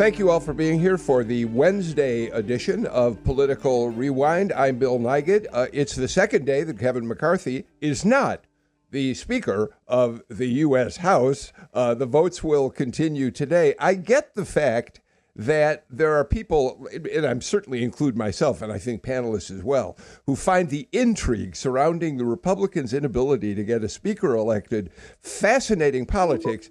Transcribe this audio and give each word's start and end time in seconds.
Thank 0.00 0.18
you 0.18 0.30
all 0.30 0.40
for 0.40 0.54
being 0.54 0.80
here 0.80 0.96
for 0.96 1.22
the 1.22 1.44
Wednesday 1.44 2.28
edition 2.28 2.86
of 2.86 3.22
Political 3.22 3.90
Rewind. 3.90 4.50
I'm 4.50 4.78
Bill 4.78 4.98
Nigut. 4.98 5.44
Uh, 5.52 5.66
it's 5.74 5.94
the 5.94 6.08
second 6.08 6.46
day 6.46 6.62
that 6.62 6.78
Kevin 6.78 7.06
McCarthy 7.06 7.66
is 7.82 8.02
not 8.02 8.44
the 8.92 9.12
Speaker 9.12 9.76
of 9.86 10.22
the 10.30 10.46
U.S. 10.46 10.96
House. 10.96 11.52
Uh, 11.74 11.92
the 11.92 12.06
votes 12.06 12.42
will 12.42 12.70
continue 12.70 13.30
today. 13.30 13.74
I 13.78 13.92
get 13.92 14.34
the 14.34 14.46
fact 14.46 15.02
that 15.36 15.84
there 15.90 16.14
are 16.14 16.24
people, 16.24 16.88
and 17.14 17.26
I'm 17.26 17.42
certainly 17.42 17.84
include 17.84 18.16
myself, 18.16 18.62
and 18.62 18.72
I 18.72 18.78
think 18.78 19.02
panelists 19.02 19.54
as 19.54 19.62
well, 19.62 19.98
who 20.24 20.34
find 20.34 20.70
the 20.70 20.88
intrigue 20.92 21.54
surrounding 21.54 22.16
the 22.16 22.24
Republicans' 22.24 22.94
inability 22.94 23.54
to 23.54 23.64
get 23.64 23.84
a 23.84 23.88
Speaker 23.90 24.34
elected 24.34 24.92
fascinating 25.20 26.06
politics. 26.06 26.70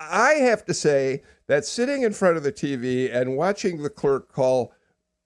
I 0.00 0.34
have 0.34 0.64
to 0.64 0.74
say 0.74 1.22
that 1.48 1.64
sitting 1.64 2.02
in 2.02 2.12
front 2.12 2.36
of 2.36 2.42
the 2.42 2.52
TV 2.52 3.12
and 3.12 3.36
watching 3.36 3.82
the 3.82 3.90
clerk 3.90 4.30
call 4.30 4.72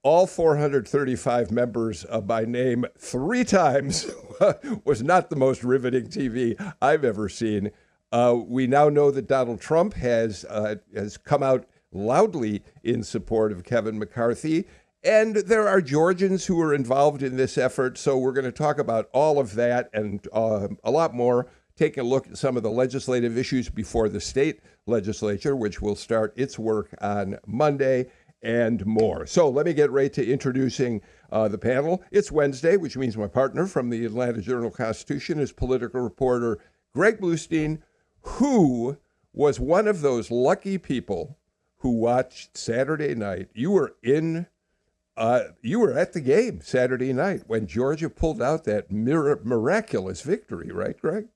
all 0.05 0.27
435 0.27 1.50
members 1.50 2.06
uh, 2.08 2.20
by 2.20 2.44
name 2.44 2.84
three 2.98 3.44
times 3.44 4.10
was 4.84 5.02
not 5.02 5.30
the 5.30 5.36
most 5.36 5.62
riveting 5.62 6.06
TV 6.06 6.56
I've 6.80 7.05
ever 7.05 7.28
seen. 7.28 7.70
Uh, 8.11 8.36
we 8.44 8.66
now 8.66 8.88
know 8.88 9.11
that 9.11 9.28
Donald 9.28 9.61
Trump 9.61 9.94
has 9.94 10.44
uh, 10.48 10.77
has 10.94 11.16
come 11.16 11.42
out 11.42 11.66
loudly 11.92 12.62
in 12.83 13.02
support 13.02 13.52
of 13.52 13.64
Kevin 13.64 13.98
McCarthy, 13.98 14.66
and 15.05 15.36
there 15.36 15.68
are 15.68 15.80
Georgians 15.80 16.46
who 16.46 16.61
are 16.61 16.74
involved 16.74 17.22
in 17.22 17.36
this 17.36 17.56
effort. 17.56 17.96
So 17.96 18.18
we're 18.18 18.33
going 18.33 18.44
to 18.44 18.52
talk 18.52 18.78
about 18.78 19.08
all 19.12 19.39
of 19.39 19.55
that 19.55 19.89
and 19.92 20.27
uh, 20.33 20.68
a 20.84 20.91
lot 20.91 21.14
more 21.14 21.48
taking 21.76 22.04
a 22.04 22.06
look 22.06 22.26
at 22.28 22.38
some 22.38 22.56
of 22.56 22.62
the 22.62 22.70
legislative 22.70 23.36
issues 23.36 23.68
before 23.68 24.08
the 24.08 24.20
state 24.20 24.60
legislature, 24.86 25.56
which 25.56 25.80
will 25.80 25.96
start 25.96 26.32
its 26.36 26.58
work 26.58 26.94
on 27.00 27.38
Monday, 27.46 28.06
and 28.42 28.84
more. 28.84 29.24
So 29.26 29.48
let 29.48 29.66
me 29.66 29.72
get 29.72 29.90
right 29.90 30.12
to 30.14 30.26
introducing 30.26 31.00
uh, 31.30 31.48
the 31.48 31.58
panel. 31.58 32.02
It's 32.10 32.32
Wednesday, 32.32 32.76
which 32.76 32.96
means 32.96 33.16
my 33.16 33.28
partner 33.28 33.66
from 33.66 33.90
the 33.90 34.04
Atlanta 34.04 34.40
Journal 34.40 34.70
Constitution 34.70 35.38
is 35.38 35.52
political 35.52 36.00
reporter 36.00 36.58
Greg 36.92 37.20
Bluestein, 37.20 37.80
who 38.22 38.98
was 39.32 39.58
one 39.58 39.86
of 39.86 40.00
those 40.00 40.30
lucky 40.30 40.76
people 40.76 41.38
who 41.78 41.90
watched 41.90 42.56
Saturday 42.56 43.14
night. 43.14 43.48
You 43.54 43.70
were 43.70 43.94
in 44.02 44.46
uh, 45.16 45.40
you 45.60 45.78
were 45.78 45.92
at 45.92 46.14
the 46.14 46.20
game 46.20 46.60
Saturday 46.62 47.12
night 47.12 47.42
when 47.46 47.66
Georgia 47.66 48.08
pulled 48.08 48.40
out 48.40 48.64
that 48.64 48.90
mir- 48.90 49.40
miraculous 49.44 50.22
victory, 50.22 50.70
right, 50.72 50.98
Greg? 50.98 51.28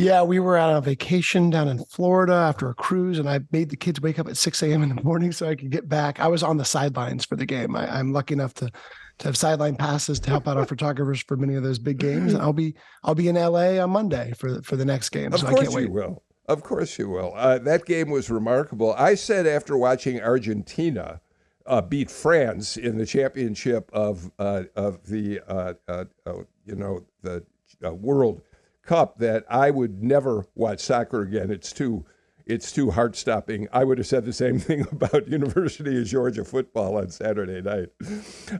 Yeah, 0.00 0.22
we 0.22 0.40
were 0.40 0.56
out 0.56 0.70
on 0.70 0.76
a 0.76 0.80
vacation 0.80 1.50
down 1.50 1.68
in 1.68 1.84
Florida 1.84 2.32
after 2.32 2.70
a 2.70 2.74
cruise, 2.74 3.18
and 3.18 3.28
I 3.28 3.40
made 3.52 3.68
the 3.68 3.76
kids 3.76 4.00
wake 4.00 4.18
up 4.18 4.28
at 4.28 4.38
6 4.38 4.62
a.m. 4.62 4.82
in 4.82 4.88
the 4.88 5.02
morning 5.02 5.30
so 5.30 5.46
I 5.46 5.54
could 5.54 5.70
get 5.70 5.90
back. 5.90 6.20
I 6.20 6.26
was 6.28 6.42
on 6.42 6.56
the 6.56 6.64
sidelines 6.64 7.26
for 7.26 7.36
the 7.36 7.44
game. 7.44 7.76
I, 7.76 8.00
am 8.00 8.12
lucky 8.12 8.32
enough 8.34 8.54
to 8.54 8.70
to 9.18 9.28
have 9.28 9.36
sideline 9.36 9.76
passes 9.76 10.18
to 10.20 10.30
help 10.30 10.48
out 10.48 10.56
our 10.56 10.64
photographers 10.64 11.20
for 11.20 11.36
many 11.36 11.54
of 11.54 11.62
those 11.62 11.78
big 11.78 11.98
games. 11.98 12.32
And 12.32 12.42
I'll 12.42 12.54
be 12.54 12.74
I'll 13.04 13.14
be 13.14 13.28
in 13.28 13.36
LA 13.36 13.78
on 13.78 13.90
Monday 13.90 14.32
for 14.38 14.62
for 14.62 14.76
the 14.76 14.86
next 14.86 15.10
game. 15.10 15.34
Of 15.34 15.40
so 15.40 15.48
course 15.48 15.60
I 15.60 15.62
can't 15.64 15.74
wait. 15.74 15.88
you 15.88 15.92
will. 15.92 16.22
Of 16.48 16.62
course 16.62 16.98
you 16.98 17.10
will. 17.10 17.34
Uh, 17.36 17.58
that 17.58 17.84
game 17.84 18.08
was 18.08 18.30
remarkable. 18.30 18.94
I 18.94 19.14
said 19.14 19.46
after 19.46 19.76
watching 19.76 20.22
Argentina 20.22 21.20
uh, 21.66 21.82
beat 21.82 22.10
France 22.10 22.78
in 22.78 22.96
the 22.96 23.04
championship 23.04 23.90
of 23.92 24.30
uh, 24.38 24.64
of 24.74 25.06
the 25.06 25.40
uh, 25.46 25.74
uh, 25.86 26.04
uh, 26.24 26.32
you 26.64 26.76
know 26.76 27.04
the 27.22 27.44
world 27.82 28.42
Cup 28.82 29.18
that 29.18 29.44
I 29.48 29.70
would 29.70 30.02
never 30.02 30.46
watch 30.54 30.80
soccer 30.80 31.22
again. 31.22 31.50
It's 31.50 31.72
too 31.72 32.04
it's 32.46 32.72
too 32.72 32.90
heart 32.90 33.14
stopping. 33.14 33.68
I 33.72 33.84
would 33.84 33.98
have 33.98 34.06
said 34.06 34.24
the 34.24 34.32
same 34.32 34.58
thing 34.58 34.86
about 34.90 35.28
University 35.28 36.00
of 36.00 36.06
Georgia 36.06 36.44
football 36.44 36.96
on 36.96 37.10
Saturday 37.10 37.62
night. 37.62 37.90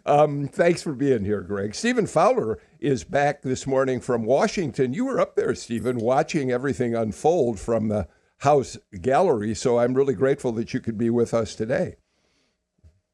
Um, 0.07 0.47
thanks 0.49 0.83
for 0.83 0.93
being 0.93 1.25
here, 1.25 1.41
Greg. 1.41 1.75
Stephen 1.75 2.07
Fowler 2.07 2.61
is 2.79 3.03
back 3.05 3.43
this 3.43 3.67
morning 3.67 4.01
from 4.01 4.25
Washington. 4.25 4.93
You 4.95 5.07
were 5.07 5.21
up 5.21 5.35
there, 5.35 5.55
Stephen, 5.55 5.99
watching 5.99 6.53
everything 6.53 6.95
unfold 6.95 7.59
from 7.59 7.89
the 7.89 8.07
House 8.39 8.79
gallery. 9.03 9.55
So 9.55 9.79
I'm 9.79 9.93
really 9.95 10.15
grateful 10.15 10.53
that 10.53 10.73
you 10.73 10.81
could 10.81 10.97
be 10.97 11.11
with 11.11 11.35
us 11.35 11.55
today. 11.55 11.97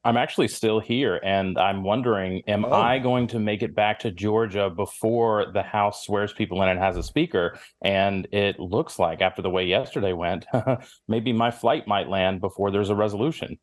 I'm 0.07 0.17
actually 0.17 0.47
still 0.47 0.79
here, 0.79 1.21
and 1.25 1.59
I'm 1.59 1.83
wondering, 1.83 2.41
am 2.47 2.65
oh. 2.65 2.73
I 2.73 3.01
going 3.01 3.27
to 3.29 3.41
make 3.41 3.65
it 3.65 3.75
back 3.75 3.99
to 4.01 4.13
Georgia 4.13 4.71
before 4.71 5.47
the 5.53 5.65
House 5.65 6.07
swears 6.07 6.33
people 6.33 6.63
in 6.63 6.69
and 6.69 6.79
has 6.79 6.97
a 6.97 7.03
speaker? 7.03 7.59
And 7.83 8.29
it 8.31 8.61
looks 8.61 9.01
like, 9.01 9.21
after 9.21 9.43
the 9.43 9.51
way 9.51 9.65
yesterday 9.65 10.13
went, 10.13 10.47
maybe 11.09 11.33
my 11.33 11.51
flight 11.51 11.89
might 11.89 12.09
land 12.09 12.41
before 12.41 12.71
there's 12.71 12.89
a 12.89 12.95
resolution. 12.95 13.59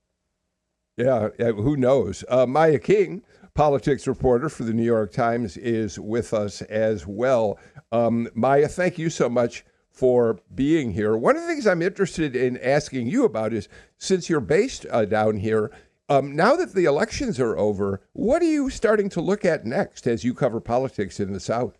Yeah, 0.97 1.29
who 1.39 1.77
knows? 1.77 2.25
Uh, 2.27 2.45
Maya 2.45 2.77
King, 2.77 3.23
politics 3.53 4.05
reporter 4.05 4.49
for 4.49 4.63
the 4.63 4.73
New 4.73 4.83
York 4.83 5.13
Times, 5.13 5.55
is 5.55 5.97
with 5.97 6.33
us 6.33 6.61
as 6.63 7.07
well. 7.07 7.57
Um, 7.93 8.27
Maya, 8.35 8.67
thank 8.67 8.97
you 8.97 9.09
so 9.09 9.29
much 9.29 9.63
for 9.93 10.39
being 10.53 10.91
here. 10.91 11.15
One 11.15 11.37
of 11.37 11.43
the 11.43 11.47
things 11.47 11.67
I'm 11.67 11.81
interested 11.81 12.35
in 12.35 12.57
asking 12.57 13.07
you 13.07 13.23
about 13.23 13.53
is 13.53 13.69
since 13.97 14.29
you're 14.29 14.41
based 14.41 14.85
uh, 14.91 15.05
down 15.05 15.37
here, 15.37 15.71
um, 16.13 16.35
now 16.35 16.55
that 16.55 16.73
the 16.73 16.85
elections 16.85 17.39
are 17.39 17.57
over, 17.57 18.01
what 18.13 18.41
are 18.41 18.45
you 18.45 18.69
starting 18.69 19.09
to 19.09 19.21
look 19.21 19.43
at 19.45 19.65
next 19.65 20.05
as 20.07 20.23
you 20.23 20.33
cover 20.33 20.59
politics 20.59 21.19
in 21.19 21.33
the 21.33 21.39
South? 21.39 21.77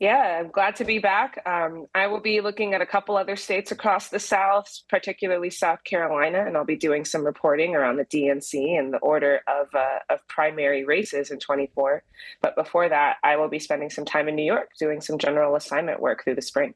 Yeah, 0.00 0.40
I'm 0.40 0.50
glad 0.50 0.76
to 0.76 0.84
be 0.84 0.98
back. 0.98 1.40
Um, 1.46 1.86
I 1.94 2.08
will 2.08 2.20
be 2.20 2.42
looking 2.42 2.74
at 2.74 2.82
a 2.82 2.86
couple 2.86 3.16
other 3.16 3.36
states 3.36 3.72
across 3.72 4.08
the 4.08 4.18
South, 4.18 4.68
particularly 4.90 5.48
South 5.48 5.82
Carolina, 5.84 6.44
and 6.46 6.56
I'll 6.56 6.64
be 6.64 6.76
doing 6.76 7.06
some 7.06 7.24
reporting 7.24 7.74
around 7.74 7.96
the 7.96 8.04
DNC 8.04 8.78
and 8.78 8.92
the 8.92 8.98
order 8.98 9.40
of, 9.46 9.68
uh, 9.74 10.00
of 10.10 10.18
primary 10.28 10.84
races 10.84 11.30
in 11.30 11.38
24. 11.38 12.02
But 12.42 12.56
before 12.56 12.88
that, 12.88 13.16
I 13.22 13.36
will 13.36 13.48
be 13.48 13.60
spending 13.60 13.88
some 13.88 14.04
time 14.04 14.28
in 14.28 14.34
New 14.34 14.44
York 14.44 14.70
doing 14.78 15.00
some 15.00 15.16
general 15.16 15.56
assignment 15.56 16.00
work 16.00 16.24
through 16.24 16.34
the 16.34 16.42
spring. 16.42 16.74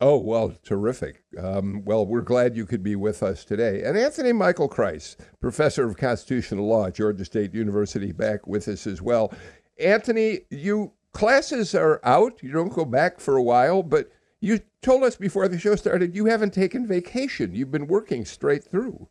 Oh, 0.00 0.18
well, 0.18 0.52
terrific. 0.62 1.22
Um, 1.38 1.82
well, 1.84 2.04
we're 2.04 2.20
glad 2.20 2.56
you 2.56 2.66
could 2.66 2.82
be 2.82 2.96
with 2.96 3.22
us 3.22 3.44
today. 3.44 3.82
And 3.82 3.96
Anthony 3.96 4.32
Michael 4.32 4.68
Kreis, 4.68 5.16
professor 5.40 5.88
of 5.88 5.96
constitutional 5.96 6.66
law 6.66 6.86
at 6.86 6.94
Georgia 6.94 7.24
State 7.24 7.54
University, 7.54 8.12
back 8.12 8.46
with 8.46 8.68
us 8.68 8.86
as 8.86 9.00
well. 9.00 9.32
Anthony, 9.78 10.40
you 10.50 10.92
classes 11.12 11.74
are 11.74 12.00
out. 12.04 12.42
You 12.42 12.52
don't 12.52 12.72
go 12.72 12.84
back 12.84 13.20
for 13.20 13.36
a 13.36 13.42
while, 13.42 13.82
but 13.82 14.10
you 14.40 14.60
told 14.82 15.02
us 15.02 15.16
before 15.16 15.48
the 15.48 15.58
show 15.58 15.76
started 15.76 16.14
you 16.14 16.26
haven't 16.26 16.52
taken 16.52 16.86
vacation. 16.86 17.54
You've 17.54 17.70
been 17.70 17.86
working 17.86 18.26
straight 18.26 18.64
through. 18.64 19.08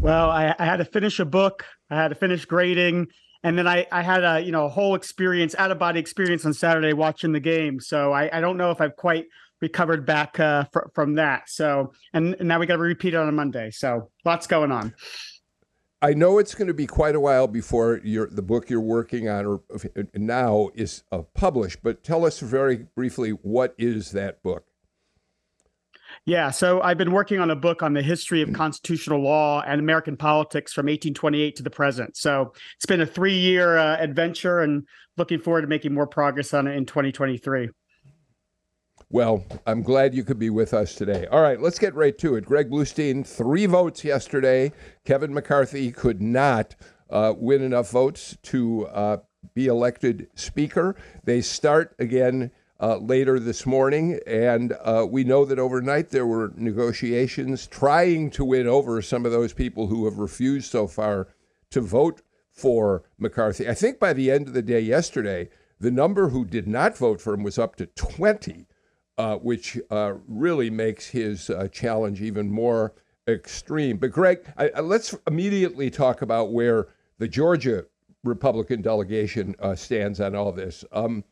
Well, 0.00 0.30
I, 0.30 0.54
I 0.58 0.64
had 0.64 0.76
to 0.76 0.84
finish 0.84 1.18
a 1.18 1.24
book. 1.24 1.64
I 1.90 1.96
had 1.96 2.08
to 2.08 2.14
finish 2.14 2.44
grading 2.44 3.08
and 3.44 3.58
then 3.58 3.68
I, 3.68 3.86
I 3.92 4.02
had 4.02 4.24
a 4.24 4.40
you 4.40 4.50
know 4.50 4.64
a 4.64 4.68
whole 4.68 4.96
experience 4.96 5.54
out 5.56 5.70
of 5.70 5.78
body 5.78 6.00
experience 6.00 6.44
on 6.44 6.54
Saturday 6.54 6.94
watching 6.94 7.32
the 7.32 7.40
game. 7.40 7.78
So 7.78 8.12
I, 8.12 8.36
I 8.36 8.40
don't 8.40 8.56
know 8.56 8.72
if 8.72 8.80
I've 8.80 8.96
quite 8.96 9.26
recovered 9.60 10.04
back 10.04 10.40
uh, 10.40 10.64
fr- 10.72 10.88
from 10.94 11.14
that. 11.14 11.48
So 11.48 11.92
and, 12.12 12.34
and 12.38 12.48
now 12.48 12.58
we 12.58 12.66
got 12.66 12.76
to 12.76 12.82
repeat 12.82 13.14
it 13.14 13.18
on 13.18 13.28
a 13.28 13.32
Monday. 13.32 13.70
So 13.70 14.10
lots 14.24 14.46
going 14.48 14.72
on. 14.72 14.94
I 16.02 16.12
know 16.12 16.38
it's 16.38 16.54
going 16.54 16.68
to 16.68 16.74
be 16.74 16.86
quite 16.86 17.14
a 17.14 17.20
while 17.20 17.46
before 17.46 18.00
your 18.02 18.28
the 18.28 18.42
book 18.42 18.68
you're 18.68 18.80
working 18.80 19.28
on 19.28 19.46
or 19.46 19.62
now 20.14 20.70
is 20.74 21.04
uh, 21.12 21.22
published. 21.34 21.82
But 21.82 22.02
tell 22.02 22.24
us 22.24 22.40
very 22.40 22.86
briefly 22.96 23.30
what 23.30 23.74
is 23.78 24.10
that 24.12 24.42
book? 24.42 24.64
Yeah, 26.26 26.50
so 26.50 26.80
I've 26.80 26.96
been 26.96 27.12
working 27.12 27.38
on 27.38 27.50
a 27.50 27.56
book 27.56 27.82
on 27.82 27.92
the 27.92 28.00
history 28.00 28.40
of 28.40 28.50
constitutional 28.54 29.20
law 29.20 29.62
and 29.66 29.78
American 29.78 30.16
politics 30.16 30.72
from 30.72 30.86
1828 30.86 31.56
to 31.56 31.62
the 31.62 31.68
present. 31.68 32.16
So 32.16 32.54
it's 32.76 32.86
been 32.86 33.02
a 33.02 33.06
three 33.06 33.38
year 33.38 33.76
uh, 33.76 33.98
adventure 33.98 34.60
and 34.60 34.86
looking 35.18 35.38
forward 35.38 35.62
to 35.62 35.66
making 35.66 35.92
more 35.92 36.06
progress 36.06 36.54
on 36.54 36.66
it 36.66 36.76
in 36.76 36.86
2023. 36.86 37.68
Well, 39.10 39.44
I'm 39.66 39.82
glad 39.82 40.14
you 40.14 40.24
could 40.24 40.38
be 40.38 40.48
with 40.48 40.72
us 40.72 40.94
today. 40.94 41.26
All 41.26 41.42
right, 41.42 41.60
let's 41.60 41.78
get 41.78 41.94
right 41.94 42.16
to 42.18 42.36
it. 42.36 42.46
Greg 42.46 42.70
Bluestein, 42.70 43.26
three 43.26 43.66
votes 43.66 44.02
yesterday. 44.02 44.72
Kevin 45.04 45.34
McCarthy 45.34 45.92
could 45.92 46.22
not 46.22 46.74
uh, 47.10 47.34
win 47.36 47.62
enough 47.62 47.90
votes 47.90 48.36
to 48.44 48.86
uh, 48.86 49.18
be 49.52 49.66
elected 49.66 50.28
Speaker. 50.34 50.96
They 51.24 51.42
start 51.42 51.94
again 51.98 52.50
uh, 52.80 52.96
later 52.98 53.38
this 53.38 53.66
morning. 53.66 54.18
And 54.26 54.72
uh, 54.82 55.06
we 55.08 55.24
know 55.24 55.44
that 55.44 55.58
overnight 55.58 56.10
there 56.10 56.26
were 56.26 56.52
negotiations 56.56 57.66
trying 57.66 58.30
to 58.30 58.44
win 58.44 58.66
over 58.66 59.00
some 59.02 59.24
of 59.24 59.32
those 59.32 59.52
people 59.52 59.86
who 59.86 60.04
have 60.04 60.18
refused 60.18 60.70
so 60.70 60.86
far 60.86 61.28
to 61.70 61.80
vote 61.80 62.22
for 62.50 63.02
McCarthy. 63.18 63.68
I 63.68 63.74
think 63.74 63.98
by 63.98 64.12
the 64.12 64.30
end 64.30 64.48
of 64.48 64.54
the 64.54 64.62
day 64.62 64.80
yesterday, 64.80 65.48
the 65.80 65.90
number 65.90 66.28
who 66.28 66.44
did 66.44 66.68
not 66.68 66.96
vote 66.96 67.20
for 67.20 67.34
him 67.34 67.42
was 67.42 67.58
up 67.58 67.76
to 67.76 67.86
20, 67.86 68.66
uh, 69.18 69.36
which 69.36 69.78
uh, 69.90 70.14
really 70.28 70.70
makes 70.70 71.08
his 71.08 71.50
uh, 71.50 71.68
challenge 71.68 72.22
even 72.22 72.50
more 72.50 72.94
extreme. 73.26 73.96
But, 73.96 74.12
Greg, 74.12 74.40
I, 74.56 74.70
I, 74.76 74.80
let's 74.80 75.16
immediately 75.26 75.90
talk 75.90 76.22
about 76.22 76.52
where 76.52 76.88
the 77.18 77.28
Georgia 77.28 77.86
Republican 78.22 78.82
delegation 78.82 79.54
uh, 79.58 79.74
stands 79.74 80.20
on 80.20 80.34
all 80.34 80.52
this. 80.52 80.84
Um, 80.92 81.24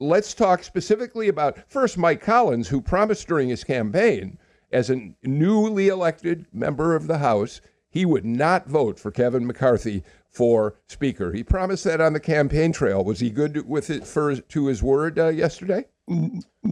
let's 0.00 0.34
talk 0.34 0.64
specifically 0.64 1.28
about 1.28 1.58
first 1.68 1.98
Mike 1.98 2.20
Collins, 2.20 2.68
who 2.68 2.80
promised 2.80 3.26
during 3.28 3.48
his 3.48 3.64
campaign 3.64 4.38
as 4.72 4.90
a 4.90 5.14
newly 5.22 5.88
elected 5.88 6.46
member 6.52 6.94
of 6.94 7.06
the 7.06 7.18
House, 7.18 7.60
he 7.88 8.04
would 8.04 8.24
not 8.24 8.66
vote 8.68 8.98
for 8.98 9.10
Kevin 9.10 9.46
McCarthy 9.46 10.02
for 10.28 10.76
Speaker. 10.86 11.32
He 11.32 11.42
promised 11.42 11.84
that 11.84 12.00
on 12.00 12.12
the 12.12 12.20
campaign 12.20 12.72
trail. 12.72 13.02
Was 13.02 13.20
he 13.20 13.30
good 13.30 13.66
with 13.66 13.88
it 13.88 14.06
for 14.06 14.36
to 14.36 14.66
his 14.66 14.82
word 14.82 15.18
uh, 15.18 15.28
yesterday? 15.28 15.86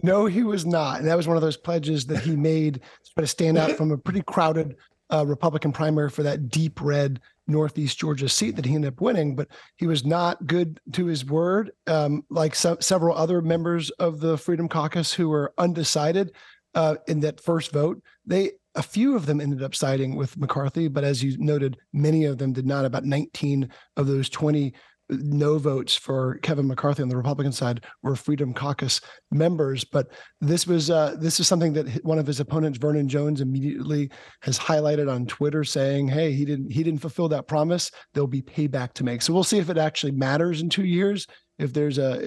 No, 0.03 0.27
he 0.27 0.43
was 0.43 0.65
not. 0.65 0.99
And 0.99 1.07
that 1.07 1.17
was 1.17 1.27
one 1.27 1.35
of 1.35 1.41
those 1.41 1.57
pledges 1.57 2.05
that 2.07 2.19
he 2.21 2.35
made 2.35 2.75
to 2.75 3.13
try 3.13 3.21
to 3.21 3.27
stand 3.27 3.57
out 3.57 3.71
from 3.77 3.91
a 3.91 3.97
pretty 3.97 4.21
crowded 4.21 4.75
uh, 5.11 5.25
Republican 5.25 5.71
primary 5.71 6.09
for 6.09 6.23
that 6.23 6.49
deep 6.49 6.81
red 6.81 7.19
Northeast 7.47 7.97
Georgia 7.99 8.27
seat 8.27 8.55
that 8.55 8.65
he 8.65 8.75
ended 8.75 8.93
up 8.93 9.01
winning, 9.01 9.35
but 9.35 9.47
he 9.75 9.85
was 9.85 10.05
not 10.05 10.45
good 10.47 10.79
to 10.93 11.05
his 11.05 11.25
word. 11.25 11.71
Um, 11.87 12.23
like 12.29 12.55
so, 12.55 12.77
several 12.79 13.15
other 13.15 13.41
members 13.41 13.91
of 13.91 14.19
the 14.19 14.37
Freedom 14.37 14.67
Caucus 14.67 15.13
who 15.13 15.29
were 15.29 15.53
undecided 15.57 16.31
uh, 16.73 16.95
in 17.07 17.19
that 17.21 17.39
first 17.39 17.71
vote, 17.71 18.01
they 18.25 18.51
a 18.75 18.83
few 18.83 19.15
of 19.15 19.25
them 19.25 19.39
ended 19.39 19.63
up 19.63 19.73
siding 19.73 20.15
with 20.15 20.37
McCarthy, 20.37 20.89
but 20.89 21.05
as 21.05 21.23
you 21.23 21.37
noted, 21.37 21.77
many 21.93 22.25
of 22.25 22.37
them 22.37 22.51
did 22.51 22.65
not. 22.65 22.83
About 22.83 23.05
19 23.05 23.69
of 23.95 24.07
those 24.07 24.27
20 24.29 24.73
no 25.09 25.57
votes 25.57 25.95
for 25.95 26.39
Kevin 26.39 26.67
McCarthy 26.67 27.03
on 27.03 27.09
the 27.09 27.17
Republican 27.17 27.51
side 27.51 27.85
were 28.01 28.15
Freedom 28.15 28.53
Caucus 28.53 29.01
members. 29.31 29.83
But 29.83 30.11
this 30.41 30.65
was 30.65 30.89
uh, 30.89 31.15
this 31.19 31.39
is 31.39 31.47
something 31.47 31.73
that 31.73 32.03
one 32.03 32.19
of 32.19 32.27
his 32.27 32.39
opponents, 32.39 32.79
Vernon 32.79 33.07
Jones, 33.07 33.41
immediately 33.41 34.09
has 34.41 34.57
highlighted 34.57 35.11
on 35.11 35.25
Twitter, 35.25 35.63
saying, 35.63 36.07
"Hey, 36.07 36.33
he 36.33 36.45
didn't 36.45 36.71
he 36.71 36.83
didn't 36.83 37.01
fulfill 37.01 37.29
that 37.29 37.47
promise. 37.47 37.91
There'll 38.13 38.27
be 38.27 38.41
payback 38.41 38.93
to 38.93 39.03
make." 39.03 39.21
So 39.21 39.33
we'll 39.33 39.43
see 39.43 39.59
if 39.59 39.69
it 39.69 39.77
actually 39.77 40.13
matters 40.13 40.61
in 40.61 40.69
two 40.69 40.85
years. 40.85 41.27
If 41.57 41.71
there's 41.71 41.97
a 41.97 42.19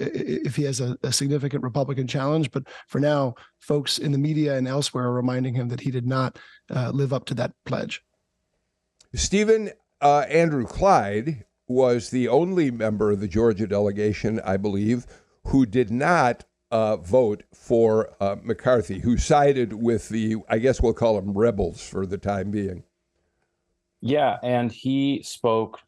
if 0.45 0.55
he 0.55 0.63
has 0.63 0.79
a, 0.79 0.97
a 1.03 1.11
significant 1.11 1.63
Republican 1.63 2.07
challenge, 2.07 2.49
but 2.51 2.63
for 2.87 2.99
now, 2.99 3.35
folks 3.59 3.99
in 3.99 4.11
the 4.11 4.17
media 4.17 4.55
and 4.55 4.67
elsewhere 4.67 5.05
are 5.05 5.13
reminding 5.13 5.53
him 5.53 5.67
that 5.69 5.81
he 5.81 5.91
did 5.91 6.07
not 6.07 6.39
uh, 6.73 6.89
live 6.89 7.13
up 7.13 7.25
to 7.25 7.33
that 7.35 7.51
pledge. 7.65 8.01
Stephen 9.13 9.71
uh, 10.01 10.25
Andrew 10.29 10.65
Clyde 10.65 11.45
was 11.69 12.09
the 12.09 12.27
only 12.27 12.71
member 12.71 13.11
of 13.11 13.21
the 13.21 13.27
Georgia 13.27 13.67
delegation, 13.67 14.41
I 14.43 14.57
believe, 14.57 15.05
who 15.45 15.65
did 15.65 15.91
not 15.91 16.43
uh, 16.71 16.97
vote 16.97 17.43
for 17.53 18.15
uh, 18.19 18.35
McCarthy, 18.41 18.99
who 18.99 19.17
sided 19.17 19.73
with 19.73 20.09
the, 20.09 20.37
I 20.49 20.57
guess 20.57 20.81
we'll 20.81 20.93
call 20.93 21.15
them 21.15 21.37
rebels 21.37 21.81
for 21.87 22.05
the 22.05 22.17
time 22.17 22.51
being. 22.51 22.83
Yeah, 24.01 24.37
and 24.43 24.71
he 24.71 25.21
spoke 25.23 25.79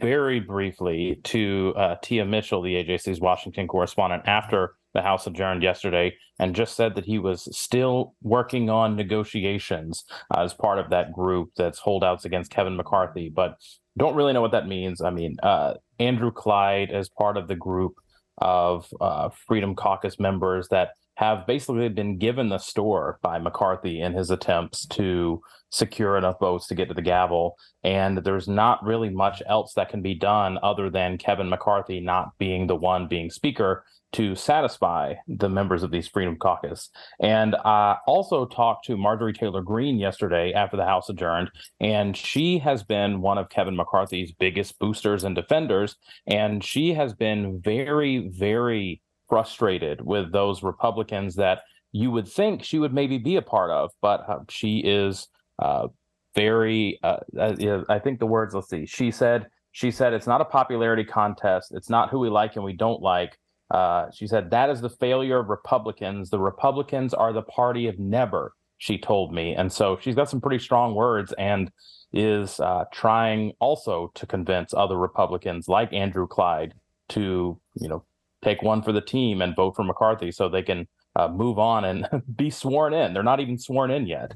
very 0.00 0.40
briefly 0.40 1.20
to 1.24 1.72
uh, 1.76 1.96
Tia 2.02 2.24
Mitchell, 2.24 2.62
the 2.62 2.74
AJC's 2.74 3.20
Washington 3.20 3.66
correspondent, 3.66 4.24
after 4.26 4.74
the 4.94 5.02
House 5.02 5.26
adjourned 5.26 5.62
yesterday, 5.62 6.16
and 6.38 6.54
just 6.54 6.76
said 6.76 6.94
that 6.94 7.04
he 7.04 7.18
was 7.18 7.48
still 7.56 8.14
working 8.22 8.70
on 8.70 8.96
negotiations 8.96 10.04
uh, 10.34 10.42
as 10.42 10.54
part 10.54 10.78
of 10.78 10.90
that 10.90 11.12
group 11.12 11.50
that's 11.56 11.78
holdouts 11.78 12.24
against 12.24 12.50
Kevin 12.50 12.76
McCarthy. 12.76 13.28
But 13.28 13.56
don't 13.98 14.16
really 14.16 14.32
know 14.32 14.40
what 14.40 14.52
that 14.52 14.68
means. 14.68 15.00
I 15.02 15.10
mean, 15.10 15.36
uh, 15.42 15.74
Andrew 15.98 16.30
Clyde 16.30 16.90
as 16.90 17.08
part 17.08 17.36
of 17.36 17.48
the 17.48 17.54
group 17.54 17.94
of 18.38 18.88
uh, 19.00 19.28
Freedom 19.46 19.74
Caucus 19.74 20.18
members 20.18 20.68
that 20.68 20.90
have 21.16 21.46
basically 21.46 21.88
been 21.88 22.18
given 22.18 22.48
the 22.48 22.58
store 22.58 23.18
by 23.22 23.38
McCarthy 23.38 24.00
in 24.00 24.12
his 24.14 24.30
attempts 24.30 24.84
to 24.86 25.40
secure 25.74 26.16
enough 26.16 26.38
votes 26.38 26.68
to 26.68 26.74
get 26.74 26.88
to 26.88 26.94
the 26.94 27.02
gavel. 27.02 27.56
And 27.82 28.18
there's 28.18 28.46
not 28.46 28.84
really 28.84 29.10
much 29.10 29.42
else 29.46 29.74
that 29.74 29.88
can 29.88 30.02
be 30.02 30.14
done 30.14 30.58
other 30.62 30.88
than 30.88 31.18
Kevin 31.18 31.48
McCarthy 31.48 32.00
not 32.00 32.30
being 32.38 32.66
the 32.66 32.76
one 32.76 33.08
being 33.08 33.28
speaker 33.28 33.84
to 34.12 34.36
satisfy 34.36 35.14
the 35.26 35.48
members 35.48 35.82
of 35.82 35.90
these 35.90 36.06
Freedom 36.06 36.36
Caucus. 36.36 36.90
And 37.18 37.56
I 37.64 37.96
also 38.06 38.46
talked 38.46 38.86
to 38.86 38.96
Marjorie 38.96 39.32
Taylor 39.32 39.62
Greene 39.62 39.98
yesterday 39.98 40.52
after 40.52 40.76
the 40.76 40.84
House 40.84 41.08
adjourned, 41.08 41.50
and 41.80 42.16
she 42.16 42.58
has 42.58 42.84
been 42.84 43.20
one 43.20 43.38
of 43.38 43.48
Kevin 43.48 43.74
McCarthy's 43.74 44.30
biggest 44.30 44.78
boosters 44.78 45.24
and 45.24 45.34
defenders. 45.34 45.96
And 46.28 46.62
she 46.62 46.94
has 46.94 47.12
been 47.12 47.60
very, 47.60 48.28
very 48.28 49.02
frustrated 49.28 50.00
with 50.00 50.30
those 50.30 50.62
Republicans 50.62 51.34
that 51.34 51.62
you 51.90 52.12
would 52.12 52.28
think 52.28 52.62
she 52.62 52.78
would 52.78 52.94
maybe 52.94 53.18
be 53.18 53.34
a 53.34 53.42
part 53.42 53.70
of, 53.70 53.90
but 54.00 54.28
uh, 54.28 54.38
she 54.48 54.78
is 54.78 55.28
uh, 55.58 55.88
very. 56.34 56.98
Uh, 57.02 57.18
uh 57.38 57.84
I 57.88 57.98
think 57.98 58.18
the 58.18 58.26
words. 58.26 58.54
Let's 58.54 58.68
see. 58.68 58.86
She 58.86 59.10
said. 59.10 59.48
She 59.72 59.90
said 59.90 60.12
it's 60.12 60.28
not 60.28 60.40
a 60.40 60.44
popularity 60.44 61.02
contest. 61.02 61.72
It's 61.74 61.90
not 61.90 62.08
who 62.08 62.20
we 62.20 62.28
like 62.28 62.54
and 62.54 62.64
we 62.64 62.74
don't 62.74 63.02
like. 63.02 63.36
Uh, 63.72 64.06
she 64.12 64.28
said 64.28 64.50
that 64.50 64.70
is 64.70 64.80
the 64.80 64.88
failure 64.88 65.40
of 65.40 65.48
Republicans. 65.48 66.30
The 66.30 66.38
Republicans 66.38 67.12
are 67.12 67.32
the 67.32 67.42
party 67.42 67.88
of 67.88 67.98
never. 67.98 68.52
She 68.78 68.98
told 68.98 69.32
me, 69.32 69.54
and 69.54 69.72
so 69.72 69.98
she's 70.00 70.14
got 70.14 70.30
some 70.30 70.40
pretty 70.40 70.62
strong 70.62 70.94
words 70.94 71.32
and 71.38 71.70
is 72.12 72.60
uh, 72.60 72.84
trying 72.92 73.52
also 73.58 74.12
to 74.14 74.26
convince 74.26 74.72
other 74.74 74.96
Republicans 74.96 75.68
like 75.68 75.92
Andrew 75.92 76.28
Clyde 76.28 76.74
to 77.08 77.58
you 77.74 77.88
know 77.88 78.04
take 78.42 78.62
one 78.62 78.82
for 78.82 78.92
the 78.92 79.00
team 79.00 79.42
and 79.42 79.56
vote 79.56 79.74
for 79.74 79.84
McCarthy 79.84 80.30
so 80.30 80.48
they 80.48 80.62
can 80.62 80.86
uh, 81.16 81.28
move 81.28 81.58
on 81.58 81.84
and 81.84 82.06
be 82.36 82.50
sworn 82.50 82.94
in. 82.94 83.12
They're 83.12 83.22
not 83.22 83.40
even 83.40 83.58
sworn 83.58 83.90
in 83.90 84.06
yet. 84.06 84.34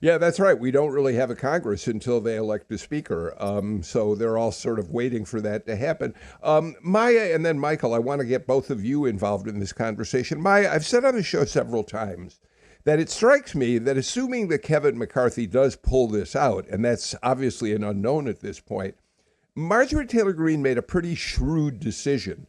Yeah, 0.00 0.18
that's 0.18 0.40
right. 0.40 0.58
We 0.58 0.70
don't 0.70 0.92
really 0.92 1.14
have 1.14 1.30
a 1.30 1.36
Congress 1.36 1.86
until 1.86 2.20
they 2.20 2.36
elect 2.36 2.70
a 2.72 2.78
speaker. 2.78 3.34
Um, 3.38 3.82
so 3.82 4.14
they're 4.14 4.36
all 4.36 4.52
sort 4.52 4.78
of 4.78 4.90
waiting 4.90 5.24
for 5.24 5.40
that 5.40 5.66
to 5.66 5.76
happen. 5.76 6.14
Um, 6.42 6.74
Maya 6.82 7.32
and 7.32 7.44
then 7.44 7.58
Michael, 7.58 7.94
I 7.94 7.98
want 7.98 8.20
to 8.20 8.26
get 8.26 8.46
both 8.46 8.70
of 8.70 8.84
you 8.84 9.06
involved 9.06 9.48
in 9.48 9.60
this 9.60 9.72
conversation. 9.72 10.40
Maya, 10.40 10.70
I've 10.72 10.86
said 10.86 11.04
on 11.04 11.14
the 11.14 11.22
show 11.22 11.44
several 11.44 11.84
times 11.84 12.40
that 12.84 13.00
it 13.00 13.08
strikes 13.08 13.54
me 13.54 13.78
that 13.78 13.96
assuming 13.96 14.48
that 14.48 14.62
Kevin 14.62 14.98
McCarthy 14.98 15.46
does 15.46 15.76
pull 15.76 16.08
this 16.08 16.36
out, 16.36 16.66
and 16.68 16.84
that's 16.84 17.14
obviously 17.22 17.72
an 17.72 17.82
unknown 17.82 18.28
at 18.28 18.40
this 18.40 18.60
point, 18.60 18.96
Marjorie 19.54 20.06
Taylor 20.06 20.32
Greene 20.32 20.62
made 20.62 20.78
a 20.78 20.82
pretty 20.82 21.14
shrewd 21.14 21.80
decision 21.80 22.46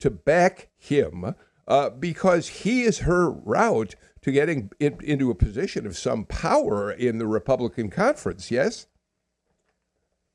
to 0.00 0.10
back 0.10 0.68
him 0.76 1.34
uh, 1.66 1.90
because 1.90 2.48
he 2.48 2.82
is 2.82 3.00
her 3.00 3.30
route 3.30 3.94
to 4.22 4.32
getting 4.32 4.70
in, 4.78 4.98
into 5.02 5.30
a 5.30 5.34
position 5.34 5.86
of 5.86 5.96
some 5.96 6.24
power 6.24 6.90
in 6.90 7.18
the 7.18 7.26
Republican 7.26 7.90
conference, 7.90 8.50
yes? 8.50 8.86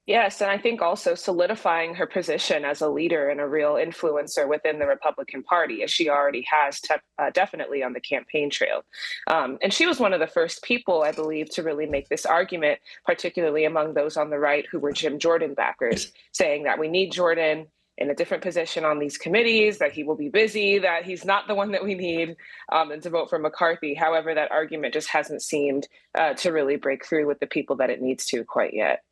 Yes, 0.06 0.42
and 0.42 0.52
I 0.52 0.58
think 0.58 0.82
also 0.82 1.16
solidifying 1.16 1.96
her 1.96 2.06
position 2.06 2.66
as 2.66 2.82
a 2.82 2.90
leader 2.90 3.30
and 3.30 3.40
a 3.40 3.48
real 3.48 3.76
influencer 3.76 4.46
within 4.50 4.78
the 4.78 4.86
Republican 4.86 5.44
Party, 5.44 5.82
as 5.82 5.92
she 5.92 6.10
already 6.10 6.46
has 6.52 6.82
te- 6.82 6.96
uh, 7.20 7.30
definitely 7.30 7.84
on 7.84 7.94
the 7.94 8.02
campaign 8.02 8.50
trail. 8.50 8.84
Um, 9.28 9.58
and 9.62 9.74
she 9.74 9.86
was 9.86 10.02
one 10.02 10.12
of 10.12 10.20
the 10.20 10.28
first 10.28 10.62
people, 10.62 11.04
I 11.04 11.14
believe, 11.14 11.50
to 11.52 11.64
really 11.64 11.86
make 11.86 12.10
this 12.10 12.26
argument, 12.26 12.82
particularly 13.06 13.64
among 13.64 13.94
those 13.94 14.18
on 14.18 14.30
the 14.30 14.40
right 14.40 14.66
who 14.70 14.78
were 14.78 14.92
Jim 14.92 15.20
Jordan 15.20 15.54
backers, 15.54 16.12
saying 16.34 16.64
that 16.64 16.80
we 16.80 16.90
need 16.90 17.14
Jordan 17.14 17.68
in 17.98 18.10
a 18.10 18.16
different 18.16 18.42
position 18.42 18.86
on 18.86 19.00
these 19.00 19.18
committees, 19.18 19.78
that 19.78 19.92
he 19.92 20.04
will 20.04 20.16
be 20.16 20.30
busy, 20.30 20.80
that 20.80 21.06
he's 21.06 21.26
not 21.26 21.48
the 21.48 21.56
one 21.56 21.72
that 21.72 21.84
we 21.84 21.94
need, 21.94 22.36
um, 22.72 22.92
and 22.92 23.04
to 23.04 23.10
vote 23.10 23.30
for 23.30 23.38
McCarthy. 23.38 23.94
However, 23.94 24.34
that 24.34 24.52
argument 24.52 24.94
just 24.94 25.10
hasn't 25.10 25.42
seemed 25.42 25.88
uh, 26.18 26.34
to 26.36 26.52
really 26.52 26.76
break 26.76 27.06
through 27.06 27.28
with 27.28 27.40
the 27.40 27.48
people 27.48 27.76
that 27.78 27.90
it 27.90 28.02
needs 28.02 28.26
to 28.28 28.44
quite 28.44 28.74
yet. 28.74 29.04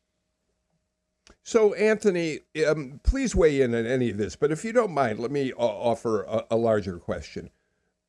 So, 1.44 1.74
Anthony, 1.74 2.40
um, 2.66 3.00
please 3.02 3.34
weigh 3.34 3.60
in 3.60 3.74
on 3.74 3.86
any 3.86 4.10
of 4.10 4.16
this, 4.16 4.36
but 4.36 4.52
if 4.52 4.64
you 4.64 4.72
don't 4.72 4.92
mind, 4.92 5.18
let 5.18 5.30
me 5.30 5.52
uh, 5.52 5.56
offer 5.56 6.22
a, 6.22 6.44
a, 6.52 6.56
larger 6.56 6.98
question. 6.98 7.50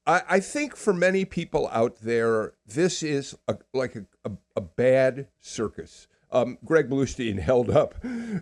I, 0.06 0.22
I, 0.30 0.39
think 0.39 0.75
for 0.75 0.94
many 0.94 1.25
people 1.25 1.68
out 1.72 1.98
there, 2.01 2.53
this 2.65 3.01
is 3.01 3.36
a, 3.48 3.58
like 3.74 3.96
a, 3.96 4.32
a 4.56 4.62
bad 4.62 5.27
circus 5.39 6.08
um, 6.34 6.58
Greg 6.66 6.90
Bluestein 6.90 7.40
held 7.40 7.70
up 7.70 7.96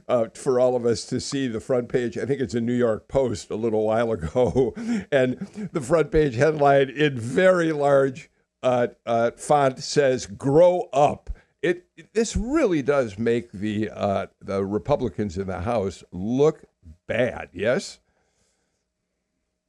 uh, 0.07 0.27
for 0.33 0.59
all 0.59 0.75
of 0.75 0.85
us 0.85 1.05
to 1.05 1.19
see 1.19 1.47
the 1.47 1.59
front 1.59 1.89
page. 1.89 2.17
I 2.17 2.25
think 2.25 2.41
it's 2.41 2.55
a 2.55 2.61
New 2.61 2.73
York 2.73 3.07
Post 3.07 3.51
a 3.51 3.55
little 3.55 3.85
while 3.85 4.11
ago, 4.11 4.73
and 5.11 5.37
the 5.73 5.81
front 5.81 6.11
page 6.11 6.35
headline 6.35 6.89
in 6.89 7.19
very 7.19 7.71
large 7.71 8.31
uh, 8.63 8.87
uh, 9.05 9.31
font 9.31 9.79
says 9.79 10.25
"Grow 10.25 10.89
up." 10.93 11.29
It, 11.61 11.85
it, 11.95 12.13
this 12.13 12.35
really 12.35 12.81
does 12.81 13.19
make 13.19 13.51
the 13.51 13.89
uh, 13.89 14.27
the 14.41 14.65
Republicans 14.65 15.37
in 15.37 15.47
the 15.47 15.61
House 15.61 16.03
look 16.11 16.63
bad. 17.07 17.49
Yes. 17.53 17.99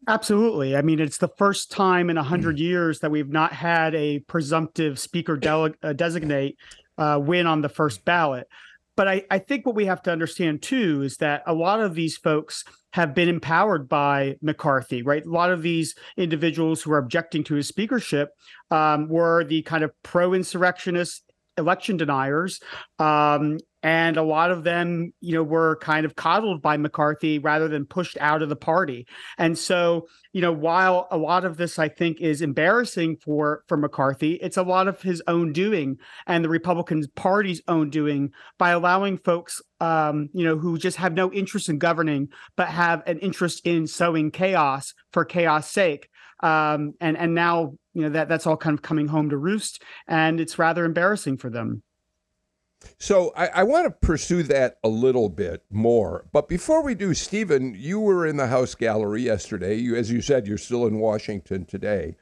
Absolutely. 0.08 0.76
I 0.76 0.82
mean, 0.82 0.98
it's 0.98 1.18
the 1.18 1.28
first 1.28 1.70
time 1.70 2.10
in 2.10 2.18
a 2.18 2.24
hundred 2.24 2.58
years 2.58 2.98
that 3.00 3.12
we've 3.12 3.30
not 3.30 3.52
had 3.52 3.94
a 3.94 4.18
presumptive 4.20 4.98
speaker 4.98 5.36
dele- 5.36 5.74
uh, 5.80 5.92
designate 5.92 6.58
uh, 6.98 7.18
win 7.22 7.46
on 7.46 7.62
the 7.62 7.68
first 7.68 8.04
ballot. 8.04 8.48
But 8.96 9.08
I, 9.08 9.24
I 9.30 9.38
think 9.38 9.64
what 9.64 9.74
we 9.74 9.86
have 9.86 10.02
to 10.02 10.12
understand 10.12 10.62
too 10.62 11.02
is 11.02 11.16
that 11.18 11.42
a 11.46 11.54
lot 11.54 11.80
of 11.80 11.94
these 11.94 12.16
folks 12.16 12.64
have 12.92 13.14
been 13.14 13.28
empowered 13.28 13.88
by 13.88 14.36
McCarthy, 14.42 15.02
right? 15.02 15.24
A 15.24 15.30
lot 15.30 15.50
of 15.50 15.62
these 15.62 15.94
individuals 16.18 16.82
who 16.82 16.92
are 16.92 16.98
objecting 16.98 17.42
to 17.44 17.54
his 17.54 17.68
speakership 17.68 18.30
um, 18.70 19.08
were 19.08 19.44
the 19.44 19.62
kind 19.62 19.82
of 19.82 19.92
pro 20.02 20.34
insurrectionist 20.34 21.24
election 21.56 21.96
deniers 21.96 22.60
um, 22.98 23.58
and 23.82 24.16
a 24.16 24.22
lot 24.22 24.50
of 24.50 24.64
them 24.64 25.12
you 25.20 25.34
know 25.34 25.42
were 25.42 25.76
kind 25.76 26.06
of 26.06 26.14
coddled 26.14 26.62
by 26.62 26.76
mccarthy 26.76 27.38
rather 27.38 27.68
than 27.68 27.86
pushed 27.86 28.16
out 28.20 28.42
of 28.42 28.48
the 28.48 28.56
party. 28.56 29.06
And 29.38 29.58
so 29.58 30.08
you 30.32 30.40
know 30.40 30.52
while 30.52 31.08
a 31.10 31.18
lot 31.18 31.44
of 31.44 31.56
this 31.56 31.78
i 31.78 31.88
think 31.88 32.20
is 32.20 32.40
embarrassing 32.40 33.16
for 33.16 33.64
for 33.68 33.76
mccarthy 33.76 34.34
it's 34.34 34.56
a 34.56 34.62
lot 34.62 34.88
of 34.88 35.02
his 35.02 35.22
own 35.26 35.52
doing 35.52 35.98
and 36.26 36.42
the 36.42 36.48
republican 36.48 37.04
party's 37.14 37.60
own 37.68 37.90
doing 37.90 38.30
by 38.58 38.70
allowing 38.70 39.18
folks 39.18 39.60
um, 39.80 40.28
you 40.32 40.44
know 40.44 40.56
who 40.56 40.78
just 40.78 40.96
have 40.96 41.12
no 41.12 41.30
interest 41.32 41.68
in 41.68 41.78
governing 41.78 42.28
but 42.56 42.68
have 42.68 43.02
an 43.06 43.18
interest 43.18 43.66
in 43.66 43.86
sowing 43.86 44.30
chaos 44.30 44.94
for 45.12 45.24
chaos 45.24 45.70
sake. 45.70 46.08
Um, 46.40 46.94
and 47.00 47.16
and 47.16 47.34
now 47.34 47.74
you 47.94 48.02
know 48.02 48.10
that 48.10 48.28
that's 48.28 48.46
all 48.46 48.56
kind 48.56 48.74
of 48.74 48.82
coming 48.82 49.08
home 49.08 49.30
to 49.30 49.36
roost 49.36 49.82
and 50.08 50.40
it's 50.40 50.58
rather 50.58 50.84
embarrassing 50.84 51.36
for 51.36 51.50
them 51.50 51.82
so 52.98 53.32
I, 53.36 53.46
I, 53.48 53.62
want 53.62 53.86
to 53.86 53.90
pursue 53.90 54.42
that 54.44 54.78
a 54.84 54.88
little 54.88 55.28
bit 55.28 55.64
more. 55.70 56.24
But 56.32 56.48
before 56.48 56.82
we 56.82 56.94
do, 56.94 57.14
Stephen, 57.14 57.74
you 57.76 58.00
were 58.00 58.26
in 58.26 58.36
the 58.36 58.46
House 58.46 58.74
Gallery 58.74 59.22
yesterday. 59.22 59.74
You, 59.76 59.96
as 59.96 60.10
you 60.10 60.20
said, 60.20 60.46
you're 60.46 60.58
still 60.58 60.86
in 60.86 60.98
Washington 60.98 61.64
today. 61.64 62.16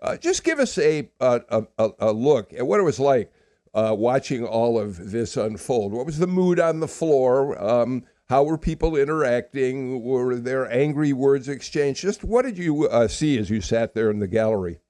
Uh, 0.00 0.16
just 0.16 0.44
give 0.44 0.58
us 0.58 0.76
a, 0.78 1.08
a, 1.20 1.66
a, 1.78 1.90
a, 1.98 2.12
look 2.12 2.52
at 2.52 2.66
what 2.66 2.80
it 2.80 2.84
was 2.84 3.00
like 3.00 3.32
uh, 3.74 3.94
watching 3.96 4.44
all 4.44 4.78
of 4.78 5.10
this 5.10 5.36
unfold. 5.36 5.92
What 5.92 6.06
was 6.06 6.18
the 6.18 6.26
mood 6.26 6.60
on 6.60 6.80
the 6.80 6.88
floor? 6.88 7.62
Um, 7.62 8.04
how 8.28 8.42
were 8.42 8.58
people 8.58 8.96
interacting? 8.96 10.02
Were 10.02 10.36
there 10.36 10.70
angry 10.70 11.12
words 11.12 11.48
exchanged? 11.48 12.02
Just 12.02 12.24
what 12.24 12.44
did 12.44 12.58
you 12.58 12.88
uh, 12.88 13.08
see 13.08 13.38
as 13.38 13.50
you 13.50 13.60
sat 13.60 13.94
there 13.94 14.10
in 14.10 14.18
the 14.18 14.26
gallery? 14.26 14.80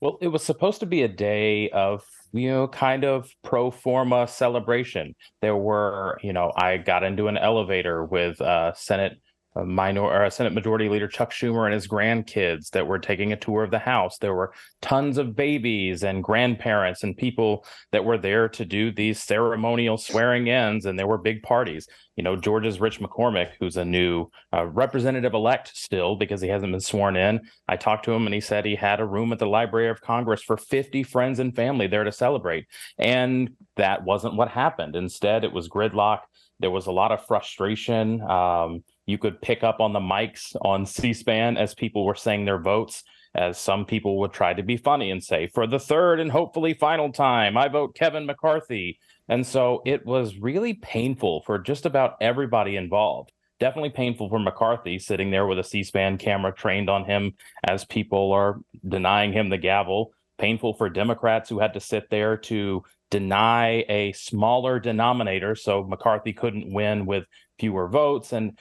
Well, 0.00 0.18
it 0.20 0.28
was 0.28 0.42
supposed 0.42 0.80
to 0.80 0.86
be 0.86 1.02
a 1.02 1.08
day 1.08 1.70
of 1.70 2.04
you 2.32 2.50
know, 2.50 2.68
kind 2.68 3.04
of 3.04 3.30
pro 3.42 3.70
forma 3.70 4.26
celebration. 4.26 5.14
There 5.40 5.56
were, 5.56 6.18
you 6.22 6.32
know, 6.32 6.52
I 6.56 6.78
got 6.78 7.04
into 7.04 7.28
an 7.28 7.36
elevator 7.36 8.04
with 8.04 8.40
uh, 8.40 8.72
Senate 8.74 9.20
uh, 9.54 9.64
minor 9.64 10.02
or 10.02 10.30
Senate 10.30 10.52
Majority 10.52 10.88
Leader 10.88 11.08
Chuck 11.08 11.30
Schumer 11.30 11.64
and 11.64 11.74
his 11.74 11.88
grandkids 11.88 12.70
that 12.70 12.86
were 12.86 12.98
taking 12.98 13.32
a 13.32 13.36
tour 13.36 13.62
of 13.62 13.70
the 13.70 13.78
House. 13.78 14.18
There 14.18 14.34
were 14.34 14.52
tons 14.80 15.18
of 15.18 15.36
babies 15.36 16.04
and 16.04 16.22
grandparents 16.24 17.02
and 17.02 17.16
people 17.16 17.64
that 17.92 18.04
were 18.04 18.18
there 18.18 18.48
to 18.50 18.64
do 18.64 18.92
these 18.92 19.22
ceremonial 19.22 19.98
swearing 19.98 20.48
ins, 20.48 20.86
and 20.86 20.98
there 20.98 21.06
were 21.06 21.18
big 21.18 21.42
parties 21.42 21.86
you 22.16 22.22
know, 22.22 22.36
Georgia's 22.36 22.80
Rich 22.80 23.00
McCormick, 23.00 23.52
who's 23.58 23.76
a 23.76 23.84
new 23.84 24.26
uh, 24.52 24.66
representative 24.66 25.32
elect 25.32 25.72
still 25.74 26.16
because 26.16 26.42
he 26.42 26.48
hasn't 26.48 26.72
been 26.72 26.80
sworn 26.80 27.16
in. 27.16 27.40
I 27.68 27.76
talked 27.76 28.04
to 28.04 28.12
him 28.12 28.26
and 28.26 28.34
he 28.34 28.40
said 28.40 28.64
he 28.64 28.74
had 28.74 29.00
a 29.00 29.06
room 29.06 29.32
at 29.32 29.38
the 29.38 29.46
Library 29.46 29.88
of 29.88 30.02
Congress 30.02 30.42
for 30.42 30.56
50 30.56 31.02
friends 31.04 31.38
and 31.38 31.56
family 31.56 31.86
there 31.86 32.04
to 32.04 32.12
celebrate. 32.12 32.66
And 32.98 33.50
that 33.76 34.04
wasn't 34.04 34.36
what 34.36 34.48
happened. 34.48 34.94
Instead, 34.94 35.44
it 35.44 35.52
was 35.52 35.68
gridlock. 35.68 36.20
There 36.60 36.70
was 36.70 36.86
a 36.86 36.92
lot 36.92 37.12
of 37.12 37.26
frustration. 37.26 38.20
Um, 38.20 38.84
you 39.06 39.18
could 39.18 39.40
pick 39.40 39.62
up 39.62 39.80
on 39.80 39.92
the 39.92 40.00
mics 40.00 40.54
on 40.62 40.86
C 40.86 41.12
SPAN 41.12 41.56
as 41.56 41.74
people 41.74 42.04
were 42.04 42.14
saying 42.14 42.44
their 42.44 42.60
votes 42.60 43.02
as 43.34 43.58
some 43.58 43.86
people 43.86 44.18
would 44.18 44.32
try 44.32 44.52
to 44.52 44.62
be 44.62 44.76
funny 44.76 45.10
and 45.10 45.22
say, 45.22 45.46
for 45.46 45.66
the 45.66 45.78
third 45.78 46.20
and 46.20 46.30
hopefully 46.30 46.74
final 46.74 47.10
time, 47.10 47.56
I 47.56 47.68
vote 47.68 47.94
Kevin 47.94 48.26
McCarthy. 48.26 48.98
And 49.28 49.46
so 49.46 49.80
it 49.86 50.04
was 50.04 50.36
really 50.36 50.74
painful 50.74 51.42
for 51.46 51.58
just 51.58 51.86
about 51.86 52.16
everybody 52.20 52.76
involved. 52.76 53.32
Definitely 53.58 53.90
painful 53.90 54.28
for 54.28 54.38
McCarthy 54.38 54.98
sitting 54.98 55.30
there 55.30 55.46
with 55.46 55.58
a 55.58 55.64
C 55.64 55.82
SPAN 55.82 56.18
camera 56.18 56.52
trained 56.52 56.90
on 56.90 57.04
him 57.04 57.32
as 57.64 57.84
people 57.84 58.32
are 58.32 58.60
denying 58.86 59.32
him 59.32 59.48
the 59.48 59.58
gavel. 59.58 60.12
Painful 60.38 60.74
for 60.74 60.90
Democrats 60.90 61.48
who 61.48 61.60
had 61.60 61.74
to 61.74 61.80
sit 61.80 62.10
there 62.10 62.36
to 62.36 62.82
deny 63.10 63.84
a 63.88 64.12
smaller 64.12 64.80
denominator 64.80 65.54
so 65.54 65.84
McCarthy 65.84 66.32
couldn't 66.32 66.72
win 66.72 67.06
with 67.06 67.24
fewer 67.58 67.86
votes. 67.86 68.32
And 68.32 68.58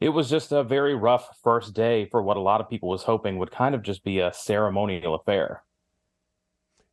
it 0.00 0.10
was 0.10 0.28
just 0.28 0.52
a 0.52 0.64
very 0.64 0.94
rough 0.94 1.38
first 1.42 1.74
day 1.74 2.06
for 2.06 2.22
what 2.22 2.36
a 2.36 2.40
lot 2.40 2.60
of 2.60 2.68
people 2.68 2.88
was 2.88 3.04
hoping 3.04 3.38
would 3.38 3.50
kind 3.50 3.74
of 3.74 3.82
just 3.82 4.04
be 4.04 4.18
a 4.18 4.32
ceremonial 4.32 5.14
affair. 5.14 5.62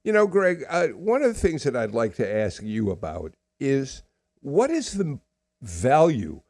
You 0.04 0.14
know, 0.14 0.28
Greg, 0.28 0.64
uh, 0.70 0.88
one 0.88 1.22
of 1.22 1.34
the 1.34 1.40
things 1.40 1.64
that 1.64 1.76
I'd 1.76 1.92
like 1.92 2.16
to 2.16 2.36
ask 2.36 2.64
you 2.64 2.90
about 2.90 3.34
is 3.60 4.04
what 4.42 4.72
is 4.72 4.94
the 4.94 5.20
value 5.62 6.42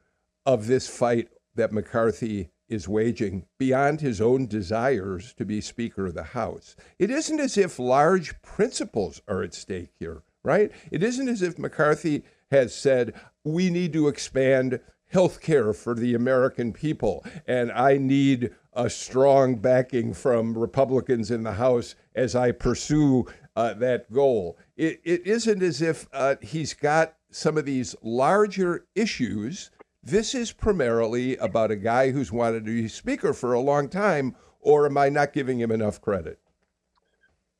of 0.46 0.68
this 0.68 0.88
fight 0.88 1.30
that 1.56 1.74
McCarthy 1.74 2.50
is 2.70 2.88
waging 2.88 3.46
beyond 3.58 4.00
his 4.00 4.22
own 4.22 4.48
desires 4.48 5.34
to 5.34 5.44
be 5.44 5.60
Speaker 5.60 6.06
of 6.06 6.14
the 6.14 6.24
House? 6.24 6.78
It 6.98 7.12
isn't 7.12 7.40
as 7.40 7.58
if 7.58 7.78
large 7.78 8.42
principles 8.42 9.22
are 9.28 9.44
at 9.44 9.54
stake 9.54 9.92
here, 10.00 10.24
right? 10.44 10.72
It 10.90 11.04
isn't 11.04 11.28
as 11.28 11.42
if 11.42 11.60
McCarthy 11.60 12.24
has 12.52 12.74
said, 12.74 13.14
we 13.44 13.70
need 13.70 13.92
to 13.94 14.08
expand 14.08 14.80
health 15.12 15.42
care 15.42 15.74
for 15.74 15.94
the 15.94 16.16
American 16.16 16.74
people, 16.74 17.24
and 17.46 17.72
I 17.72 17.98
need 17.98 18.52
a 18.74 18.90
strong 18.90 19.56
backing 19.58 20.14
from 20.14 20.58
Republicans 20.58 21.30
in 21.30 21.44
the 21.44 21.54
House 21.54 21.96
as 22.16 22.36
I 22.36 22.52
pursue 22.52 23.26
uh, 23.56 23.74
that 23.76 24.12
goal. 24.12 24.58
It, 24.78 25.02
it 25.04 25.28
isn't 25.28 25.62
as 25.62 25.82
if 25.82 26.08
uh, 26.14 26.36
he's 26.42 26.74
got 26.74 27.16
some 27.30 27.58
of 27.58 27.66
these 27.66 27.96
larger 28.02 28.86
issues. 28.96 29.72
This 30.02 30.34
is 30.34 30.52
primarily 30.52 31.38
about 31.38 31.72
a 31.72 31.76
guy 31.76 32.12
who's 32.12 32.32
wanted 32.32 32.66
to 32.66 32.82
be 32.82 32.88
speaker 32.88 33.34
for 33.34 33.54
a 33.54 33.60
long 33.60 33.90
time, 33.90 34.36
or 34.60 34.86
am 34.86 34.98
I 34.98 35.10
not 35.10 35.34
giving 35.34 35.60
him 35.60 35.72
enough 35.72 36.02
credit? 36.02 36.40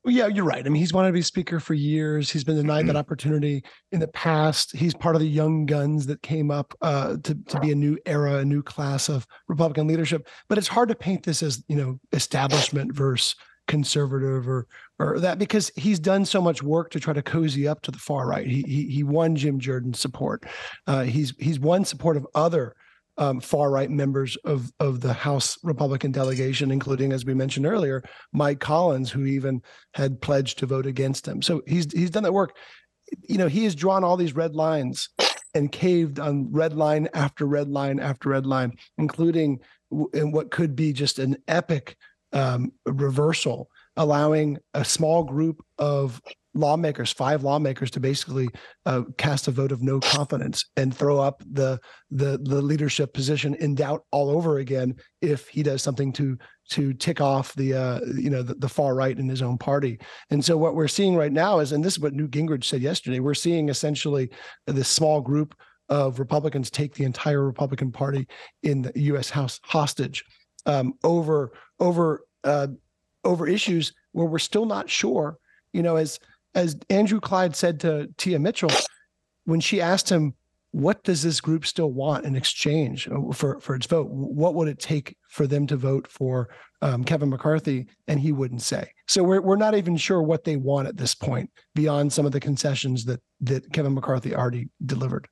Yeah, 0.04 0.26
you're 0.26 0.44
right. 0.44 0.66
I 0.66 0.68
mean, 0.68 0.80
he's 0.80 0.92
wanted 0.92 1.08
to 1.08 1.12
be 1.12 1.22
speaker 1.22 1.60
for 1.60 1.74
years. 1.74 2.28
He's 2.28 2.42
been 2.42 2.56
denied 2.56 2.88
that 2.88 2.96
opportunity 2.96 3.62
in 3.92 4.00
the 4.00 4.08
past. 4.08 4.74
He's 4.74 4.94
part 4.94 5.14
of 5.14 5.20
the 5.20 5.28
young 5.28 5.64
guns 5.64 6.06
that 6.06 6.22
came 6.22 6.50
up 6.50 6.74
uh, 6.82 7.18
to 7.22 7.34
to 7.34 7.60
be 7.60 7.70
a 7.70 7.76
new 7.76 7.96
era, 8.04 8.38
a 8.38 8.44
new 8.44 8.64
class 8.64 9.08
of 9.08 9.26
Republican 9.46 9.86
leadership. 9.86 10.26
But 10.48 10.58
it's 10.58 10.66
hard 10.66 10.88
to 10.88 10.96
paint 10.96 11.22
this 11.22 11.40
as 11.42 11.62
you 11.68 11.76
know 11.76 12.00
establishment 12.12 12.92
versus 12.92 13.36
conservative 13.68 14.48
or 14.48 14.66
or 14.98 15.20
that 15.20 15.38
because 15.38 15.70
he's 15.76 16.00
done 16.00 16.24
so 16.24 16.42
much 16.42 16.64
work 16.64 16.90
to 16.90 17.00
try 17.00 17.12
to 17.14 17.22
cozy 17.22 17.68
up 17.68 17.80
to 17.82 17.92
the 17.92 17.98
far 17.98 18.26
right. 18.26 18.48
He 18.48 18.62
he, 18.62 18.88
he 18.88 19.02
won 19.04 19.36
Jim 19.36 19.60
Jordan's 19.60 20.00
support. 20.00 20.44
Uh, 20.88 21.04
he's 21.04 21.32
he's 21.38 21.60
won 21.60 21.84
support 21.84 22.16
of 22.16 22.26
other 22.34 22.74
um, 23.22 23.40
far 23.40 23.70
right 23.70 23.90
members 23.90 24.36
of 24.44 24.72
of 24.80 25.00
the 25.00 25.12
House 25.12 25.56
Republican 25.62 26.10
delegation, 26.10 26.72
including, 26.72 27.12
as 27.12 27.24
we 27.24 27.34
mentioned 27.34 27.66
earlier, 27.66 28.02
Mike 28.32 28.58
Collins, 28.58 29.12
who 29.12 29.24
even 29.26 29.62
had 29.94 30.20
pledged 30.20 30.58
to 30.58 30.66
vote 30.66 30.86
against 30.86 31.28
him. 31.28 31.40
So 31.40 31.62
he's 31.64 31.90
he's 31.92 32.10
done 32.10 32.24
that 32.24 32.32
work. 32.32 32.56
You 33.28 33.38
know, 33.38 33.46
he 33.46 33.62
has 33.62 33.76
drawn 33.76 34.02
all 34.02 34.16
these 34.16 34.34
red 34.34 34.56
lines 34.56 35.08
and 35.54 35.70
caved 35.70 36.18
on 36.18 36.50
red 36.50 36.74
line 36.74 37.08
after 37.14 37.46
red 37.46 37.68
line 37.68 38.00
after 38.00 38.30
red 38.30 38.44
line, 38.44 38.72
including 38.98 39.60
in 40.12 40.32
what 40.32 40.50
could 40.50 40.74
be 40.74 40.92
just 40.92 41.20
an 41.20 41.36
epic 41.46 41.96
um, 42.32 42.72
reversal, 42.86 43.68
allowing 43.96 44.58
a 44.74 44.84
small 44.84 45.22
group 45.22 45.62
of 45.78 46.20
lawmakers, 46.54 47.12
five 47.12 47.42
lawmakers, 47.42 47.90
to 47.92 48.00
basically 48.00 48.48
uh, 48.86 49.02
cast 49.16 49.48
a 49.48 49.50
vote 49.50 49.72
of 49.72 49.82
no 49.82 50.00
confidence 50.00 50.64
and 50.76 50.94
throw 50.94 51.18
up 51.18 51.42
the 51.50 51.80
the 52.10 52.38
the 52.42 52.60
leadership 52.60 53.14
position 53.14 53.54
in 53.56 53.74
doubt 53.74 54.04
all 54.10 54.30
over 54.30 54.58
again 54.58 54.94
if 55.20 55.48
he 55.48 55.62
does 55.62 55.82
something 55.82 56.12
to 56.12 56.38
to 56.70 56.92
tick 56.94 57.20
off 57.20 57.54
the 57.54 57.74
uh, 57.74 58.00
you 58.16 58.30
know 58.30 58.42
the, 58.42 58.54
the, 58.54 58.68
far 58.68 58.94
right 58.94 59.18
in 59.18 59.28
his 59.28 59.42
own 59.42 59.58
party. 59.58 59.98
And 60.30 60.44
so 60.44 60.56
what 60.56 60.74
we're 60.74 60.88
seeing 60.88 61.16
right 61.16 61.32
now 61.32 61.58
is, 61.58 61.72
and 61.72 61.84
this 61.84 61.94
is 61.94 62.00
what 62.00 62.14
Newt 62.14 62.30
Gingrich 62.30 62.64
said 62.64 62.80
yesterday, 62.80 63.20
we're 63.20 63.34
seeing 63.34 63.68
essentially 63.68 64.30
this 64.66 64.88
small 64.88 65.20
group 65.20 65.54
of 65.88 66.18
Republicans 66.18 66.70
take 66.70 66.94
the 66.94 67.04
entire 67.04 67.44
Republican 67.44 67.92
Party 67.92 68.26
in 68.62 68.82
the 68.82 68.92
U.S. 68.94 69.28
House 69.28 69.60
hostage 69.64 70.24
um, 70.66 70.94
over 71.04 71.52
over 71.80 72.24
uh, 72.44 72.68
over 73.24 73.46
issues 73.46 73.92
where 74.12 74.26
we're 74.26 74.38
still 74.38 74.66
not 74.66 74.88
sure. 74.88 75.38
You 75.72 75.82
know, 75.82 75.96
as 75.96 76.18
as 76.54 76.76
Andrew 76.90 77.20
Clyde 77.20 77.56
said 77.56 77.80
to 77.80 78.08
Tia 78.16 78.38
Mitchell 78.38 78.70
when 79.44 79.60
she 79.60 79.80
asked 79.80 80.10
him, 80.10 80.34
"What 80.70 81.02
does 81.04 81.22
this 81.22 81.40
group 81.40 81.66
still 81.66 81.90
want 81.90 82.24
in 82.24 82.36
exchange 82.36 83.08
for 83.32 83.60
for 83.60 83.74
its 83.74 83.86
vote? 83.86 84.08
What 84.10 84.54
would 84.54 84.68
it 84.68 84.78
take 84.78 85.16
for 85.28 85.46
them 85.46 85.66
to 85.68 85.76
vote 85.76 86.06
for 86.08 86.48
um, 86.80 87.04
Kevin 87.04 87.30
McCarthy?" 87.30 87.86
And 88.08 88.20
he 88.20 88.32
wouldn't 88.32 88.62
say. 88.62 88.92
So 89.06 89.22
we're 89.22 89.40
we're 89.40 89.56
not 89.56 89.74
even 89.74 89.96
sure 89.96 90.22
what 90.22 90.44
they 90.44 90.56
want 90.56 90.88
at 90.88 90.96
this 90.96 91.14
point 91.14 91.50
beyond 91.74 92.12
some 92.12 92.26
of 92.26 92.32
the 92.32 92.40
concessions 92.40 93.04
that 93.06 93.20
that 93.40 93.72
Kevin 93.72 93.94
McCarthy 93.94 94.34
already 94.34 94.68
delivered. 94.84 95.28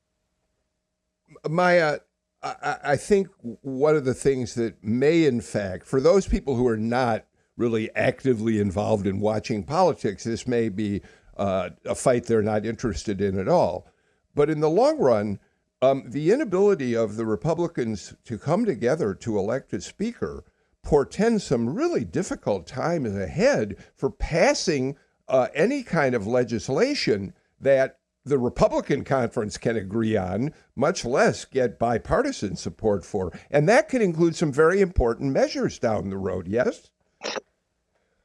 Maya, 1.49 1.99
I, 2.43 2.77
I 2.83 2.95
think 2.97 3.27
one 3.61 3.95
of 3.95 4.05
the 4.05 4.13
things 4.13 4.55
that 4.55 4.83
may, 4.83 5.25
in 5.25 5.41
fact, 5.41 5.85
for 5.85 6.01
those 6.01 6.27
people 6.27 6.55
who 6.55 6.67
are 6.67 6.77
not 6.77 7.25
really 7.61 7.95
actively 7.95 8.59
involved 8.59 9.05
in 9.05 9.19
watching 9.19 9.63
politics, 9.63 10.23
this 10.23 10.47
may 10.47 10.67
be 10.67 11.01
uh, 11.37 11.69
a 11.85 11.93
fight 11.93 12.25
they're 12.25 12.41
not 12.41 12.65
interested 12.65 13.21
in 13.21 13.37
at 13.37 13.47
all. 13.47 13.85
But 14.33 14.49
in 14.49 14.61
the 14.61 14.69
long 14.69 14.97
run, 14.97 15.39
um, 15.79 16.05
the 16.07 16.31
inability 16.31 16.95
of 16.95 17.17
the 17.17 17.25
Republicans 17.25 18.15
to 18.25 18.39
come 18.39 18.65
together 18.65 19.13
to 19.13 19.37
elect 19.37 19.73
a 19.73 19.81
speaker 19.81 20.43
portends 20.83 21.43
some 21.43 21.69
really 21.75 22.03
difficult 22.03 22.65
times 22.65 23.15
ahead 23.15 23.75
for 23.95 24.09
passing 24.09 24.97
uh, 25.27 25.47
any 25.53 25.83
kind 25.83 26.15
of 26.15 26.25
legislation 26.25 27.31
that 27.59 27.99
the 28.25 28.39
Republican 28.39 29.03
conference 29.03 29.57
can 29.57 29.75
agree 29.75 30.17
on, 30.17 30.51
much 30.75 31.05
less 31.05 31.45
get 31.45 31.79
bipartisan 31.79 32.55
support 32.55 33.05
for. 33.05 33.31
And 33.51 33.69
that 33.69 33.87
can 33.87 34.01
include 34.01 34.35
some 34.35 34.51
very 34.51 34.81
important 34.81 35.31
measures 35.31 35.77
down 35.77 36.09
the 36.09 36.17
road, 36.17 36.47
yes? 36.47 36.89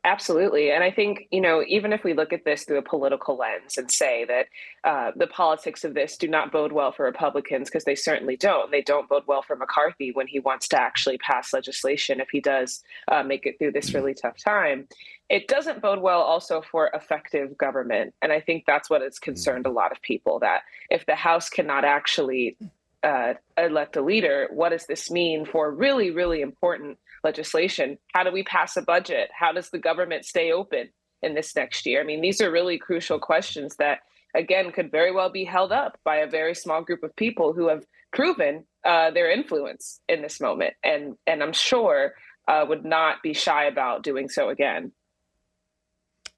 Absolutely. 0.07 0.71
And 0.71 0.85
I 0.85 0.93
think, 0.93 1.27
you 1.33 1.41
know, 1.41 1.65
even 1.67 1.93
if 1.93 2.05
we 2.05 2.15
look 2.15 2.33
at 2.33 2.45
this 2.45 2.63
through 2.63 2.79
a 2.79 2.83
political 2.83 3.37
lens 3.37 3.77
and 3.77 3.91
say 3.91 4.25
that 4.27 4.47
uh, 4.85 5.11
the 5.17 5.27
politics 5.27 5.83
of 5.83 5.95
this 5.95 6.17
do 6.17 6.29
not 6.29 6.53
bode 6.53 6.71
well 6.71 6.93
for 6.93 7.05
Republicans, 7.05 7.69
because 7.69 7.83
they 7.83 7.97
certainly 7.97 8.37
don't. 8.37 8.71
They 8.71 8.83
don't 8.83 9.09
bode 9.09 9.25
well 9.27 9.43
for 9.43 9.57
McCarthy 9.57 10.13
when 10.13 10.29
he 10.29 10.39
wants 10.39 10.69
to 10.69 10.81
actually 10.81 11.19
pass 11.19 11.53
legislation 11.53 12.21
if 12.21 12.29
he 12.31 12.41
does 12.41 12.85
uh, 13.09 13.25
make 13.25 13.47
it 13.47 13.59
through 13.59 13.73
this 13.73 13.95
really 13.95 14.15
tough 14.15 14.37
time. 14.39 14.87
It 15.29 15.49
doesn't 15.49 15.83
bode 15.83 16.01
well 16.01 16.21
also 16.21 16.63
for 16.63 16.89
effective 16.95 17.59
government. 17.59 18.15
And 18.23 18.31
I 18.31 18.41
think 18.41 18.63
that's 18.65 18.89
what 18.89 19.03
has 19.03 19.19
concerned 19.19 19.67
a 19.67 19.73
lot 19.73 19.91
of 19.91 20.01
people 20.03 20.39
that 20.39 20.61
if 20.89 21.05
the 21.07 21.17
House 21.17 21.51
cannot 21.51 21.85
actually 21.85 22.57
uh, 23.03 23.35
elect 23.59 23.97
a 23.97 24.03
leader, 24.03 24.47
what 24.53 24.69
does 24.69 24.87
this 24.87 25.11
mean 25.11 25.47
for 25.47 25.73
really, 25.73 26.13
really 26.13 26.43
important 26.43 26.99
legislation? 27.26 27.99
How 28.14 28.23
do 28.23 28.30
we 28.30 28.45
pass 28.45 28.76
a 28.76 28.83
budget? 28.83 29.28
How 29.38 29.52
does 29.52 29.71
the 29.71 29.78
government 29.78 30.25
stay 30.25 30.52
open 30.52 30.88
in 31.23 31.35
this 31.35 31.54
next 31.56 31.85
year? 31.85 32.00
I 32.00 32.04
mean, 32.04 32.21
these 32.21 32.40
are 32.40 32.50
really 32.50 32.78
crucial 32.78 33.18
questions 33.18 33.76
that, 33.76 33.99
again, 34.35 34.71
could 34.71 34.92
very 34.92 35.12
well 35.12 35.30
be 35.30 35.45
held 35.45 35.73
up 35.73 35.99
by 36.04 36.16
a 36.18 36.30
very 36.30 36.54
small 36.54 36.83
group 36.83 37.02
of 37.02 37.14
people 37.16 37.52
who 37.52 37.68
have 37.68 37.85
proven 38.12 38.64
uh, 38.85 39.11
their 39.11 39.30
influence 39.30 40.00
in 40.09 40.23
this 40.23 40.40
moment, 40.40 40.75
and 40.85 41.16
and 41.26 41.42
I'm 41.42 41.52
sure 41.52 42.14
uh, 42.49 42.64
would 42.68 42.85
not 42.85 43.16
be 43.23 43.35
shy 43.35 43.64
about 43.64 44.04
doing 44.04 44.28
so 44.28 44.49
again. 44.49 44.92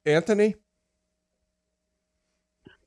Anthony. 0.06 0.54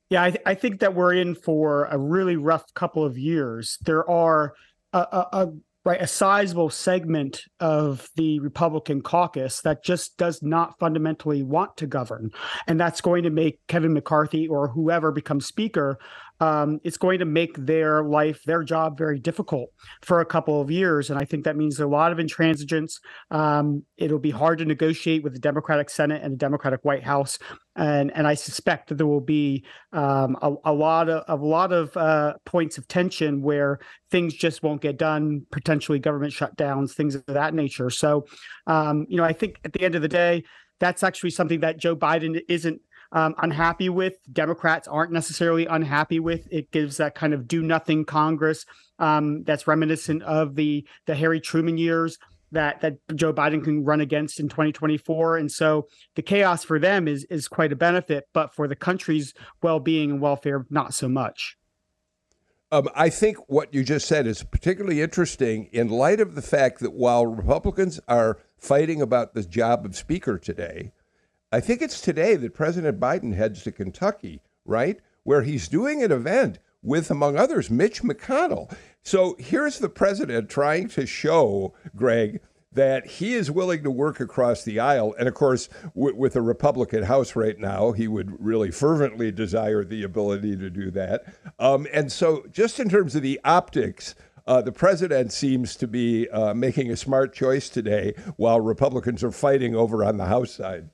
Yeah, 0.09 0.23
I, 0.23 0.31
th- 0.31 0.43
I, 0.45 0.55
think 0.55 0.81
that 0.81 0.93
we're 0.93 1.13
in 1.13 1.35
for 1.35 1.85
a 1.85 1.97
really 1.97 2.35
rough 2.35 2.73
couple 2.73 3.05
of 3.05 3.17
years. 3.17 3.77
There 3.85 4.09
are 4.09 4.55
a, 4.91 4.99
a, 4.99 5.27
a 5.31 5.53
right 5.83 6.01
a 6.01 6.07
sizable 6.07 6.69
segment 6.69 7.41
of 7.59 8.09
the 8.15 8.39
republican 8.39 9.01
caucus 9.01 9.61
that 9.61 9.83
just 9.83 10.17
does 10.17 10.41
not 10.41 10.77
fundamentally 10.79 11.43
want 11.43 11.75
to 11.77 11.87
govern 11.87 12.29
and 12.67 12.79
that's 12.79 13.01
going 13.01 13.23
to 13.23 13.29
make 13.29 13.59
kevin 13.67 13.93
mccarthy 13.93 14.47
or 14.47 14.67
whoever 14.67 15.11
becomes 15.11 15.45
speaker 15.45 15.97
um, 16.41 16.79
it's 16.83 16.97
going 16.97 17.19
to 17.19 17.25
make 17.25 17.55
their 17.55 18.03
life, 18.03 18.41
their 18.45 18.63
job, 18.63 18.97
very 18.97 19.19
difficult 19.19 19.69
for 20.01 20.21
a 20.21 20.25
couple 20.25 20.59
of 20.59 20.71
years. 20.71 21.11
And 21.11 21.19
I 21.19 21.23
think 21.23 21.43
that 21.43 21.55
means 21.55 21.79
a 21.79 21.85
lot 21.85 22.11
of 22.11 22.17
intransigence. 22.17 22.95
Um, 23.29 23.85
it'll 23.95 24.19
be 24.19 24.31
hard 24.31 24.57
to 24.57 24.65
negotiate 24.65 25.23
with 25.23 25.33
the 25.33 25.39
Democratic 25.39 25.91
Senate 25.91 26.23
and 26.23 26.33
the 26.33 26.37
Democratic 26.37 26.83
White 26.83 27.03
House, 27.03 27.37
and 27.75 28.11
and 28.15 28.27
I 28.27 28.33
suspect 28.33 28.89
that 28.89 28.95
there 28.95 29.07
will 29.07 29.21
be 29.21 29.65
um, 29.93 30.37
a, 30.41 30.53
a, 30.65 30.73
lot 30.73 31.09
of 31.09 31.23
a 31.27 31.43
lot 31.43 31.71
of 31.71 31.95
uh, 31.95 32.33
points 32.45 32.77
of 32.77 32.87
tension 32.87 33.41
where 33.41 33.79
things 34.09 34.33
just 34.33 34.61
won't 34.61 34.81
get 34.81 34.97
done. 34.97 35.45
Potentially 35.51 35.99
government 35.99 36.33
shutdowns, 36.33 36.91
things 36.91 37.15
of 37.15 37.25
that 37.27 37.53
nature. 37.53 37.89
So, 37.89 38.25
um, 38.67 39.05
you 39.09 39.17
know, 39.17 39.23
I 39.23 39.33
think 39.33 39.55
at 39.63 39.73
the 39.73 39.81
end 39.81 39.95
of 39.95 40.01
the 40.01 40.07
day, 40.07 40.43
that's 40.79 41.03
actually 41.03 41.29
something 41.29 41.61
that 41.61 41.77
Joe 41.77 41.95
Biden 41.95 42.41
isn't 42.49 42.81
um, 43.13 43.35
unhappy 43.41 43.89
with. 43.89 44.15
Democrats 44.31 44.87
aren't 44.87 45.11
necessarily 45.11 45.65
unhappy 45.65 46.19
with. 46.19 46.47
It 46.51 46.71
gives 46.71 46.97
that 46.97 47.15
kind 47.15 47.33
of 47.33 47.47
do 47.47 47.61
nothing 47.61 48.03
Congress 48.05 48.65
um, 48.99 49.43
that's 49.43 49.67
reminiscent 49.67 50.23
of 50.23 50.55
the 50.55 50.85
the 51.05 51.15
Harry 51.15 51.39
Truman 51.39 51.77
years 51.77 52.17
that 52.51 52.81
that 52.81 52.97
Joe 53.15 53.33
Biden 53.33 53.63
can 53.63 53.83
run 53.83 54.01
against 54.01 54.39
in 54.39 54.49
2024. 54.49 55.37
And 55.37 55.51
so 55.51 55.87
the 56.15 56.21
chaos 56.21 56.63
for 56.63 56.79
them 56.79 57.07
is 57.07 57.25
is 57.25 57.47
quite 57.47 57.71
a 57.71 57.75
benefit, 57.75 58.27
but 58.33 58.53
for 58.53 58.67
the 58.67 58.75
country's 58.75 59.33
well-being 59.61 60.11
and 60.11 60.21
welfare, 60.21 60.65
not 60.69 60.93
so 60.93 61.07
much. 61.07 61.57
Um, 62.73 62.87
I 62.95 63.09
think 63.09 63.37
what 63.49 63.73
you 63.73 63.83
just 63.83 64.07
said 64.07 64.25
is 64.25 64.43
particularly 64.43 65.01
interesting 65.01 65.67
in 65.73 65.89
light 65.89 66.21
of 66.21 66.35
the 66.35 66.41
fact 66.41 66.79
that 66.79 66.93
while 66.93 67.25
Republicans 67.25 67.99
are 68.07 68.39
fighting 68.57 69.01
about 69.01 69.33
the 69.33 69.43
job 69.43 69.85
of 69.85 69.97
Speaker 69.97 70.37
today, 70.37 70.93
I 71.51 71.59
think 71.59 71.81
it's 71.81 71.99
today 71.99 72.37
that 72.37 72.53
President 72.53 72.97
Biden 72.97 73.35
heads 73.35 73.63
to 73.63 73.73
Kentucky, 73.73 74.41
right? 74.63 75.01
Where 75.23 75.41
he's 75.41 75.67
doing 75.67 76.01
an 76.01 76.13
event 76.13 76.59
with, 76.83 77.11
among 77.11 77.37
others, 77.37 77.69
Mitch 77.69 78.01
McConnell. 78.03 78.73
So 79.03 79.35
here's 79.39 79.79
the 79.79 79.89
president 79.89 80.49
trying 80.49 80.87
to 80.89 81.05
show, 81.05 81.73
Greg, 81.95 82.41
that 82.73 83.05
he 83.05 83.33
is 83.33 83.51
willing 83.51 83.83
to 83.83 83.91
work 83.91 84.19
across 84.19 84.63
the 84.63 84.79
aisle. 84.79 85.13
And 85.19 85.27
of 85.27 85.33
course, 85.33 85.67
w- 85.95 86.15
with 86.15 86.35
a 86.35 86.41
Republican 86.41 87.03
House 87.03 87.35
right 87.35 87.59
now, 87.59 87.91
he 87.91 88.07
would 88.07 88.43
really 88.43 88.71
fervently 88.71 89.31
desire 89.31 89.83
the 89.83 90.03
ability 90.03 90.55
to 90.57 90.69
do 90.69 90.89
that. 90.91 91.23
Um, 91.59 91.85
and 91.91 92.11
so, 92.11 92.45
just 92.51 92.79
in 92.79 92.89
terms 92.89 93.15
of 93.15 93.23
the 93.23 93.39
optics, 93.43 94.15
uh, 94.47 94.61
the 94.61 94.71
president 94.71 95.31
seems 95.31 95.75
to 95.75 95.87
be 95.87 96.29
uh, 96.29 96.53
making 96.53 96.91
a 96.91 96.97
smart 96.97 97.33
choice 97.33 97.69
today 97.69 98.13
while 98.37 98.61
Republicans 98.61 99.23
are 99.23 99.31
fighting 99.31 99.75
over 99.75 100.03
on 100.03 100.17
the 100.17 100.25
House 100.25 100.51
side. 100.51 100.89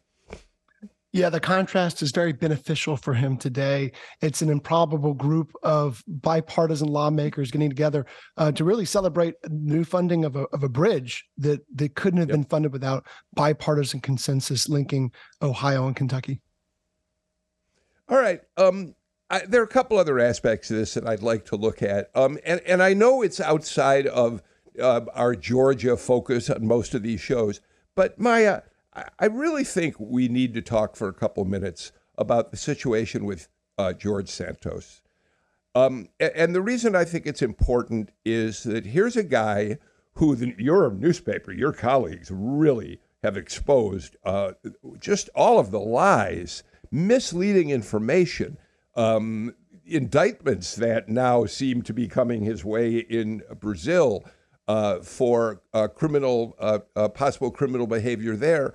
Yeah, 1.18 1.32
the 1.32 1.40
contrast 1.40 2.04
is 2.04 2.12
very 2.12 2.32
beneficial 2.32 2.96
for 2.96 3.12
him 3.12 3.38
today. 3.38 3.92
It's 4.22 4.44
an 4.44 4.52
improbable 4.52 5.16
group 5.16 5.52
of 5.64 6.04
bipartisan 6.08 6.90
lawmakers 6.90 7.50
getting 7.50 7.70
together 7.70 8.06
uh, 8.38 8.52
to 8.52 8.64
really 8.64 8.86
celebrate 8.86 9.34
new 9.50 9.84
funding 9.84 10.26
of 10.26 10.36
a, 10.36 10.44
of 10.54 10.62
a 10.62 10.70
bridge 10.70 11.26
that, 11.40 11.62
that 11.74 11.96
couldn't 11.96 12.20
have 12.20 12.30
yep. 12.30 12.36
been 12.36 12.44
funded 12.44 12.72
without 12.72 13.08
bipartisan 13.34 14.00
consensus 14.00 14.70
linking 14.70 15.12
Ohio 15.42 15.88
and 15.88 15.96
Kentucky. 15.96 16.40
All 18.10 18.20
right. 18.20 18.42
Um, 18.56 18.94
I, 19.32 19.40
there 19.40 19.62
are 19.62 19.66
a 19.66 19.68
couple 19.68 19.98
other 19.98 20.20
aspects 20.20 20.70
of 20.70 20.78
this 20.78 20.94
that 20.94 21.08
I'd 21.08 21.24
like 21.24 21.46
to 21.46 21.56
look 21.56 21.82
at. 21.82 22.12
Um, 22.14 22.38
and, 22.46 22.62
and 22.68 22.84
I 22.84 22.94
know 22.94 23.24
it's 23.24 23.42
outside 23.42 24.06
of 24.06 24.44
uh, 24.80 25.02
our 25.16 25.36
Georgia 25.36 25.98
focus 25.98 26.52
on 26.52 26.68
most 26.68 26.94
of 26.94 27.02
these 27.02 27.22
shows, 27.22 27.60
but 27.96 28.20
Maya, 28.20 28.62
I 29.20 29.26
really 29.26 29.64
think 29.64 29.96
we 30.00 30.28
need 30.28 30.54
to 30.56 30.62
talk 30.62 30.96
for 30.96 31.08
a 31.08 31.14
couple 31.14 31.46
minutes 31.46 31.92
about 32.18 32.52
the 32.52 32.58
situation 32.58 33.26
with 33.26 33.48
uh, 33.78 33.94
George 33.94 34.30
Santos. 34.30 35.02
Um, 35.76 36.10
and 36.20 36.56
the 36.56 36.62
reason 36.62 36.96
I 36.96 37.06
think 37.06 37.28
it's 37.28 37.44
important 37.44 38.12
is 38.26 38.64
that 38.64 38.88
here's 38.88 39.16
a 39.16 39.24
guy 39.24 39.78
who 40.14 40.36
the, 40.36 40.56
your 40.58 40.92
newspaper, 40.92 41.52
your 41.52 41.74
colleagues 41.74 42.32
really 42.32 43.00
have 43.24 43.38
exposed 43.38 44.16
uh, 44.24 44.54
just 45.00 45.30
all 45.36 45.60
of 45.60 45.70
the 45.70 45.80
lies, 45.80 46.64
misleading 46.90 47.70
information, 47.70 48.58
um, 48.96 49.54
indictments 49.86 50.76
that 50.76 51.08
now 51.08 51.46
seem 51.46 51.84
to 51.84 51.94
be 51.94 52.08
coming 52.08 52.44
his 52.44 52.66
way 52.66 52.98
in 52.98 53.44
Brazil 53.60 54.26
uh, 54.68 55.00
for 55.00 55.62
uh, 55.74 55.88
criminal, 55.88 56.56
uh, 56.60 56.80
uh, 56.96 57.08
possible 57.08 57.52
criminal 57.52 57.88
behavior 57.88 58.36
there. 58.36 58.74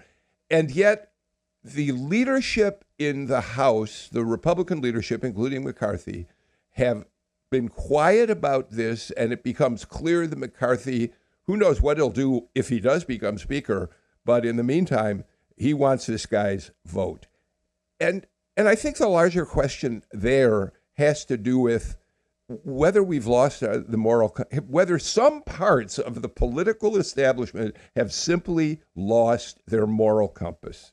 And 0.53 0.71
yet, 0.71 1.13
the 1.65 1.93
leadership 1.93 2.85
in 2.99 3.27
the 3.27 3.41
House, 3.41 4.09
the 4.13 4.25
Republican 4.25 4.83
leadership, 4.83 5.25
including 5.25 5.65
McCarthy, 5.65 6.29
have 6.73 7.07
been 7.51 7.69
quiet 7.69 8.29
about 8.29 8.71
this, 8.71 9.11
and 9.13 9.33
it 9.33 9.43
becomes 9.43 9.87
clear 9.87 10.27
that 10.27 10.39
McCarthy, 10.39 11.13
who 11.45 11.57
knows 11.57 11.81
what 11.81 11.97
he'll 11.97 12.11
do 12.11 12.49
if 12.55 12.69
he 12.69 12.81
does 12.81 13.05
become 13.05 13.39
Speaker, 13.39 13.91
but 14.25 14.45
in 14.45 14.57
the 14.57 14.63
meantime, 14.63 15.25
he 15.57 15.73
wants 15.73 16.07
this 16.07 16.27
guy's 16.27 16.71
vote. 16.85 17.27
And 17.99 18.27
and 18.55 18.69
I 18.69 18.75
think 18.75 18.99
the 18.99 19.09
larger 19.09 19.47
question 19.47 20.05
there 20.13 20.73
has 20.95 21.25
to 21.27 21.39
do 21.39 21.59
with 21.59 21.97
whether 22.49 23.03
we've 23.03 23.27
lost 23.27 23.63
uh, 23.63 23.81
the 23.87 23.97
moral, 23.97 24.37
whether 24.67 24.99
some 24.99 25.43
parts 25.43 25.99
of 25.99 26.23
the 26.23 26.29
political 26.29 26.97
establishment 26.97 27.77
have 27.97 28.13
simply 28.13 28.81
lost 28.95 29.61
their 29.67 29.87
moral 29.87 30.29
compass. 30.29 30.93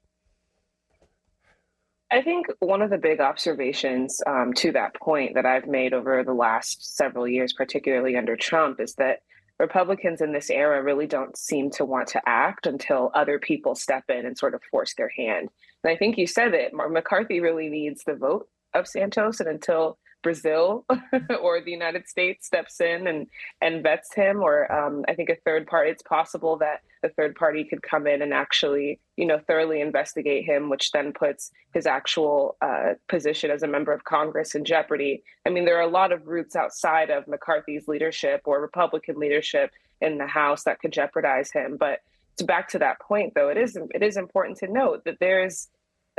I 2.11 2.21
think 2.21 2.47
one 2.59 2.81
of 2.81 2.89
the 2.89 2.97
big 2.97 3.19
observations 3.19 4.19
um, 4.25 4.53
to 4.55 4.71
that 4.71 4.95
point 4.95 5.35
that 5.35 5.45
I've 5.45 5.67
made 5.67 5.93
over 5.93 6.23
the 6.23 6.33
last 6.33 6.95
several 6.95 7.27
years, 7.27 7.53
particularly 7.53 8.17
under 8.17 8.35
Trump, 8.35 8.79
is 8.79 8.95
that 8.95 9.21
Republicans 9.59 10.21
in 10.21 10.31
this 10.31 10.49
era 10.49 10.81
really 10.81 11.05
don't 11.05 11.37
seem 11.37 11.69
to 11.71 11.85
want 11.85 12.07
to 12.07 12.21
act 12.25 12.65
until 12.65 13.11
other 13.13 13.37
people 13.37 13.75
step 13.75 14.05
in 14.09 14.25
and 14.25 14.37
sort 14.37 14.55
of 14.55 14.63
force 14.71 14.95
their 14.95 15.11
hand. 15.15 15.49
And 15.83 15.91
I 15.91 15.97
think 15.97 16.17
you 16.17 16.25
said 16.25 16.53
it, 16.53 16.73
McCarthy 16.73 17.41
really 17.41 17.69
needs 17.69 18.03
the 18.03 18.15
vote 18.15 18.47
of 18.73 18.87
Santos, 18.87 19.39
and 19.39 19.49
until 19.49 19.99
Brazil 20.21 20.85
or 21.41 21.61
the 21.61 21.71
United 21.71 22.07
States 22.07 22.45
steps 22.45 22.81
in 22.81 23.07
and 23.07 23.27
and 23.61 23.83
vets 23.83 24.13
him, 24.13 24.41
or 24.41 24.71
um, 24.71 25.05
I 25.07 25.13
think 25.13 25.29
a 25.29 25.35
third 25.45 25.67
party. 25.67 25.91
It's 25.91 26.03
possible 26.03 26.57
that 26.57 26.81
a 27.03 27.09
third 27.09 27.35
party 27.35 27.63
could 27.63 27.81
come 27.81 28.07
in 28.07 28.21
and 28.21 28.33
actually, 28.33 28.99
you 29.15 29.25
know, 29.25 29.39
thoroughly 29.39 29.81
investigate 29.81 30.45
him, 30.45 30.69
which 30.69 30.91
then 30.91 31.13
puts 31.13 31.51
his 31.73 31.85
actual 31.85 32.57
uh, 32.61 32.93
position 33.07 33.51
as 33.51 33.63
a 33.63 33.67
member 33.67 33.93
of 33.93 34.03
Congress 34.03 34.55
in 34.55 34.65
jeopardy. 34.65 35.23
I 35.45 35.49
mean, 35.49 35.65
there 35.65 35.77
are 35.77 35.87
a 35.87 35.87
lot 35.87 36.11
of 36.11 36.27
routes 36.27 36.55
outside 36.55 37.09
of 37.09 37.27
McCarthy's 37.27 37.87
leadership 37.87 38.41
or 38.45 38.61
Republican 38.61 39.17
leadership 39.17 39.71
in 40.01 40.17
the 40.17 40.27
House 40.27 40.63
that 40.63 40.79
could 40.79 40.91
jeopardize 40.91 41.51
him. 41.51 41.77
But 41.77 41.99
to 42.37 42.43
back 42.45 42.69
to 42.69 42.79
that 42.79 42.99
point, 42.99 43.33
though, 43.35 43.49
it 43.49 43.57
is 43.57 43.77
it 43.93 44.03
is 44.03 44.17
important 44.17 44.57
to 44.59 44.71
note 44.71 45.03
that 45.05 45.19
there's 45.19 45.67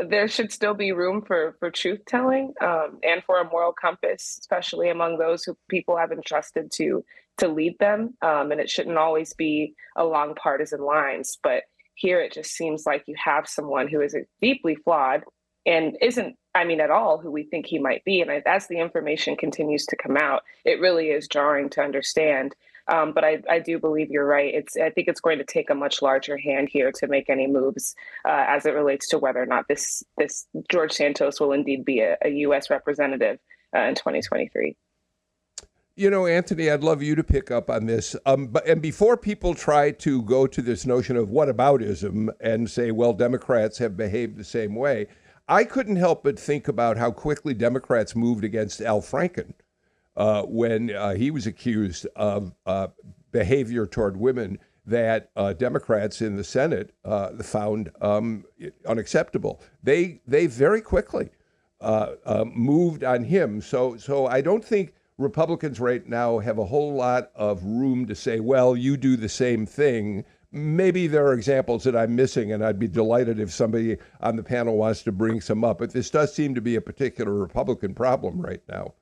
there 0.08 0.28
should 0.28 0.52
still 0.52 0.74
be 0.74 0.92
room 0.92 1.22
for 1.22 1.56
for 1.58 1.70
truth 1.70 2.00
telling 2.06 2.54
um, 2.60 2.98
and 3.02 3.22
for 3.24 3.40
a 3.40 3.48
moral 3.48 3.72
compass, 3.72 4.38
especially 4.40 4.88
among 4.88 5.18
those 5.18 5.44
who 5.44 5.56
people 5.68 5.96
have 5.96 6.12
entrusted 6.12 6.70
to 6.72 7.04
to 7.38 7.48
lead 7.48 7.76
them. 7.78 8.14
Um, 8.22 8.52
and 8.52 8.60
it 8.60 8.70
shouldn't 8.70 8.98
always 8.98 9.32
be 9.34 9.74
along 9.96 10.34
partisan 10.34 10.80
lines. 10.80 11.38
But 11.42 11.64
here, 11.94 12.20
it 12.20 12.32
just 12.32 12.52
seems 12.52 12.86
like 12.86 13.04
you 13.06 13.14
have 13.22 13.48
someone 13.48 13.88
who 13.88 14.00
is 14.00 14.16
deeply 14.40 14.74
flawed 14.74 15.24
and 15.66 15.96
isn't, 16.00 16.36
I 16.54 16.64
mean, 16.64 16.80
at 16.80 16.90
all 16.90 17.18
who 17.18 17.30
we 17.30 17.44
think 17.44 17.66
he 17.66 17.78
might 17.78 18.04
be. 18.04 18.22
And 18.22 18.30
as 18.30 18.66
the 18.66 18.78
information 18.78 19.36
continues 19.36 19.84
to 19.86 19.96
come 19.96 20.16
out, 20.16 20.42
it 20.64 20.80
really 20.80 21.08
is 21.08 21.28
jarring 21.28 21.68
to 21.70 21.82
understand 21.82 22.54
um, 22.88 23.12
but 23.12 23.24
I, 23.24 23.42
I 23.48 23.58
do 23.58 23.78
believe 23.78 24.10
you're 24.10 24.26
right. 24.26 24.52
It's 24.54 24.76
I 24.76 24.90
think 24.90 25.08
it's 25.08 25.20
going 25.20 25.38
to 25.38 25.44
take 25.44 25.70
a 25.70 25.74
much 25.74 26.02
larger 26.02 26.36
hand 26.36 26.68
here 26.70 26.92
to 26.92 27.06
make 27.06 27.30
any 27.30 27.46
moves 27.46 27.94
uh, 28.24 28.44
as 28.48 28.66
it 28.66 28.74
relates 28.74 29.08
to 29.08 29.18
whether 29.18 29.42
or 29.42 29.46
not 29.46 29.68
this 29.68 30.02
this 30.18 30.46
George 30.70 30.92
Santos 30.92 31.40
will 31.40 31.52
indeed 31.52 31.84
be 31.84 32.00
a, 32.00 32.16
a 32.24 32.28
U.S. 32.28 32.70
representative 32.70 33.38
uh, 33.74 33.80
in 33.80 33.94
2023. 33.94 34.76
You 35.96 36.08
know, 36.08 36.26
Anthony, 36.26 36.70
I'd 36.70 36.82
love 36.82 37.02
you 37.02 37.14
to 37.14 37.24
pick 37.24 37.50
up 37.50 37.68
on 37.68 37.86
this. 37.86 38.16
Um, 38.24 38.46
but 38.46 38.66
and 38.66 38.80
before 38.80 39.16
people 39.16 39.54
try 39.54 39.90
to 39.90 40.22
go 40.22 40.46
to 40.46 40.62
this 40.62 40.86
notion 40.86 41.16
of 41.16 41.28
whataboutism 41.28 42.28
and 42.40 42.70
say, 42.70 42.90
well, 42.90 43.12
Democrats 43.12 43.78
have 43.78 43.96
behaved 43.96 44.38
the 44.38 44.44
same 44.44 44.74
way, 44.74 45.08
I 45.48 45.64
couldn't 45.64 45.96
help 45.96 46.22
but 46.22 46.38
think 46.38 46.68
about 46.68 46.96
how 46.96 47.10
quickly 47.10 47.54
Democrats 47.54 48.16
moved 48.16 48.44
against 48.44 48.80
Al 48.80 49.02
Franken 49.02 49.52
uh, 50.16 50.42
when 50.42 50.94
uh, 50.94 51.14
he 51.14 51.30
was 51.30 51.46
accused 51.46 52.06
of 52.16 52.52
uh, 52.66 52.88
behavior 53.32 53.86
toward 53.86 54.16
women 54.16 54.58
that 54.86 55.30
uh, 55.36 55.52
Democrats 55.52 56.20
in 56.20 56.36
the 56.36 56.44
Senate 56.44 56.92
uh, 57.04 57.30
found 57.42 57.90
um, 58.00 58.44
unacceptable. 58.86 59.62
They 59.82 60.20
they 60.26 60.46
very 60.46 60.80
quickly 60.80 61.30
moved 62.54 63.04
on 63.04 63.24
him. 63.24 63.60
So 63.60 63.96
so 63.96 64.26
I 64.26 64.40
don't 64.40 64.64
think 64.64 64.94
Republicans 65.20 65.78
right 65.78 66.06
now 66.08 66.38
have 66.38 66.58
a 66.58 66.64
whole 66.64 66.94
lot 66.94 67.30
of 67.34 67.62
room 67.62 68.06
to 68.06 68.14
say, 68.14 68.40
well, 68.40 68.74
you 68.74 68.96
do 68.96 69.16
the 69.16 69.28
same 69.28 69.66
thing. 69.66 70.24
Maybe 70.50 71.06
there 71.06 71.26
are 71.26 71.34
examples 71.34 71.84
that 71.84 71.94
I'm 71.94 72.16
missing, 72.16 72.52
and 72.52 72.64
I'd 72.64 72.78
be 72.78 72.88
delighted 72.88 73.38
if 73.38 73.52
somebody 73.52 73.98
on 74.20 74.36
the 74.36 74.42
panel 74.42 74.76
wants 74.76 75.02
to 75.04 75.12
bring 75.12 75.40
some 75.40 75.62
up. 75.62 75.78
But 75.78 75.92
this 75.92 76.10
does 76.10 76.34
seem 76.34 76.54
to 76.54 76.60
be 76.60 76.74
a 76.74 76.80
particular 76.80 77.34
Republican 77.34 77.94
problem 77.94 78.40
right 78.40 78.62
now. 78.68 78.94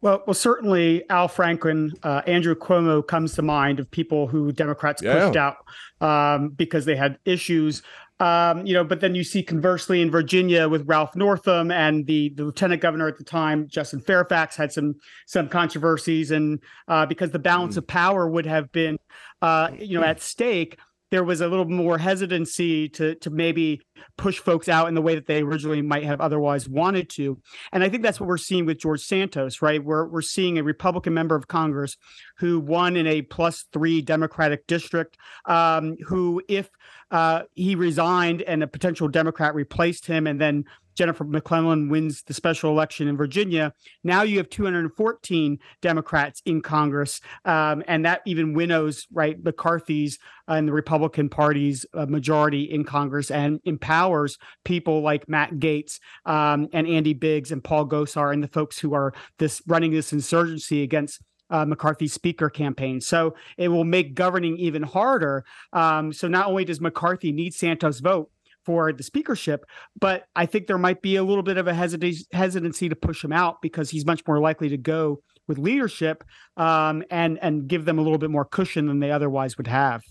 Well, 0.00 0.22
well, 0.26 0.34
certainly 0.34 1.08
Al 1.10 1.28
Franken, 1.28 1.92
uh, 2.04 2.22
Andrew 2.26 2.54
Cuomo 2.54 3.04
comes 3.06 3.34
to 3.34 3.42
mind 3.42 3.80
of 3.80 3.90
people 3.90 4.28
who 4.28 4.52
Democrats 4.52 5.02
yeah. 5.02 5.26
pushed 5.26 5.36
out 5.36 5.56
um, 6.00 6.50
because 6.50 6.84
they 6.84 6.94
had 6.94 7.18
issues. 7.24 7.82
Um, 8.20 8.66
you 8.66 8.74
know, 8.74 8.82
but 8.82 9.00
then 9.00 9.14
you 9.14 9.22
see 9.22 9.44
conversely 9.44 10.02
in 10.02 10.10
Virginia 10.10 10.68
with 10.68 10.88
Ralph 10.88 11.14
Northam 11.14 11.70
and 11.70 12.04
the, 12.06 12.30
the 12.30 12.44
lieutenant 12.44 12.82
governor 12.82 13.06
at 13.06 13.16
the 13.16 13.22
time, 13.22 13.68
Justin 13.68 14.00
Fairfax, 14.00 14.56
had 14.56 14.72
some 14.72 14.96
some 15.26 15.48
controversies, 15.48 16.32
and 16.32 16.58
uh, 16.88 17.06
because 17.06 17.30
the 17.30 17.38
balance 17.38 17.74
mm. 17.74 17.78
of 17.78 17.86
power 17.86 18.28
would 18.28 18.46
have 18.46 18.72
been, 18.72 18.98
uh, 19.40 19.70
you 19.78 19.98
know, 19.98 20.04
at 20.04 20.20
stake, 20.20 20.78
there 21.10 21.24
was 21.24 21.40
a 21.40 21.48
little 21.48 21.64
more 21.64 21.98
hesitancy 21.98 22.88
to 22.90 23.14
to 23.16 23.30
maybe 23.30 23.80
push 24.16 24.38
folks 24.38 24.68
out 24.68 24.88
in 24.88 24.94
the 24.94 25.02
way 25.02 25.14
that 25.14 25.26
they 25.26 25.42
originally 25.42 25.82
might 25.82 26.04
have 26.04 26.20
otherwise 26.20 26.68
wanted 26.68 27.08
to. 27.10 27.40
And 27.72 27.82
I 27.82 27.88
think 27.88 28.02
that's 28.02 28.20
what 28.20 28.28
we're 28.28 28.36
seeing 28.36 28.66
with 28.66 28.78
George 28.78 29.00
Santos, 29.00 29.62
right? 29.62 29.82
We're 29.82 30.06
we're 30.06 30.22
seeing 30.22 30.58
a 30.58 30.62
Republican 30.62 31.14
member 31.14 31.34
of 31.34 31.48
Congress 31.48 31.96
who 32.38 32.60
won 32.60 32.96
in 32.96 33.06
a 33.06 33.22
plus 33.22 33.64
three 33.72 34.02
Democratic 34.02 34.66
district, 34.66 35.16
um, 35.46 35.96
who 36.06 36.42
if 36.48 36.70
uh, 37.10 37.42
he 37.54 37.74
resigned 37.74 38.42
and 38.42 38.62
a 38.62 38.66
potential 38.66 39.08
Democrat 39.08 39.54
replaced 39.54 40.06
him, 40.06 40.26
and 40.26 40.40
then 40.40 40.64
Jennifer 40.98 41.22
McClellan 41.22 41.88
wins 41.88 42.24
the 42.24 42.34
special 42.34 42.70
election 42.72 43.06
in 43.06 43.16
Virginia. 43.16 43.72
Now 44.02 44.22
you 44.22 44.38
have 44.38 44.50
214 44.50 45.58
Democrats 45.80 46.42
in 46.44 46.60
Congress, 46.60 47.20
um, 47.44 47.84
and 47.86 48.04
that 48.04 48.20
even 48.26 48.52
winnows 48.52 49.06
right 49.12 49.42
McCarthy's 49.44 50.18
and 50.48 50.66
the 50.66 50.72
Republican 50.72 51.28
Party's 51.28 51.86
uh, 51.94 52.06
majority 52.06 52.64
in 52.64 52.82
Congress 52.82 53.30
and 53.30 53.60
empowers 53.64 54.38
people 54.64 55.00
like 55.00 55.28
Matt 55.28 55.52
Gaetz 55.52 56.00
um, 56.26 56.66
and 56.72 56.88
Andy 56.88 57.14
Biggs 57.14 57.52
and 57.52 57.62
Paul 57.62 57.86
Gosar 57.86 58.32
and 58.32 58.42
the 58.42 58.48
folks 58.48 58.80
who 58.80 58.92
are 58.92 59.14
this 59.38 59.62
running 59.68 59.92
this 59.92 60.12
insurgency 60.12 60.82
against 60.82 61.22
uh, 61.50 61.64
McCarthy's 61.64 62.12
speaker 62.12 62.50
campaign. 62.50 63.00
So 63.00 63.36
it 63.56 63.68
will 63.68 63.84
make 63.84 64.14
governing 64.16 64.56
even 64.58 64.82
harder. 64.82 65.44
Um, 65.72 66.12
so 66.12 66.26
not 66.26 66.48
only 66.48 66.64
does 66.64 66.80
McCarthy 66.80 67.30
need 67.30 67.54
Santos' 67.54 68.00
vote, 68.00 68.30
for 68.68 68.92
the 68.92 69.02
speakership, 69.02 69.64
but 69.98 70.26
I 70.36 70.44
think 70.44 70.66
there 70.66 70.76
might 70.76 71.00
be 71.00 71.16
a 71.16 71.24
little 71.24 71.42
bit 71.42 71.56
of 71.56 71.66
a 71.66 71.72
hesitancy 71.72 72.88
to 72.90 72.94
push 72.94 73.24
him 73.24 73.32
out 73.32 73.62
because 73.62 73.88
he's 73.88 74.04
much 74.04 74.20
more 74.28 74.40
likely 74.40 74.68
to 74.68 74.76
go 74.76 75.22
with 75.46 75.56
leadership 75.56 76.22
um, 76.58 77.02
and 77.10 77.38
and 77.40 77.66
give 77.66 77.86
them 77.86 77.98
a 77.98 78.02
little 78.02 78.18
bit 78.18 78.28
more 78.28 78.44
cushion 78.44 78.84
than 78.84 79.00
they 79.00 79.10
otherwise 79.10 79.56
would 79.56 79.68
have. 79.68 80.02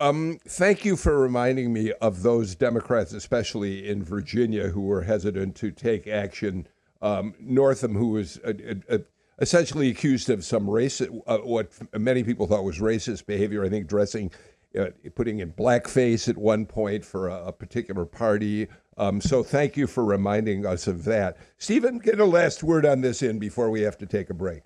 Um, 0.00 0.38
thank 0.46 0.84
you 0.84 0.96
for 0.96 1.18
reminding 1.18 1.72
me 1.72 1.92
of 2.02 2.22
those 2.22 2.54
Democrats, 2.54 3.14
especially 3.14 3.88
in 3.88 4.04
Virginia, 4.04 4.68
who 4.68 4.82
were 4.82 5.04
hesitant 5.04 5.56
to 5.56 5.70
take 5.70 6.06
action. 6.06 6.68
Um, 7.00 7.32
Northam, 7.40 7.94
who 7.94 8.08
was 8.08 8.38
essentially 9.38 9.88
accused 9.88 10.28
of 10.28 10.44
some 10.44 10.66
racist, 10.66 11.22
uh, 11.26 11.38
what 11.38 11.72
many 11.98 12.22
people 12.22 12.46
thought 12.46 12.64
was 12.64 12.80
racist 12.80 13.24
behavior, 13.24 13.64
I 13.64 13.70
think 13.70 13.86
dressing 13.86 14.30
uh, 14.78 14.90
putting 15.14 15.40
in 15.40 15.52
blackface 15.52 16.28
at 16.28 16.36
one 16.36 16.66
point 16.66 17.04
for 17.04 17.28
a, 17.28 17.46
a 17.46 17.52
particular 17.52 18.04
party. 18.04 18.68
Um, 18.96 19.20
so 19.20 19.42
thank 19.42 19.76
you 19.76 19.86
for 19.86 20.04
reminding 20.04 20.66
us 20.66 20.86
of 20.86 21.04
that. 21.04 21.36
Stephen, 21.58 21.98
get 21.98 22.20
a 22.20 22.24
last 22.24 22.62
word 22.62 22.86
on 22.86 23.00
this 23.00 23.22
in 23.22 23.38
before 23.38 23.70
we 23.70 23.82
have 23.82 23.98
to 23.98 24.06
take 24.06 24.30
a 24.30 24.34
break. 24.34 24.62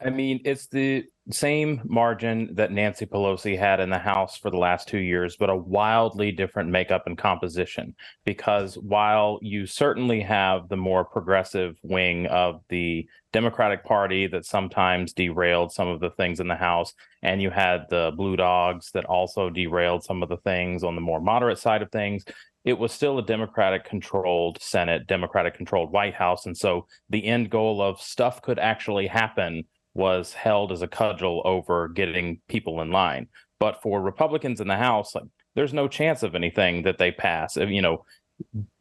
I 0.00 0.10
mean, 0.10 0.40
it's 0.44 0.66
the 0.66 1.06
same 1.30 1.82
margin 1.84 2.54
that 2.54 2.72
Nancy 2.72 3.04
Pelosi 3.04 3.58
had 3.58 3.80
in 3.80 3.90
the 3.90 3.98
House 3.98 4.38
for 4.38 4.50
the 4.50 4.56
last 4.56 4.88
two 4.88 4.98
years, 4.98 5.36
but 5.36 5.50
a 5.50 5.56
wildly 5.56 6.32
different 6.32 6.70
makeup 6.70 7.02
and 7.06 7.18
composition. 7.18 7.94
Because 8.24 8.76
while 8.76 9.38
you 9.42 9.66
certainly 9.66 10.20
have 10.22 10.68
the 10.68 10.76
more 10.76 11.04
progressive 11.04 11.76
wing 11.82 12.26
of 12.26 12.62
the 12.68 13.06
Democratic 13.32 13.84
Party 13.84 14.26
that 14.26 14.46
sometimes 14.46 15.12
derailed 15.12 15.72
some 15.72 15.88
of 15.88 16.00
the 16.00 16.10
things 16.10 16.40
in 16.40 16.48
the 16.48 16.54
House, 16.54 16.94
and 17.22 17.42
you 17.42 17.50
had 17.50 17.84
the 17.90 18.12
Blue 18.16 18.36
Dogs 18.36 18.90
that 18.92 19.04
also 19.04 19.50
derailed 19.50 20.04
some 20.04 20.22
of 20.22 20.28
the 20.28 20.38
things 20.38 20.82
on 20.82 20.94
the 20.94 21.00
more 21.00 21.20
moderate 21.20 21.58
side 21.58 21.82
of 21.82 21.90
things, 21.90 22.24
it 22.64 22.78
was 22.78 22.92
still 22.92 23.18
a 23.18 23.24
Democratic 23.24 23.84
controlled 23.84 24.60
Senate, 24.60 25.06
Democratic 25.06 25.54
controlled 25.54 25.92
White 25.92 26.14
House. 26.14 26.46
And 26.46 26.56
so 26.56 26.86
the 27.08 27.24
end 27.24 27.50
goal 27.50 27.80
of 27.80 28.00
stuff 28.00 28.42
could 28.42 28.58
actually 28.58 29.06
happen 29.06 29.64
was 29.98 30.32
held 30.32 30.72
as 30.72 30.80
a 30.80 30.88
cudgel 30.88 31.42
over 31.44 31.88
getting 31.88 32.40
people 32.48 32.80
in 32.80 32.90
line. 32.90 33.26
But 33.60 33.82
for 33.82 34.00
Republicans 34.00 34.60
in 34.60 34.68
the 34.68 34.76
House, 34.76 35.14
like, 35.14 35.24
there's 35.54 35.74
no 35.74 35.88
chance 35.88 36.22
of 36.22 36.34
anything 36.34 36.82
that 36.84 36.98
they 36.98 37.10
pass. 37.10 37.56
You 37.56 37.82
know, 37.82 38.04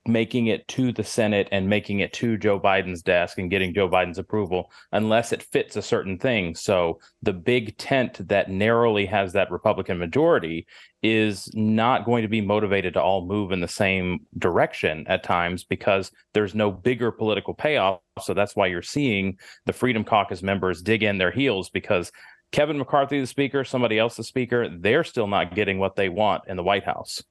making 0.06 0.47
it 0.47 0.67
to 0.69 0.91
the 0.93 1.03
Senate 1.03 1.49
and 1.51 1.67
making 1.67 1.99
it 1.99 2.13
to 2.13 2.38
Joe 2.38 2.60
Biden's 2.60 3.01
desk 3.01 3.38
and 3.39 3.49
getting 3.49 3.73
Joe 3.73 3.89
Biden's 3.89 4.19
approval 4.19 4.71
unless 4.91 5.34
it 5.34 5.43
fits 5.43 5.75
a 5.75 5.82
certain 5.82 6.17
thing. 6.17 6.56
So 6.56 6.99
the 7.23 7.34
big 7.34 7.77
tent 7.77 8.25
that 8.30 8.49
narrowly 8.49 9.06
has 9.08 9.34
that 9.34 9.51
Republican 9.51 9.97
majority 9.97 10.65
is 11.03 11.49
not 11.53 12.06
going 12.06 12.21
to 12.21 12.30
be 12.30 12.41
motivated 12.41 12.93
to 12.93 13.01
all 13.01 13.25
move 13.25 13.51
in 13.51 13.60
the 13.60 13.67
same 13.67 14.19
direction 14.38 15.06
at 15.08 15.23
times 15.23 15.63
because 15.63 16.12
there's 16.34 16.56
no 16.56 16.71
bigger 16.71 17.12
political 17.12 17.53
payoff. 17.53 17.99
So 18.21 18.34
that's 18.34 18.56
why 18.56 18.67
you're 18.67 18.82
seeing 18.82 19.38
the 19.65 19.73
Freedom 19.73 20.03
Caucus 20.03 20.41
members 20.41 20.82
dig 20.82 21.03
in 21.03 21.17
their 21.17 21.32
heels 21.32 21.69
because 21.69 22.12
Kevin 22.51 22.77
McCarthy, 22.77 23.19
the 23.19 23.27
speaker, 23.27 23.63
somebody 23.63 23.99
else, 23.99 24.15
the 24.15 24.23
speaker, 24.23 24.69
they're 24.69 25.03
still 25.03 25.27
not 25.27 25.53
getting 25.53 25.80
what 25.80 25.95
they 25.95 26.10
want 26.10 26.43
in 26.47 26.58
the 26.58 26.63
White 26.63 26.86
House. 26.86 27.23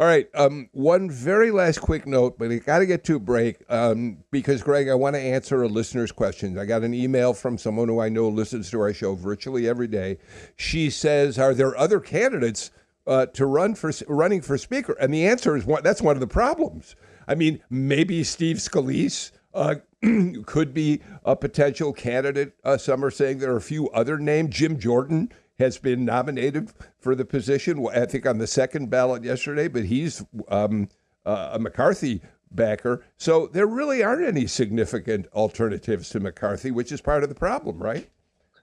All 0.00 0.06
right. 0.06 0.28
Um, 0.34 0.70
one 0.72 1.10
very 1.10 1.50
last 1.50 1.82
quick 1.82 2.06
note, 2.06 2.38
but 2.38 2.50
I 2.50 2.56
got 2.56 2.78
to 2.78 2.86
get 2.86 3.04
to 3.04 3.16
a 3.16 3.20
break 3.20 3.62
um, 3.68 4.24
because, 4.30 4.62
Greg, 4.62 4.88
I 4.88 4.94
want 4.94 5.14
to 5.14 5.20
answer 5.20 5.62
a 5.62 5.68
listener's 5.68 6.10
question. 6.10 6.58
I 6.58 6.64
got 6.64 6.84
an 6.84 6.94
email 6.94 7.34
from 7.34 7.58
someone 7.58 7.86
who 7.86 8.00
I 8.00 8.08
know 8.08 8.28
listens 8.28 8.70
to 8.70 8.80
our 8.80 8.94
show 8.94 9.14
virtually 9.14 9.68
every 9.68 9.88
day. 9.88 10.16
She 10.56 10.88
says, 10.88 11.38
"Are 11.38 11.52
there 11.52 11.76
other 11.76 12.00
candidates 12.00 12.70
uh, 13.06 13.26
to 13.26 13.44
run 13.44 13.74
for 13.74 13.92
running 14.08 14.40
for 14.40 14.56
speaker?" 14.56 14.94
And 14.98 15.12
the 15.12 15.26
answer 15.26 15.54
is 15.54 15.66
one. 15.66 15.82
That's 15.82 16.00
one 16.00 16.16
of 16.16 16.20
the 16.20 16.26
problems. 16.26 16.96
I 17.30 17.36
mean, 17.36 17.62
maybe 17.70 18.24
Steve 18.24 18.56
Scalise 18.56 19.30
uh, 19.54 19.76
could 20.46 20.74
be 20.74 21.00
a 21.24 21.36
potential 21.36 21.92
candidate. 21.92 22.54
Uh, 22.64 22.76
some 22.76 23.04
are 23.04 23.10
saying 23.10 23.38
there 23.38 23.52
are 23.52 23.56
a 23.56 23.62
few 23.62 23.88
other 23.90 24.18
names. 24.18 24.56
Jim 24.56 24.80
Jordan 24.80 25.30
has 25.60 25.78
been 25.78 26.04
nominated 26.04 26.72
for 26.98 27.14
the 27.14 27.24
position, 27.24 27.86
I 27.94 28.06
think 28.06 28.26
on 28.26 28.38
the 28.38 28.48
second 28.48 28.90
ballot 28.90 29.22
yesterday, 29.22 29.68
but 29.68 29.84
he's 29.84 30.24
um, 30.48 30.88
uh, 31.24 31.50
a 31.52 31.58
McCarthy 31.60 32.20
backer. 32.50 33.04
So 33.16 33.46
there 33.46 33.66
really 33.66 34.02
aren't 34.02 34.26
any 34.26 34.48
significant 34.48 35.28
alternatives 35.32 36.08
to 36.10 36.18
McCarthy, 36.18 36.72
which 36.72 36.90
is 36.90 37.00
part 37.00 37.22
of 37.22 37.28
the 37.28 37.36
problem, 37.36 37.80
right? 37.80 38.10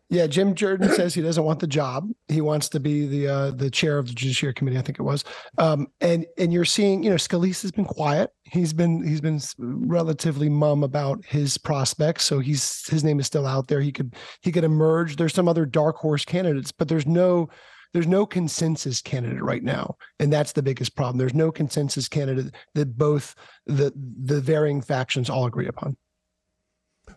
Yeah, 0.10 0.28
Jim 0.28 0.56
Jordan 0.56 0.89
says 0.93 1.13
he 1.13 1.22
doesn't 1.22 1.43
want 1.43 1.60
the 1.60 1.67
job. 1.67 2.10
He 2.30 2.39
wants 2.39 2.70
to 2.70 2.80
be 2.80 3.08
the 3.08 3.28
uh, 3.28 3.52
the 3.52 3.70
chair 3.70 3.98
of 3.98 4.08
the 4.08 4.13
Judiciary 4.13 4.54
Committee, 4.54 4.78
I 4.78 4.82
think 4.82 5.00
it 5.00 5.04
was. 5.04 5.26
Um, 5.58 5.88
and 6.00 6.26
and 6.38 6.54
you're 6.54 6.65
seeing, 6.65 7.04
you 7.04 7.10
know, 7.10 7.17
Scalise 7.17 7.62
has 7.62 7.72
been 7.72 7.86
quiet. 7.86 8.30
He's 8.43 8.72
been 8.72 9.06
he's 9.06 9.20
been 9.20 9.41
relatively 9.58 10.48
mum 10.48 10.84
about 10.84 11.26
his 11.26 11.58
prospects, 11.58 12.24
so 12.24 12.39
he's 12.39 12.88
his 12.88 13.04
name 13.04 13.20
is 13.20 13.28
still 13.28 13.46
out 13.46 13.67
there. 13.67 13.82
He 13.82 13.91
could 13.91 14.15
he 14.41 14.52
could 14.52 14.63
emerge. 14.63 15.17
There's 15.17 15.34
some 15.34 15.50
other 15.50 15.65
dark 15.65 15.98
horse 15.98 16.24
candidates, 16.24 16.72
but 16.72 16.88
there's 16.88 17.08
no 17.08 17.50
there's 17.93 18.08
no 18.08 18.26
consensus 18.26 19.02
candidate 19.02 19.43
right 19.43 19.63
now, 19.63 19.98
and 20.20 20.32
that's 20.32 20.54
the 20.54 20.63
biggest 20.63 20.96
problem. 20.96 21.17
There's 21.17 21.34
no 21.34 21.52
consensus 21.52 22.08
candidate 22.08 22.54
that 22.76 22.98
both 22.98 23.36
the 23.65 23.91
the 23.96 24.39
varying 24.39 24.82
factions 24.82 25.30
all 25.30 25.46
agree 25.46 25.67
upon. 25.67 25.98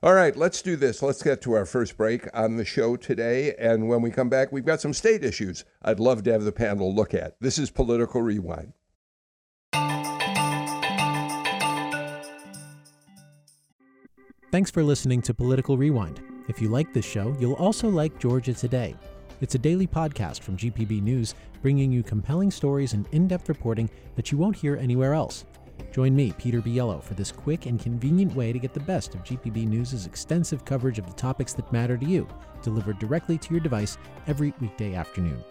All 0.02 0.14
right, 0.14 0.34
let's 0.34 0.62
do 0.62 0.76
this. 0.76 1.02
Let's 1.02 1.22
get 1.22 1.42
to 1.42 1.52
our 1.52 1.66
first 1.66 1.98
break 1.98 2.26
on 2.32 2.56
the 2.56 2.64
show 2.64 2.96
today. 2.96 3.54
And 3.58 3.86
when 3.86 4.00
we 4.00 4.10
come 4.10 4.30
back, 4.30 4.50
we've 4.50 4.64
got 4.64 4.80
some 4.80 4.94
state 4.94 5.22
issues 5.22 5.66
I'd 5.82 6.00
love 6.00 6.22
to 6.22 6.32
have 6.32 6.44
the 6.44 6.52
panel 6.52 6.94
look 6.94 7.12
at. 7.12 7.38
This 7.38 7.58
is 7.58 7.70
Political 7.70 8.22
Rewind. 8.22 8.72
Thanks 14.50 14.70
for 14.70 14.82
listening 14.82 15.20
to 15.20 15.34
Political 15.34 15.76
Rewind. 15.76 16.22
If 16.48 16.62
you 16.62 16.70
like 16.70 16.94
this 16.94 17.04
show, 17.04 17.36
you'll 17.38 17.52
also 17.54 17.90
like 17.90 18.18
Georgia 18.18 18.54
Today. 18.54 18.96
It's 19.42 19.54
a 19.54 19.58
daily 19.58 19.86
podcast 19.86 20.40
from 20.40 20.56
GPB 20.56 21.02
News, 21.02 21.34
bringing 21.60 21.92
you 21.92 22.02
compelling 22.02 22.50
stories 22.50 22.94
and 22.94 23.06
in 23.12 23.28
depth 23.28 23.50
reporting 23.50 23.90
that 24.16 24.32
you 24.32 24.38
won't 24.38 24.56
hear 24.56 24.76
anywhere 24.76 25.12
else. 25.12 25.44
Join 25.92 26.14
me, 26.14 26.32
Peter 26.38 26.60
Biello, 26.60 27.02
for 27.02 27.14
this 27.14 27.32
quick 27.32 27.66
and 27.66 27.80
convenient 27.80 28.32
way 28.36 28.52
to 28.52 28.60
get 28.60 28.72
the 28.72 28.80
best 28.80 29.14
of 29.16 29.24
GPB 29.24 29.66
News' 29.66 30.06
extensive 30.06 30.64
coverage 30.64 31.00
of 31.00 31.06
the 31.06 31.12
topics 31.14 31.52
that 31.54 31.72
matter 31.72 31.96
to 31.96 32.06
you, 32.06 32.28
delivered 32.62 33.00
directly 33.00 33.36
to 33.38 33.50
your 33.52 33.60
device 33.60 33.98
every 34.28 34.54
weekday 34.60 34.94
afternoon. 34.94 35.42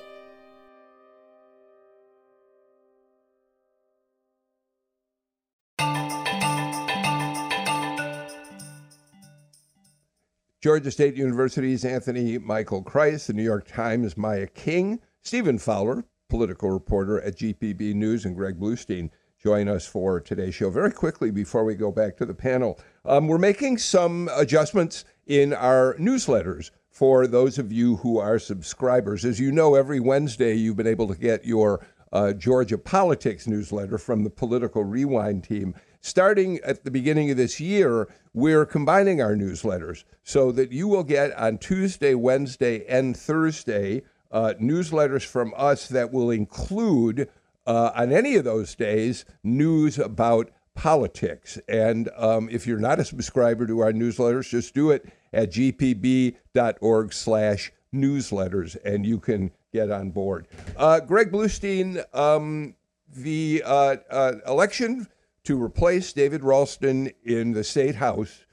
Georgia 10.62 10.91
State 10.91 11.15
University's 11.15 11.86
Anthony 11.86 12.38
Michael 12.38 12.84
Kreis, 12.84 13.28
the 13.28 13.34
New 13.34 13.43
York 13.43 13.67
Times' 13.67 14.17
Maya 14.17 14.47
King, 14.47 14.99
Stephen 15.21 15.58
Fowler, 15.58 16.04
political 16.30 16.69
reporter 16.69 17.21
at 17.21 17.38
GPB 17.38 17.93
News, 17.93 18.25
and 18.25 18.36
Greg 18.36 18.60
Bluestein 18.60 19.10
join 19.41 19.69
us 19.69 19.86
for 19.86 20.19
today's 20.19 20.56
show. 20.56 20.69
Very 20.69 20.91
quickly 20.91 21.32
before 21.32 21.63
we 21.63 21.75
go 21.75 21.91
back 21.91 22.17
to 22.17 22.25
the 22.25 22.34
panel, 22.34 22.80
um, 23.06 23.28
we're 23.28 23.38
making 23.38 23.78
some 23.78 24.30
adjustments 24.36 25.06
in 25.28 25.54
our 25.54 25.95
newsletters 25.95 26.71
for 26.89 27.25
those 27.25 27.58
of 27.58 27.71
you 27.71 27.95
who 27.97 28.17
are 28.17 28.38
subscribers. 28.38 29.23
As 29.23 29.39
you 29.39 29.52
know, 29.52 29.75
every 29.75 29.99
Wednesday 29.99 30.54
you've 30.54 30.75
been 30.75 30.88
able 30.88 31.08
to 31.08 31.15
get 31.15 31.45
your 31.45 31.86
uh, 32.12 32.34
Georgia 32.34 32.78
politics 32.78 33.47
newsletter 33.47 33.97
from 33.97 34.23
the 34.23 34.30
Political 34.30 34.84
Rewind 34.84 35.43
team. 35.43 35.75
Starting 36.02 36.60
at 36.65 36.84
the 36.84 36.91
beginning 36.91 37.32
of 37.32 37.38
this 37.38 37.60
year, 37.60 38.10
we're 38.34 38.65
combining 38.65 39.21
our 39.21 39.36
newsletters 39.36 40.04
so 40.23 40.52
that 40.52 40.71
you 40.71 40.88
will 40.88 41.04
get 41.04 41.32
on 41.38 41.58
Tuesday, 41.58 42.15
Wednesday, 42.15 42.86
and 42.88 43.15
Thursday 43.15 44.02
uh, 44.32 44.54
newsletters 44.60 45.25
from 45.25 45.54
us 45.56 45.88
that 45.88 46.12
will 46.12 46.30
include 46.32 47.30
uh, 47.69 47.91
on 47.93 48.12
any 48.12 48.36
of 48.36 48.43
those 48.43 48.73
days 48.73 49.25
news 49.43 49.99
about 49.99 50.49
politics. 50.73 51.60
And 51.69 52.10
um, 52.17 52.49
if 52.51 52.65
you're 52.65 52.79
not 52.79 52.99
a 52.99 53.05
subscriber 53.05 53.67
to 53.67 53.79
our 53.79 53.93
newsletters, 53.93 54.49
just 54.49 54.73
do 54.73 54.89
it 54.89 55.05
at 55.32 55.51
gpb.org 55.51 57.13
slash 57.13 57.71
newsletters 57.93 58.75
and 58.84 59.05
you 59.05 59.19
can 59.19 59.51
get 59.71 59.91
on 59.91 60.10
board. 60.10 60.47
Uh, 60.75 60.99
Greg 60.99 61.32
Bluestein, 61.32 62.03
um, 62.15 62.75
the 63.08 63.62
uh, 63.63 63.97
uh, 64.10 64.34
election 64.47 65.08
to 65.43 65.62
replace 65.62 66.12
David 66.12 66.43
Ralston 66.43 67.12
in 67.23 67.51
the 67.51 67.63
state 67.63 67.95
house 67.95 68.45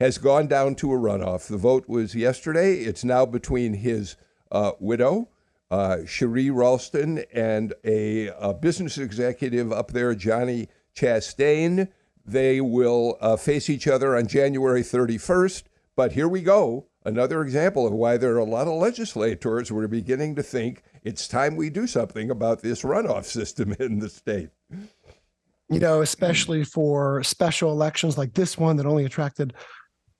has 0.00 0.16
gone 0.16 0.46
down 0.46 0.76
to 0.76 0.92
a 0.92 0.96
runoff. 0.96 1.46
The 1.46 1.58
vote 1.58 1.88
was 1.88 2.14
yesterday. 2.14 2.76
It's 2.76 3.04
now 3.04 3.26
between 3.26 3.74
his 3.74 4.16
uh, 4.50 4.72
widow, 4.80 5.28
uh, 5.72 6.04
Cherie 6.04 6.50
Ralston 6.50 7.24
and 7.32 7.72
a, 7.82 8.26
a, 8.38 8.52
business 8.52 8.98
executive 8.98 9.72
up 9.72 9.92
there, 9.92 10.14
Johnny 10.14 10.68
Chastain. 10.94 11.88
They 12.26 12.60
will 12.60 13.16
uh, 13.22 13.36
face 13.36 13.70
each 13.70 13.88
other 13.88 14.14
on 14.14 14.26
January 14.26 14.82
31st. 14.82 15.62
But 15.96 16.12
here 16.12 16.28
we 16.28 16.42
go. 16.42 16.88
Another 17.06 17.40
example 17.40 17.86
of 17.86 17.94
why 17.94 18.18
there 18.18 18.34
are 18.34 18.38
a 18.38 18.44
lot 18.44 18.68
of 18.68 18.74
legislators 18.74 19.70
who 19.70 19.78
are 19.78 19.88
beginning 19.88 20.34
to 20.34 20.42
think 20.42 20.82
it's 21.04 21.26
time 21.26 21.56
we 21.56 21.70
do 21.70 21.86
something 21.86 22.30
about 22.30 22.60
this 22.60 22.82
runoff 22.82 23.24
system 23.24 23.74
in 23.80 23.98
the 23.98 24.10
state. 24.10 24.50
You 25.70 25.80
know, 25.80 26.02
especially 26.02 26.64
for 26.64 27.22
special 27.22 27.72
elections 27.72 28.18
like 28.18 28.34
this 28.34 28.58
one 28.58 28.76
that 28.76 28.84
only 28.84 29.06
attracted 29.06 29.54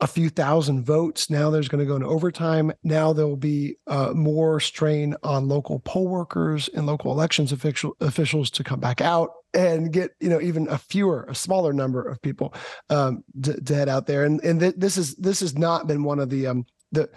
a 0.03 0.07
few 0.09 0.29
thousand 0.29 0.85
votes. 0.85 1.31
Now 1.31 1.49
there's 1.49 1.69
going 1.69 1.79
to 1.79 1.87
go 1.87 1.95
into 1.95 2.09
overtime. 2.09 2.73
Now 2.83 3.13
there 3.13 3.27
will 3.27 3.37
be 3.37 3.77
uh, 3.87 4.13
more 4.15 4.59
strain 4.59 5.15
on 5.23 5.47
local 5.47 5.79
poll 5.79 6.09
workers 6.09 6.69
and 6.75 6.87
local 6.87 7.13
elections 7.13 7.53
official, 7.53 7.97
officials 8.01 8.51
to 8.51 8.65
come 8.65 8.81
back 8.81 9.01
out 9.01 9.31
and 9.55 9.93
get 9.93 10.11
you 10.19 10.29
know 10.29 10.41
even 10.41 10.69
a 10.69 10.77
fewer, 10.77 11.25
a 11.29 11.37
smaller 11.37 11.73
number 11.73 12.03
of 12.03 12.21
people 12.21 12.53
um, 12.91 13.23
to, 13.43 13.61
to, 13.61 13.75
head 13.75 13.89
out 13.89 14.09
there. 14.09 14.25
And 14.25 14.43
and 14.43 14.59
th- 14.59 14.75
this 14.77 14.97
is 14.97 15.15
this 15.17 15.39
has 15.39 15.57
not 15.57 15.87
been 15.87 16.03
one 16.03 16.19
of 16.19 16.31
the 16.31 16.49
um, 16.49 16.67
the 16.91 17.09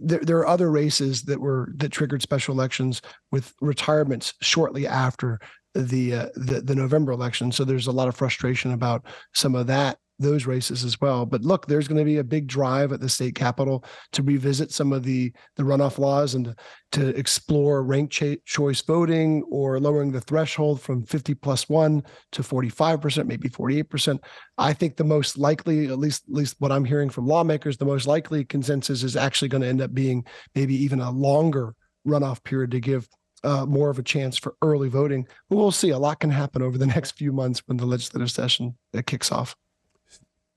there, 0.00 0.38
are 0.38 0.46
other 0.46 0.70
races 0.70 1.22
that 1.22 1.40
were 1.40 1.72
that 1.76 1.92
triggered 1.92 2.22
special 2.22 2.54
elections 2.54 3.00
with 3.30 3.54
retirements 3.60 4.34
shortly 4.40 4.88
after 4.88 5.38
the 5.74 6.14
uh, 6.14 6.28
the 6.34 6.62
the 6.62 6.74
November 6.74 7.12
election. 7.12 7.52
So 7.52 7.64
there's 7.64 7.86
a 7.86 7.92
lot 7.92 8.08
of 8.08 8.16
frustration 8.16 8.72
about 8.72 9.06
some 9.34 9.54
of 9.54 9.68
that 9.68 9.98
those 10.18 10.46
races 10.46 10.84
as 10.84 11.00
well. 11.00 11.26
But 11.26 11.42
look, 11.42 11.66
there's 11.66 11.88
going 11.88 11.98
to 11.98 12.04
be 12.04 12.18
a 12.18 12.24
big 12.24 12.46
drive 12.46 12.92
at 12.92 13.00
the 13.00 13.08
state 13.08 13.34
capitol 13.34 13.84
to 14.12 14.22
revisit 14.22 14.72
some 14.72 14.92
of 14.92 15.02
the 15.02 15.32
the 15.56 15.62
runoff 15.62 15.98
laws 15.98 16.34
and 16.34 16.54
to, 16.92 17.08
explore 17.16 17.82
ranked 17.82 18.12
cha- 18.12 18.36
choice 18.44 18.80
voting 18.80 19.42
or 19.50 19.80
lowering 19.80 20.12
the 20.12 20.20
threshold 20.20 20.80
from 20.80 21.04
50 21.04 21.34
plus 21.34 21.68
one 21.68 22.02
to 22.32 22.42
45 22.42 23.00
percent, 23.00 23.28
maybe 23.28 23.48
48 23.48 23.82
percent. 23.90 24.24
I 24.58 24.72
think 24.72 24.96
the 24.96 25.04
most 25.04 25.36
likely, 25.36 25.86
at 25.86 25.98
least 25.98 26.24
at 26.28 26.34
least 26.34 26.56
what 26.60 26.72
I'm 26.72 26.84
hearing 26.84 27.10
from 27.10 27.26
lawmakers, 27.26 27.76
the 27.76 27.84
most 27.84 28.06
likely 28.06 28.44
consensus 28.44 29.02
is 29.02 29.16
actually 29.16 29.48
going 29.48 29.62
to 29.62 29.68
end 29.68 29.80
up 29.80 29.92
being 29.92 30.24
maybe 30.54 30.74
even 30.76 31.00
a 31.00 31.10
longer 31.10 31.74
runoff 32.06 32.42
period 32.44 32.70
to 32.72 32.80
give 32.80 33.08
uh, 33.44 33.66
more 33.66 33.90
of 33.90 33.98
a 33.98 34.02
chance 34.02 34.38
for 34.38 34.56
early 34.62 34.88
voting. 34.88 35.26
But 35.48 35.56
we'll 35.56 35.70
see. 35.70 35.90
A 35.90 35.98
lot 35.98 36.20
can 36.20 36.30
happen 36.30 36.62
over 36.62 36.78
the 36.78 36.86
next 36.94 37.12
few 37.12 37.32
months 37.32 37.62
when 37.66 37.76
the 37.76 37.86
legislative 37.86 38.30
session 38.30 38.76
uh, 38.96 39.02
kicks 39.06 39.30
off. 39.30 39.54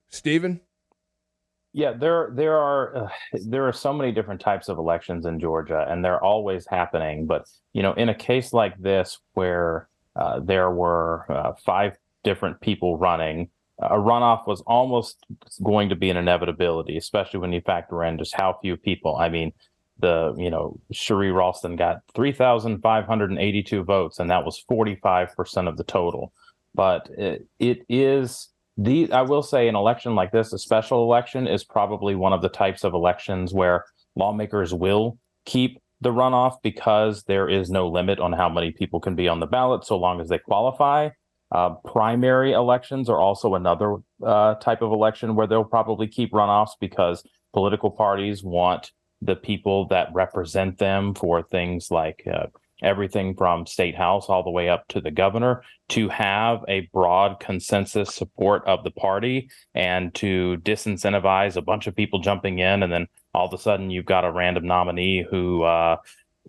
Stephen? 0.09 0.61
Yeah, 1.73 1.93
there 1.93 2.31
there 2.33 2.57
are 2.57 2.95
uh, 2.95 3.09
there 3.33 3.67
are 3.67 3.73
so 3.73 3.93
many 3.93 4.11
different 4.11 4.41
types 4.41 4.67
of 4.69 4.77
elections 4.77 5.25
in 5.25 5.39
Georgia, 5.39 5.85
and 5.87 6.03
they're 6.03 6.23
always 6.23 6.65
happening. 6.67 7.27
But 7.27 7.45
you 7.73 7.83
know, 7.83 7.93
in 7.93 8.09
a 8.09 8.15
case 8.15 8.53
like 8.53 8.77
this, 8.79 9.19
where 9.33 9.87
uh, 10.15 10.39
there 10.39 10.71
were 10.71 11.25
uh, 11.29 11.53
five 11.63 11.97
different 12.23 12.61
people 12.61 12.97
running, 12.97 13.49
a 13.79 13.97
runoff 13.97 14.47
was 14.47 14.61
almost 14.61 15.23
going 15.63 15.89
to 15.89 15.95
be 15.95 16.09
an 16.09 16.17
inevitability, 16.17 16.97
especially 16.97 17.39
when 17.39 17.53
you 17.53 17.61
factor 17.61 18.03
in 18.03 18.17
just 18.17 18.33
how 18.33 18.57
few 18.59 18.75
people. 18.75 19.17
I 19.17 19.29
mean, 19.29 19.51
the 19.99 20.33
you 20.37 20.49
know 20.49 20.79
Cherie 20.91 21.31
Ralston 21.31 21.75
got 21.75 21.97
three 22.15 22.31
thousand 22.31 22.81
five 22.81 23.05
hundred 23.05 23.29
and 23.29 23.39
eighty 23.39 23.61
two 23.61 23.83
votes, 23.83 24.19
and 24.19 24.31
that 24.31 24.45
was 24.45 24.57
forty 24.67 24.95
five 24.95 25.35
percent 25.35 25.67
of 25.67 25.77
the 25.77 25.83
total. 25.83 26.33
But 26.73 27.09
it, 27.17 27.47
it 27.59 27.85
is 27.87 28.49
the 28.77 29.11
I 29.11 29.23
will 29.23 29.43
say 29.43 29.67
an 29.67 29.75
election 29.75 30.15
like 30.15 30.31
this, 30.31 30.53
a 30.53 30.59
special 30.59 31.03
election, 31.03 31.47
is 31.47 31.63
probably 31.63 32.15
one 32.15 32.33
of 32.33 32.41
the 32.41 32.49
types 32.49 32.83
of 32.83 32.93
elections 32.93 33.53
where 33.53 33.85
lawmakers 34.15 34.73
will 34.73 35.17
keep 35.45 35.81
the 36.01 36.11
runoff 36.11 36.57
because 36.61 37.23
there 37.23 37.49
is 37.49 37.69
no 37.69 37.87
limit 37.87 38.19
on 38.19 38.33
how 38.33 38.49
many 38.49 38.71
people 38.71 38.99
can 38.99 39.15
be 39.15 39.27
on 39.27 39.39
the 39.39 39.47
ballot 39.47 39.83
so 39.85 39.97
long 39.97 40.21
as 40.21 40.29
they 40.29 40.37
qualify. 40.37 41.09
Uh, 41.51 41.71
primary 41.85 42.51
elections 42.51 43.09
are 43.09 43.19
also 43.19 43.55
another 43.55 43.95
uh, 44.25 44.55
type 44.55 44.81
of 44.81 44.91
election 44.91 45.35
where 45.35 45.47
they'll 45.47 45.63
probably 45.63 46.07
keep 46.07 46.31
runoffs 46.33 46.71
because 46.79 47.23
political 47.53 47.89
parties 47.89 48.43
want 48.43 48.91
the 49.21 49.35
people 49.35 49.87
that 49.87 50.09
represent 50.13 50.77
them 50.77 51.15
for 51.15 51.41
things 51.41 51.89
like 51.89 52.21
uh, 52.31 52.45
everything 52.81 53.35
from 53.35 53.65
state 53.65 53.95
house 53.95 54.27
all 54.29 54.43
the 54.43 54.51
way 54.51 54.69
up 54.69 54.87
to 54.87 55.01
the 55.01 55.11
governor 55.11 55.63
to 55.89 56.09
have 56.09 56.59
a 56.67 56.81
broad 56.93 57.39
consensus 57.39 58.13
support 58.13 58.63
of 58.67 58.83
the 58.83 58.91
party 58.91 59.49
and 59.73 60.13
to 60.13 60.57
disincentivize 60.63 61.55
a 61.55 61.61
bunch 61.61 61.87
of 61.87 61.95
people 61.95 62.19
jumping 62.19 62.59
in 62.59 62.83
and 62.83 62.91
then 62.91 63.07
all 63.33 63.47
of 63.47 63.53
a 63.53 63.57
sudden 63.57 63.89
you've 63.89 64.05
got 64.05 64.25
a 64.25 64.31
random 64.31 64.65
nominee 64.65 65.25
who 65.29 65.63
uh, 65.63 65.97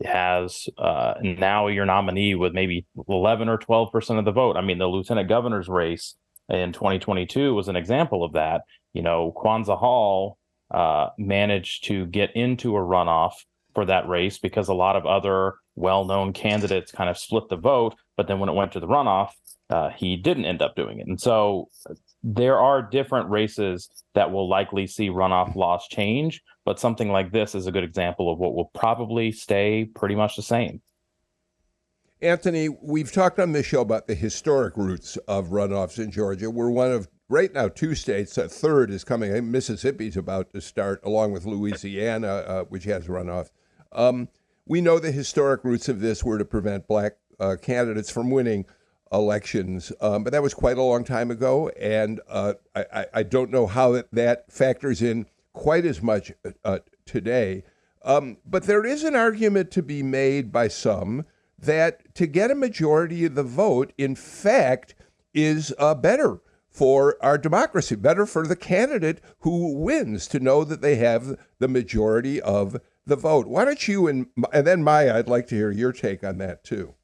has 0.04 0.68
uh, 0.78 1.14
now 1.22 1.66
your 1.66 1.86
nominee 1.86 2.34
with 2.34 2.52
maybe 2.52 2.86
11 3.08 3.48
or 3.48 3.58
12 3.58 3.92
percent 3.92 4.18
of 4.18 4.24
the 4.24 4.32
vote. 4.32 4.56
I 4.56 4.60
mean, 4.60 4.78
the 4.78 4.86
lieutenant 4.86 5.28
governor's 5.28 5.68
race 5.68 6.14
in 6.48 6.72
2022 6.72 7.54
was 7.54 7.68
an 7.68 7.76
example 7.76 8.24
of 8.24 8.32
that. 8.32 8.62
You 8.92 9.02
know, 9.02 9.32
Kwanza 9.36 9.78
Hall 9.78 10.38
uh, 10.70 11.08
managed 11.18 11.84
to 11.84 12.06
get 12.06 12.34
into 12.34 12.76
a 12.76 12.80
runoff 12.80 13.32
for 13.74 13.84
that 13.86 14.08
race 14.08 14.38
because 14.38 14.68
a 14.68 14.74
lot 14.74 14.96
of 14.96 15.06
other 15.06 15.54
well-known 15.78 16.32
candidates 16.32 16.92
kind 16.92 17.08
of 17.08 17.16
split 17.16 17.48
the 17.48 17.56
vote. 17.56 17.94
But 18.16 18.28
then 18.28 18.38
when 18.40 18.48
it 18.48 18.54
went 18.54 18.72
to 18.72 18.80
the 18.80 18.86
runoff, 18.86 19.30
uh, 19.70 19.90
he 19.90 20.16
didn't 20.16 20.46
end 20.46 20.62
up 20.62 20.74
doing 20.74 20.98
it. 20.98 21.06
And 21.06 21.20
so 21.20 21.68
there 22.22 22.58
are 22.58 22.82
different 22.82 23.30
races 23.30 23.88
that 24.14 24.32
will 24.32 24.48
likely 24.48 24.86
see 24.86 25.08
runoff 25.08 25.54
laws 25.54 25.86
change, 25.88 26.42
but 26.64 26.80
something 26.80 27.10
like 27.10 27.32
this 27.32 27.54
is 27.54 27.66
a 27.66 27.72
good 27.72 27.84
example 27.84 28.32
of 28.32 28.38
what 28.38 28.54
will 28.54 28.70
probably 28.74 29.30
stay 29.30 29.88
pretty 29.94 30.14
much 30.14 30.36
the 30.36 30.42
same. 30.42 30.80
Anthony, 32.20 32.68
we've 32.68 33.12
talked 33.12 33.38
on 33.38 33.52
this 33.52 33.66
show 33.66 33.80
about 33.80 34.08
the 34.08 34.14
historic 34.14 34.76
roots 34.76 35.16
of 35.28 35.48
runoffs 35.48 36.02
in 36.02 36.10
Georgia. 36.10 36.50
We're 36.50 36.70
one 36.70 36.90
of 36.90 37.06
right 37.28 37.52
now 37.52 37.68
two 37.68 37.94
states. 37.94 38.36
A 38.36 38.48
third 38.48 38.90
is 38.90 39.04
coming. 39.04 39.52
Mississippi's 39.52 40.16
about 40.16 40.50
to 40.52 40.60
start, 40.60 41.00
along 41.04 41.30
with 41.30 41.46
Louisiana, 41.46 42.26
uh, 42.26 42.64
which 42.64 42.84
has 42.84 43.06
runoffs. 43.06 43.50
Um, 43.92 44.28
we 44.68 44.80
know 44.82 44.98
the 44.98 45.10
historic 45.10 45.64
roots 45.64 45.88
of 45.88 46.00
this 46.00 46.22
were 46.22 46.38
to 46.38 46.44
prevent 46.44 46.86
black 46.86 47.16
uh, 47.40 47.56
candidates 47.60 48.10
from 48.10 48.30
winning 48.30 48.66
elections, 49.10 49.90
um, 50.00 50.22
but 50.22 50.32
that 50.32 50.42
was 50.42 50.52
quite 50.52 50.76
a 50.76 50.82
long 50.82 51.02
time 51.02 51.30
ago, 51.30 51.70
and 51.70 52.20
uh, 52.28 52.52
I, 52.76 53.06
I, 53.14 53.22
don't 53.22 53.50
know 53.50 53.66
how 53.66 53.92
that, 53.92 54.08
that 54.12 54.52
factors 54.52 55.00
in 55.00 55.24
quite 55.54 55.86
as 55.86 56.02
much 56.02 56.30
uh, 56.64 56.80
today. 57.06 57.64
Um, 58.04 58.36
but 58.44 58.64
there 58.64 58.84
is 58.84 59.04
an 59.04 59.16
argument 59.16 59.70
to 59.72 59.82
be 59.82 60.02
made 60.02 60.52
by 60.52 60.68
some 60.68 61.24
that 61.58 62.14
to 62.16 62.26
get 62.26 62.50
a 62.50 62.54
majority 62.54 63.24
of 63.24 63.34
the 63.34 63.42
vote, 63.42 63.94
in 63.96 64.14
fact, 64.14 64.94
is 65.32 65.74
uh, 65.78 65.94
better 65.94 66.40
for 66.68 67.16
our 67.22 67.38
democracy, 67.38 67.96
better 67.96 68.26
for 68.26 68.46
the 68.46 68.56
candidate 68.56 69.20
who 69.40 69.74
wins 69.74 70.28
to 70.28 70.38
know 70.38 70.64
that 70.64 70.82
they 70.82 70.96
have 70.96 71.38
the 71.58 71.68
majority 71.68 72.40
of 72.40 72.78
the 73.08 73.16
vote. 73.16 73.46
Why 73.46 73.64
don't 73.64 73.88
you 73.88 74.06
and 74.06 74.26
and 74.52 74.66
then 74.66 74.84
Maya, 74.84 75.16
I'd 75.16 75.28
like 75.28 75.46
to 75.48 75.54
hear 75.54 75.70
your 75.70 75.92
take 75.92 76.22
on 76.22 76.38
that 76.38 76.62
too. 76.62 76.94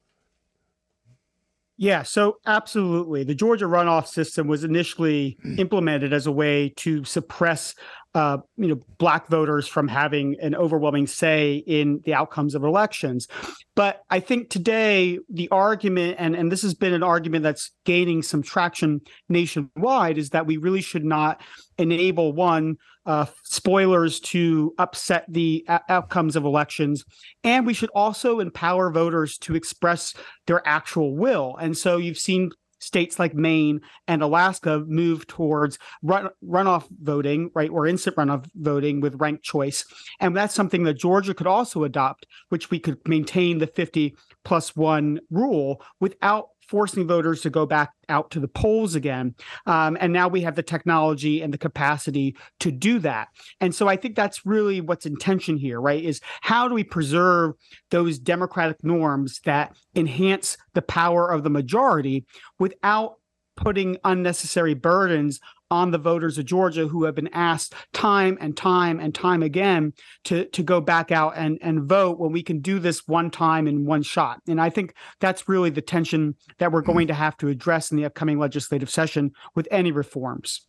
Yeah, 1.77 2.05
so 2.05 2.37
absolutely. 2.47 3.25
The 3.25 3.35
Georgia 3.35 3.65
runoff 3.65 4.07
system 4.07 4.47
was 4.47 4.63
initially 4.63 5.37
implemented 5.59 6.13
as 6.13 6.27
a 6.27 6.33
way 6.33 6.73
to 6.77 7.05
suppress 7.05 7.75
uh, 8.15 8.39
you 8.57 8.69
know, 8.69 8.81
black 8.99 9.29
voters 9.29 9.67
from 9.67 9.89
having 9.89 10.37
an 10.41 10.55
overwhelming 10.55 11.07
say 11.07 11.57
in 11.67 12.01
the 12.05 12.15
outcomes 12.15 12.55
of 12.55 12.63
elections. 12.63 13.27
But 13.75 14.03
I 14.09 14.21
think 14.21 14.51
today 14.51 15.19
the 15.29 15.49
argument, 15.51 16.17
and, 16.19 16.37
and 16.37 16.51
this 16.51 16.63
has 16.63 16.75
been 16.75 16.95
an 16.95 17.03
argument 17.03 17.43
that's 17.43 17.73
gaining 17.85 18.23
some 18.23 18.43
traction 18.43 19.01
nationwide, 19.29 20.17
is 20.17 20.31
that 20.31 20.47
we 20.47 20.59
really 20.59 20.81
should 20.81 21.05
not 21.05 21.41
enable 21.77 22.33
one 22.33 22.77
uh, 23.05 23.27
spoilers 23.43 24.21
to 24.21 24.73
upset 24.79 25.25
the 25.29 25.65
a- 25.69 25.81
outcomes 25.89 26.37
of 26.37 26.45
elections, 26.45 27.05
and 27.43 27.67
we 27.67 27.75
should 27.75 27.91
also 27.91 28.41
empower 28.41 28.91
voters 28.91 29.37
to 29.39 29.55
express 29.55 30.15
their 30.47 30.67
actual 30.67 31.17
will. 31.17 31.57
And 31.61 31.77
so 31.77 31.97
you've 31.97 32.17
seen 32.17 32.51
states 32.79 33.19
like 33.19 33.35
Maine 33.35 33.81
and 34.09 34.23
Alaska 34.23 34.85
move 34.87 35.27
towards 35.27 35.79
run, 36.03 36.29
runoff 36.45 36.87
voting, 37.03 37.51
right, 37.55 37.71
or 37.71 37.87
instant 37.87 38.17
runoff 38.17 38.47
voting 38.55 39.01
with 39.01 39.21
ranked 39.21 39.45
choice. 39.45 39.85
And 40.21 40.37
that's 40.37 40.55
something 40.55 40.85
that 40.85 40.95
Georgia 40.95 41.35
could 41.35 41.47
also 41.47 41.85
adopt, 41.85 42.27
which 42.49 42.71
we 42.71 42.79
could 42.79 42.99
maintain 43.07 43.59
the 43.59 43.67
50 43.67 44.17
plus 44.45 44.77
one 44.77 45.21
rule 45.31 45.83
without 46.01 46.49
forcing 46.69 47.07
voters 47.07 47.41
to 47.43 47.51
go 47.51 47.67
back 47.67 47.93
out 48.09 48.31
to 48.31 48.41
the 48.41 48.49
polls 48.49 48.95
again. 48.95 49.35
Um, 49.67 49.97
and 50.01 50.13
now 50.13 50.29
we 50.29 50.43
have 50.43 50.55
the 50.55 50.63
technology 50.63 51.43
and 51.43 51.53
the 51.53 51.59
capacity 51.59 52.37
to 52.61 52.71
do 52.71 52.99
that. 53.01 53.29
And 53.61 53.75
so 53.75 53.89
I 53.89 53.97
think 53.97 54.17
that's 54.17 54.45
really 54.47 54.81
what's 54.81 55.07
intention 55.07 55.57
here, 55.57 55.81
right? 55.81 56.03
Is 56.03 56.21
how 56.41 56.69
do 56.69 56.75
we 56.75 56.85
preserve 56.85 57.53
those 57.91 58.19
democratic 58.19 58.83
norms 58.83 59.41
that 59.45 59.77
enhance 59.95 60.57
the 60.75 60.83
power 60.83 61.31
of 61.31 61.45
the 61.45 61.51
majority 61.51 62.25
without 62.59 63.17
putting 63.57 63.97
unnecessary 64.05 64.75
burdens 64.75 65.41
on 65.71 65.91
the 65.91 65.99
voters 65.99 66.39
of 66.39 66.45
Georgia 66.45 66.87
who 66.87 67.05
have 67.05 67.15
been 67.15 67.29
asked 67.33 67.75
time 67.93 68.39
and 68.41 68.57
time 68.57 69.01
and 69.01 69.15
time 69.15 69.43
again 69.43 69.93
to 70.25 70.45
to 70.47 70.63
go 70.63 70.81
back 70.81 71.11
out 71.11 71.35
and 71.37 71.59
and 71.63 71.89
vote 71.89 72.19
when 72.19 72.33
we 72.33 72.43
can 72.43 72.61
do 72.61 72.79
this 72.79 73.07
one 73.07 73.31
time 73.31 73.67
in 73.67 73.85
one 73.85 74.03
shot. 74.03 74.41
And 74.47 74.61
I 74.61 74.71
think 74.71 74.95
that's 75.21 75.49
really 75.49 75.71
the 75.71 75.83
tension 75.83 76.37
that 76.59 76.73
we're 76.73 76.83
going 76.83 77.09
to 77.09 77.15
have 77.15 77.37
to 77.39 77.49
address 77.49 77.91
in 77.91 77.97
the 77.97 78.05
upcoming 78.05 78.39
legislative 78.39 78.91
session 78.91 79.33
with 79.55 79.69
any 79.71 79.93
reforms. 79.93 80.67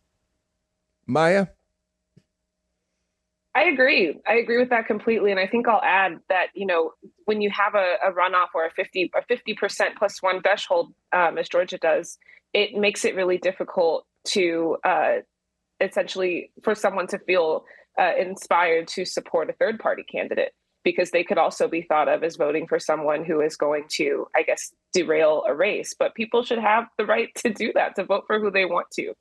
Maya 1.06 1.46
I 3.56 3.64
agree. 3.64 4.14
I 4.28 4.34
agree 4.34 4.58
with 4.58 4.68
that 4.68 4.86
completely, 4.86 5.30
and 5.30 5.40
I 5.40 5.46
think 5.46 5.66
I'll 5.66 5.80
add 5.82 6.18
that 6.28 6.48
you 6.52 6.66
know 6.66 6.92
when 7.24 7.40
you 7.40 7.50
have 7.50 7.74
a, 7.74 7.96
a 8.06 8.12
runoff 8.12 8.48
or 8.54 8.66
a 8.66 8.70
fifty 8.70 9.10
or 9.14 9.22
fifty 9.22 9.54
percent 9.54 9.96
plus 9.96 10.22
one 10.22 10.42
threshold, 10.42 10.92
um, 11.14 11.38
as 11.38 11.48
Georgia 11.48 11.78
does, 11.78 12.18
it 12.52 12.74
makes 12.74 13.06
it 13.06 13.14
really 13.14 13.38
difficult 13.38 14.04
to 14.26 14.76
uh, 14.84 15.14
essentially 15.80 16.52
for 16.62 16.74
someone 16.74 17.06
to 17.08 17.18
feel 17.18 17.64
uh, 17.98 18.12
inspired 18.18 18.88
to 18.88 19.04
support 19.04 19.50
a 19.50 19.54
third 19.54 19.78
party 19.78 20.02
candidate 20.02 20.52
because 20.84 21.10
they 21.10 21.24
could 21.24 21.38
also 21.38 21.66
be 21.66 21.82
thought 21.82 22.08
of 22.08 22.22
as 22.22 22.36
voting 22.36 22.66
for 22.66 22.78
someone 22.78 23.24
who 23.24 23.40
is 23.40 23.56
going 23.56 23.84
to, 23.88 24.26
I 24.36 24.42
guess, 24.42 24.72
derail 24.92 25.42
a 25.48 25.52
race. 25.54 25.96
But 25.98 26.14
people 26.14 26.44
should 26.44 26.60
have 26.60 26.84
the 26.96 27.04
right 27.04 27.28
to 27.38 27.50
do 27.52 27.72
that, 27.74 27.96
to 27.96 28.04
vote 28.04 28.22
for 28.26 28.38
who 28.38 28.52
they 28.52 28.66
want 28.66 28.86
to. 28.92 29.12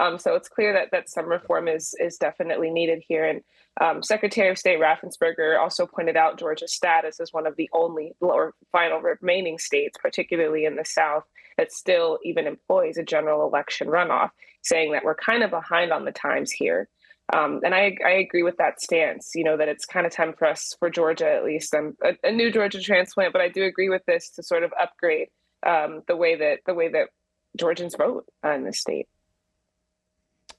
Um, 0.00 0.18
so 0.18 0.34
it's 0.34 0.48
clear 0.48 0.72
that 0.72 0.90
that 0.92 1.10
some 1.10 1.26
reform 1.26 1.68
is 1.68 1.94
is 2.00 2.16
definitely 2.16 2.70
needed 2.70 3.02
here. 3.06 3.26
And 3.26 3.42
um, 3.80 4.02
Secretary 4.02 4.50
of 4.50 4.58
State 4.58 4.80
Raffensperger 4.80 5.58
also 5.58 5.86
pointed 5.86 6.16
out 6.16 6.38
Georgia's 6.38 6.74
status 6.74 7.20
as 7.20 7.32
one 7.32 7.46
of 7.46 7.56
the 7.56 7.70
only 7.72 8.14
or 8.20 8.54
final 8.70 9.00
remaining 9.00 9.58
states, 9.58 9.96
particularly 10.00 10.64
in 10.64 10.76
the 10.76 10.84
South, 10.84 11.24
that 11.56 11.72
still 11.72 12.18
even 12.24 12.46
employs 12.46 12.96
a 12.96 13.02
general 13.02 13.46
election 13.46 13.88
runoff, 13.88 14.30
saying 14.62 14.92
that 14.92 15.04
we're 15.04 15.14
kind 15.14 15.42
of 15.42 15.50
behind 15.50 15.92
on 15.92 16.04
the 16.04 16.12
times 16.12 16.50
here. 16.50 16.88
Um, 17.32 17.60
and 17.64 17.74
I, 17.74 17.96
I 18.04 18.10
agree 18.10 18.42
with 18.42 18.58
that 18.58 18.80
stance, 18.80 19.30
you 19.34 19.44
know, 19.44 19.56
that 19.56 19.68
it's 19.68 19.86
kind 19.86 20.06
of 20.06 20.12
time 20.12 20.34
for 20.34 20.46
us, 20.48 20.74
for 20.78 20.90
Georgia 20.90 21.30
at 21.30 21.44
least. 21.44 21.74
I'm 21.74 21.96
a, 22.04 22.14
a 22.24 22.32
new 22.32 22.50
Georgia 22.50 22.80
transplant, 22.80 23.32
but 23.32 23.40
I 23.40 23.48
do 23.48 23.64
agree 23.64 23.88
with 23.88 24.04
this 24.06 24.30
to 24.30 24.42
sort 24.42 24.64
of 24.64 24.72
upgrade 24.78 25.28
um, 25.64 26.02
the 26.08 26.16
way 26.16 26.36
that 26.36 26.58
the 26.66 26.74
way 26.74 26.88
that 26.88 27.08
Georgians 27.56 27.94
vote 27.94 28.26
in 28.44 28.64
the 28.64 28.72
state. 28.72 29.06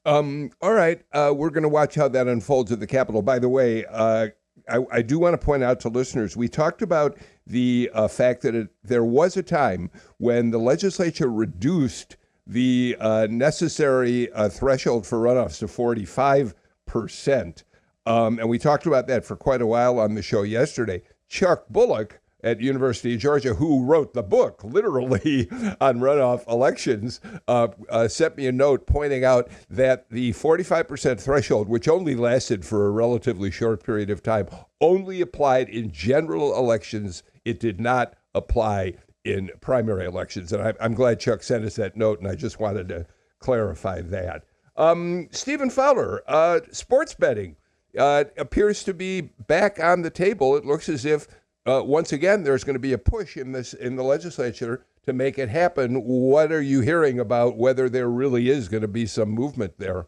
Um, 0.05 0.51
all 0.61 0.73
right, 0.73 1.01
uh, 1.13 1.33
we're 1.35 1.49
going 1.49 1.63
to 1.63 1.69
watch 1.69 1.95
how 1.95 2.09
that 2.09 2.27
unfolds 2.27 2.71
at 2.71 2.79
the 2.79 2.87
Capitol. 2.87 3.21
By 3.21 3.39
the 3.39 3.47
way, 3.47 3.85
uh, 3.85 4.27
I, 4.69 4.79
I, 4.91 5.01
do 5.01 5.17
want 5.17 5.39
to 5.39 5.43
point 5.43 5.63
out 5.63 5.79
to 5.81 5.89
listeners 5.89 6.35
we 6.37 6.47
talked 6.47 6.81
about 6.81 7.17
the 7.47 7.89
uh, 7.93 8.07
fact 8.07 8.41
that 8.41 8.55
it, 8.55 8.69
there 8.83 9.03
was 9.03 9.37
a 9.37 9.43
time 9.43 9.89
when 10.17 10.51
the 10.51 10.57
legislature 10.57 11.29
reduced 11.29 12.17
the 12.45 12.97
uh, 12.99 13.27
necessary 13.29 14.31
uh, 14.33 14.49
threshold 14.49 15.07
for 15.07 15.19
runoffs 15.19 15.59
to 15.59 15.67
45 15.67 16.53
percent. 16.85 17.63
Um, 18.05 18.39
and 18.39 18.49
we 18.49 18.59
talked 18.59 18.85
about 18.85 19.07
that 19.07 19.23
for 19.23 19.37
quite 19.37 19.61
a 19.61 19.67
while 19.67 19.99
on 19.99 20.15
the 20.15 20.21
show 20.21 20.43
yesterday. 20.43 21.01
Chuck 21.29 21.65
Bullock 21.69 22.19
at 22.43 22.59
University 22.59 23.15
of 23.15 23.21
Georgia, 23.21 23.53
who 23.53 23.83
wrote 23.83 24.13
the 24.13 24.23
book 24.23 24.63
literally 24.63 25.47
on 25.81 25.99
runoff 25.99 26.47
elections, 26.47 27.21
uh, 27.47 27.69
uh, 27.89 28.07
sent 28.07 28.37
me 28.37 28.47
a 28.47 28.51
note 28.51 28.85
pointing 28.85 29.23
out 29.23 29.49
that 29.69 30.09
the 30.09 30.33
45% 30.33 31.19
threshold, 31.19 31.69
which 31.69 31.87
only 31.87 32.15
lasted 32.15 32.65
for 32.65 32.87
a 32.87 32.91
relatively 32.91 33.49
short 33.49 33.83
period 33.83 34.09
of 34.09 34.21
time, 34.21 34.47
only 34.81 35.21
applied 35.21 35.69
in 35.69 35.91
general 35.91 36.57
elections. 36.57 37.23
It 37.45 37.59
did 37.59 37.79
not 37.79 38.15
apply 38.35 38.95
in 39.23 39.49
primary 39.61 40.05
elections. 40.05 40.51
And 40.51 40.61
I, 40.61 40.85
am 40.85 40.93
glad 40.93 41.19
Chuck 41.19 41.43
sent 41.43 41.65
us 41.65 41.75
that 41.77 41.95
note, 41.95 42.19
and 42.19 42.27
I 42.27 42.35
just 42.35 42.59
wanted 42.59 42.89
to 42.89 43.05
clarify 43.39 44.01
that. 44.01 44.43
Um, 44.75 45.29
Stephen 45.31 45.69
Fowler, 45.69 46.23
uh, 46.27 46.61
sports 46.71 47.13
betting 47.13 47.55
uh, 47.97 48.25
appears 48.37 48.83
to 48.83 48.93
be 48.93 49.21
back 49.21 49.79
on 49.79 50.01
the 50.01 50.09
table. 50.09 50.55
It 50.55 50.65
looks 50.65 50.89
as 50.89 51.05
if 51.05 51.27
uh, 51.65 51.81
once 51.83 52.11
again, 52.11 52.43
there's 52.43 52.63
going 52.63 52.75
to 52.75 52.79
be 52.79 52.93
a 52.93 52.97
push 52.97 53.37
in 53.37 53.51
this 53.51 53.73
in 53.73 53.95
the 53.95 54.03
legislature 54.03 54.85
to 55.05 55.13
make 55.13 55.37
it 55.37 55.49
happen. 55.49 55.95
What 56.03 56.51
are 56.51 56.61
you 56.61 56.81
hearing 56.81 57.19
about 57.19 57.57
whether 57.57 57.89
there 57.89 58.09
really 58.09 58.49
is 58.49 58.67
going 58.67 58.81
to 58.81 58.87
be 58.87 59.05
some 59.05 59.29
movement 59.29 59.73
there? 59.77 60.07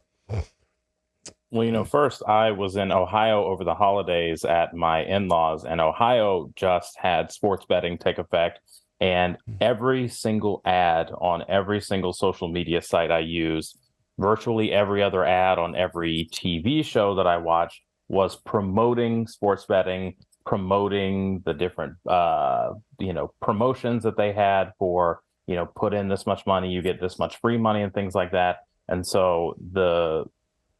Well, 1.52 1.64
you 1.64 1.72
know, 1.72 1.86
first 1.86 2.22
I 2.28 2.52
was 2.52 2.76
in 2.76 2.92
Ohio 2.92 3.46
over 3.46 3.64
the 3.64 3.76
holidays 3.76 4.44
at 4.44 4.74
my 4.74 5.04
in 5.04 5.30
laws, 5.30 5.64
and 5.64 5.80
Ohio 5.80 6.52
just 6.56 6.98
had 6.98 7.32
sports 7.32 7.66
betting 7.66 7.98
take 7.98 8.18
effect. 8.18 8.60
And 9.00 9.38
every 9.62 10.08
single 10.08 10.62
ad 10.66 11.12
on 11.18 11.44
every 11.48 11.82
single 11.82 12.14
social 12.14 12.48
media 12.48 12.82
site 12.82 13.12
I 13.12 13.20
use, 13.20 13.78
virtually 14.18 14.72
every 14.72 15.04
other 15.04 15.24
ad 15.24 15.60
on 15.60 15.76
every 15.76 16.28
TV 16.32 16.84
show 16.84 17.16
that 17.16 17.28
I 17.28 17.38
watched 17.38 17.82
was 18.08 18.36
promoting 18.36 19.28
sports 19.28 19.66
betting, 19.66 20.16
promoting 20.46 21.42
the 21.46 21.54
different, 21.54 21.96
uh, 22.08 22.74
you 23.00 23.14
know, 23.14 23.32
promotions 23.42 24.04
that 24.04 24.18
they 24.18 24.32
had 24.32 24.72
for, 24.78 25.22
you 25.48 25.56
know, 25.56 25.66
put 25.66 25.94
in 25.94 26.08
this 26.08 26.26
much 26.26 26.46
money, 26.46 26.72
you 26.72 26.82
get 26.82 27.02
this 27.02 27.20
much 27.20 27.40
free 27.40 27.58
money 27.58 27.82
and 27.82 27.94
things 27.94 28.16
like 28.16 28.32
that. 28.32 28.58
And 28.88 29.06
so 29.06 29.56
the 29.74 30.26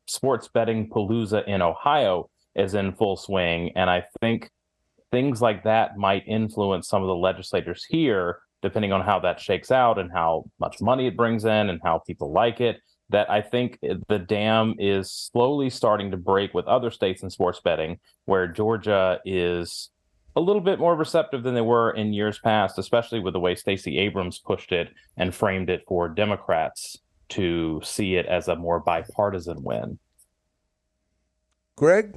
sports 0.08 0.48
betting 0.48 0.90
palooza 0.90 1.48
in 1.48 1.62
Ohio 1.62 2.30
is 2.56 2.74
in 2.74 2.94
full 2.94 3.18
swing. 3.18 3.72
And 3.76 3.90
I 3.90 4.06
think 4.22 4.50
things 5.12 5.42
like 5.42 5.64
that 5.64 5.98
might 5.98 6.24
influence 6.28 6.88
some 6.88 7.02
of 7.02 7.08
the 7.08 7.16
legislators 7.16 7.86
here, 7.90 8.40
depending 8.62 8.92
on 8.92 9.02
how 9.02 9.20
that 9.20 9.40
shakes 9.40 9.72
out 9.72 9.98
and 9.98 10.12
how 10.12 10.46
much 10.60 10.82
money 10.82 11.08
it 11.08 11.18
brings 11.18 11.46
in 11.46 11.70
and 11.70 11.80
how 11.84 12.00
people 12.06 12.32
like 12.32 12.62
it. 12.62 12.78
That 13.10 13.30
I 13.30 13.42
think 13.42 13.80
the 13.82 14.20
dam 14.20 14.76
is 14.80 15.12
slowly 15.12 15.70
starting 15.70 16.12
to 16.12 16.18
break 16.18 16.54
with 16.54 16.66
other 16.66 16.90
states 16.90 17.22
in 17.22 17.30
sports 17.30 17.62
betting, 17.64 18.00
where 18.26 18.48
Georgia 18.48 19.20
is 19.26 19.90
a 20.36 20.42
little 20.42 20.62
bit 20.62 20.80
more 20.80 20.96
receptive 20.96 21.44
than 21.44 21.54
they 21.54 21.62
were 21.62 21.92
in 21.92 22.14
years 22.14 22.40
past, 22.40 22.78
especially 22.78 23.20
with 23.20 23.34
the 23.34 23.40
way 23.40 23.56
Stacey 23.56 24.00
Abrams 24.00 24.40
pushed 24.40 24.72
it 24.72 24.90
and 25.18 25.34
framed 25.34 25.70
it 25.70 25.84
for 25.88 26.10
Democrats 26.10 26.98
to 27.30 27.82
see 27.84 28.16
it 28.16 28.26
as 28.26 28.48
a 28.48 28.56
more 28.56 28.80
bipartisan 28.80 29.64
win. 29.64 29.98
Greg? 31.76 32.16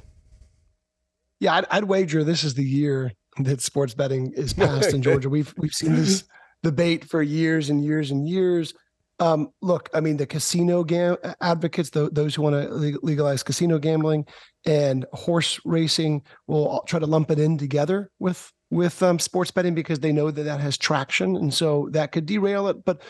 Yeah, 1.39 1.55
I'd, 1.55 1.65
I'd 1.71 1.83
wager 1.85 2.23
this 2.23 2.43
is 2.43 2.53
the 2.53 2.63
year 2.63 3.13
that 3.39 3.61
sports 3.61 3.93
betting 3.93 4.33
is 4.33 4.53
passed 4.53 4.93
in 4.93 5.01
Georgia. 5.03 5.29
We've 5.29 5.53
we've 5.57 5.73
seen 5.73 5.95
this 5.95 6.25
debate 6.63 7.05
for 7.05 7.21
years 7.21 7.69
and 7.69 7.83
years 7.83 8.11
and 8.11 8.27
years. 8.27 8.73
Um, 9.19 9.49
look, 9.61 9.89
I 9.93 9.99
mean, 9.99 10.17
the 10.17 10.25
casino 10.25 10.83
gam- 10.83 11.17
advocates, 11.41 11.89
the, 11.89 12.09
those 12.09 12.35
who 12.35 12.41
want 12.41 12.55
to 12.55 12.69
legalize 13.03 13.43
casino 13.43 13.77
gambling 13.77 14.25
and 14.65 15.05
horse 15.11 15.59
racing, 15.65 16.23
will 16.47 16.83
try 16.87 16.99
to 16.99 17.05
lump 17.05 17.31
it 17.31 17.39
in 17.39 17.57
together 17.57 18.11
with 18.19 18.51
with 18.71 19.01
um, 19.01 19.17
sports 19.17 19.49
betting 19.49 19.73
because 19.73 19.99
they 19.99 20.11
know 20.11 20.29
that 20.29 20.43
that 20.43 20.59
has 20.59 20.77
traction, 20.77 21.35
and 21.35 21.53
so 21.53 21.89
that 21.91 22.11
could 22.11 22.25
derail 22.25 22.67
it. 22.67 22.85
But 22.85 23.01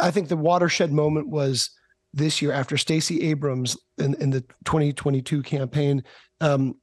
I 0.00 0.10
think 0.10 0.28
the 0.28 0.36
watershed 0.36 0.92
moment 0.92 1.28
was 1.28 1.70
this 2.12 2.40
year 2.40 2.52
after 2.52 2.76
Stacey 2.76 3.22
Abrams 3.22 3.76
in, 3.98 4.14
in 4.14 4.30
the 4.30 4.40
2022 4.64 5.42
campaign 5.42 6.02
um, 6.40 6.74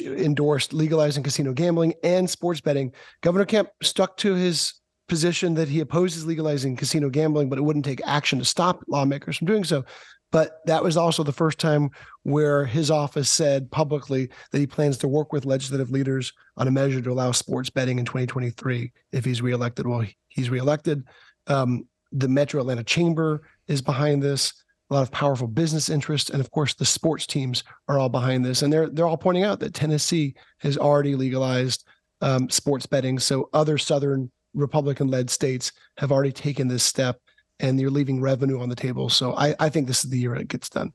endorsed 0.00 0.72
legalizing 0.72 1.22
casino 1.22 1.52
gambling 1.52 1.94
and 2.02 2.28
sports 2.28 2.60
betting. 2.60 2.92
Governor 3.22 3.44
Kemp 3.44 3.68
stuck 3.82 4.16
to 4.18 4.34
his 4.34 4.74
position 5.12 5.52
that 5.52 5.68
he 5.68 5.80
opposes 5.80 6.24
legalizing 6.24 6.74
casino 6.74 7.10
gambling, 7.10 7.50
but 7.50 7.58
it 7.58 7.62
wouldn't 7.62 7.84
take 7.84 8.00
action 8.06 8.38
to 8.38 8.46
stop 8.46 8.82
lawmakers 8.88 9.36
from 9.36 9.46
doing 9.46 9.62
so. 9.62 9.84
But 10.30 10.60
that 10.64 10.82
was 10.82 10.96
also 10.96 11.22
the 11.22 11.32
first 11.32 11.58
time 11.58 11.90
where 12.22 12.64
his 12.64 12.90
office 12.90 13.30
said 13.30 13.70
publicly 13.70 14.30
that 14.50 14.58
he 14.58 14.66
plans 14.66 14.96
to 14.98 15.08
work 15.08 15.30
with 15.30 15.44
legislative 15.44 15.90
leaders 15.90 16.32
on 16.56 16.66
a 16.66 16.70
measure 16.70 17.02
to 17.02 17.12
allow 17.12 17.30
sports 17.30 17.68
betting 17.68 17.98
in 17.98 18.06
2023 18.06 18.90
if 19.12 19.22
he's 19.22 19.42
reelected. 19.42 19.86
Well, 19.86 20.06
he's 20.28 20.48
reelected. 20.48 21.04
Um, 21.46 21.86
the 22.12 22.28
Metro 22.28 22.62
Atlanta 22.62 22.82
Chamber 22.82 23.42
is 23.68 23.82
behind 23.82 24.22
this. 24.22 24.54
A 24.90 24.94
lot 24.94 25.02
of 25.02 25.10
powerful 25.10 25.46
business 25.46 25.90
interests, 25.90 26.30
and 26.30 26.40
of 26.40 26.50
course, 26.50 26.72
the 26.72 26.86
sports 26.86 27.26
teams 27.26 27.64
are 27.86 27.98
all 27.98 28.08
behind 28.08 28.46
this. 28.46 28.62
And 28.62 28.72
they're 28.72 28.88
they're 28.88 29.06
all 29.06 29.18
pointing 29.18 29.44
out 29.44 29.60
that 29.60 29.74
Tennessee 29.74 30.34
has 30.60 30.78
already 30.78 31.16
legalized 31.16 31.84
um, 32.22 32.48
sports 32.48 32.86
betting. 32.86 33.18
So 33.18 33.50
other 33.52 33.76
Southern 33.76 34.30
Republican-led 34.54 35.30
states 35.30 35.72
have 35.98 36.12
already 36.12 36.32
taken 36.32 36.68
this 36.68 36.84
step, 36.84 37.20
and 37.60 37.80
you're 37.80 37.90
leaving 37.90 38.20
revenue 38.20 38.60
on 38.60 38.68
the 38.68 38.76
table. 38.76 39.08
So 39.08 39.34
I, 39.34 39.54
I 39.58 39.68
think 39.68 39.86
this 39.86 40.04
is 40.04 40.10
the 40.10 40.18
year 40.18 40.34
it 40.34 40.48
gets 40.48 40.68
done. 40.68 40.92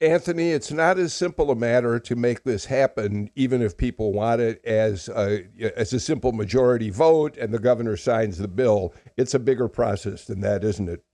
Anthony, 0.00 0.52
it's 0.52 0.70
not 0.70 0.96
as 0.98 1.12
simple 1.12 1.50
a 1.50 1.56
matter 1.56 1.98
to 1.98 2.14
make 2.14 2.44
this 2.44 2.64
happen, 2.66 3.30
even 3.34 3.60
if 3.60 3.76
people 3.76 4.12
want 4.12 4.40
it 4.40 4.64
as 4.64 5.08
a, 5.08 5.48
as 5.76 5.92
a 5.92 5.98
simple 5.98 6.30
majority 6.30 6.88
vote 6.88 7.36
and 7.36 7.52
the 7.52 7.58
governor 7.58 7.96
signs 7.96 8.38
the 8.38 8.46
bill. 8.46 8.94
It's 9.16 9.34
a 9.34 9.40
bigger 9.40 9.66
process 9.66 10.24
than 10.24 10.40
that, 10.42 10.62
isn't 10.62 10.88
it? 10.88 11.04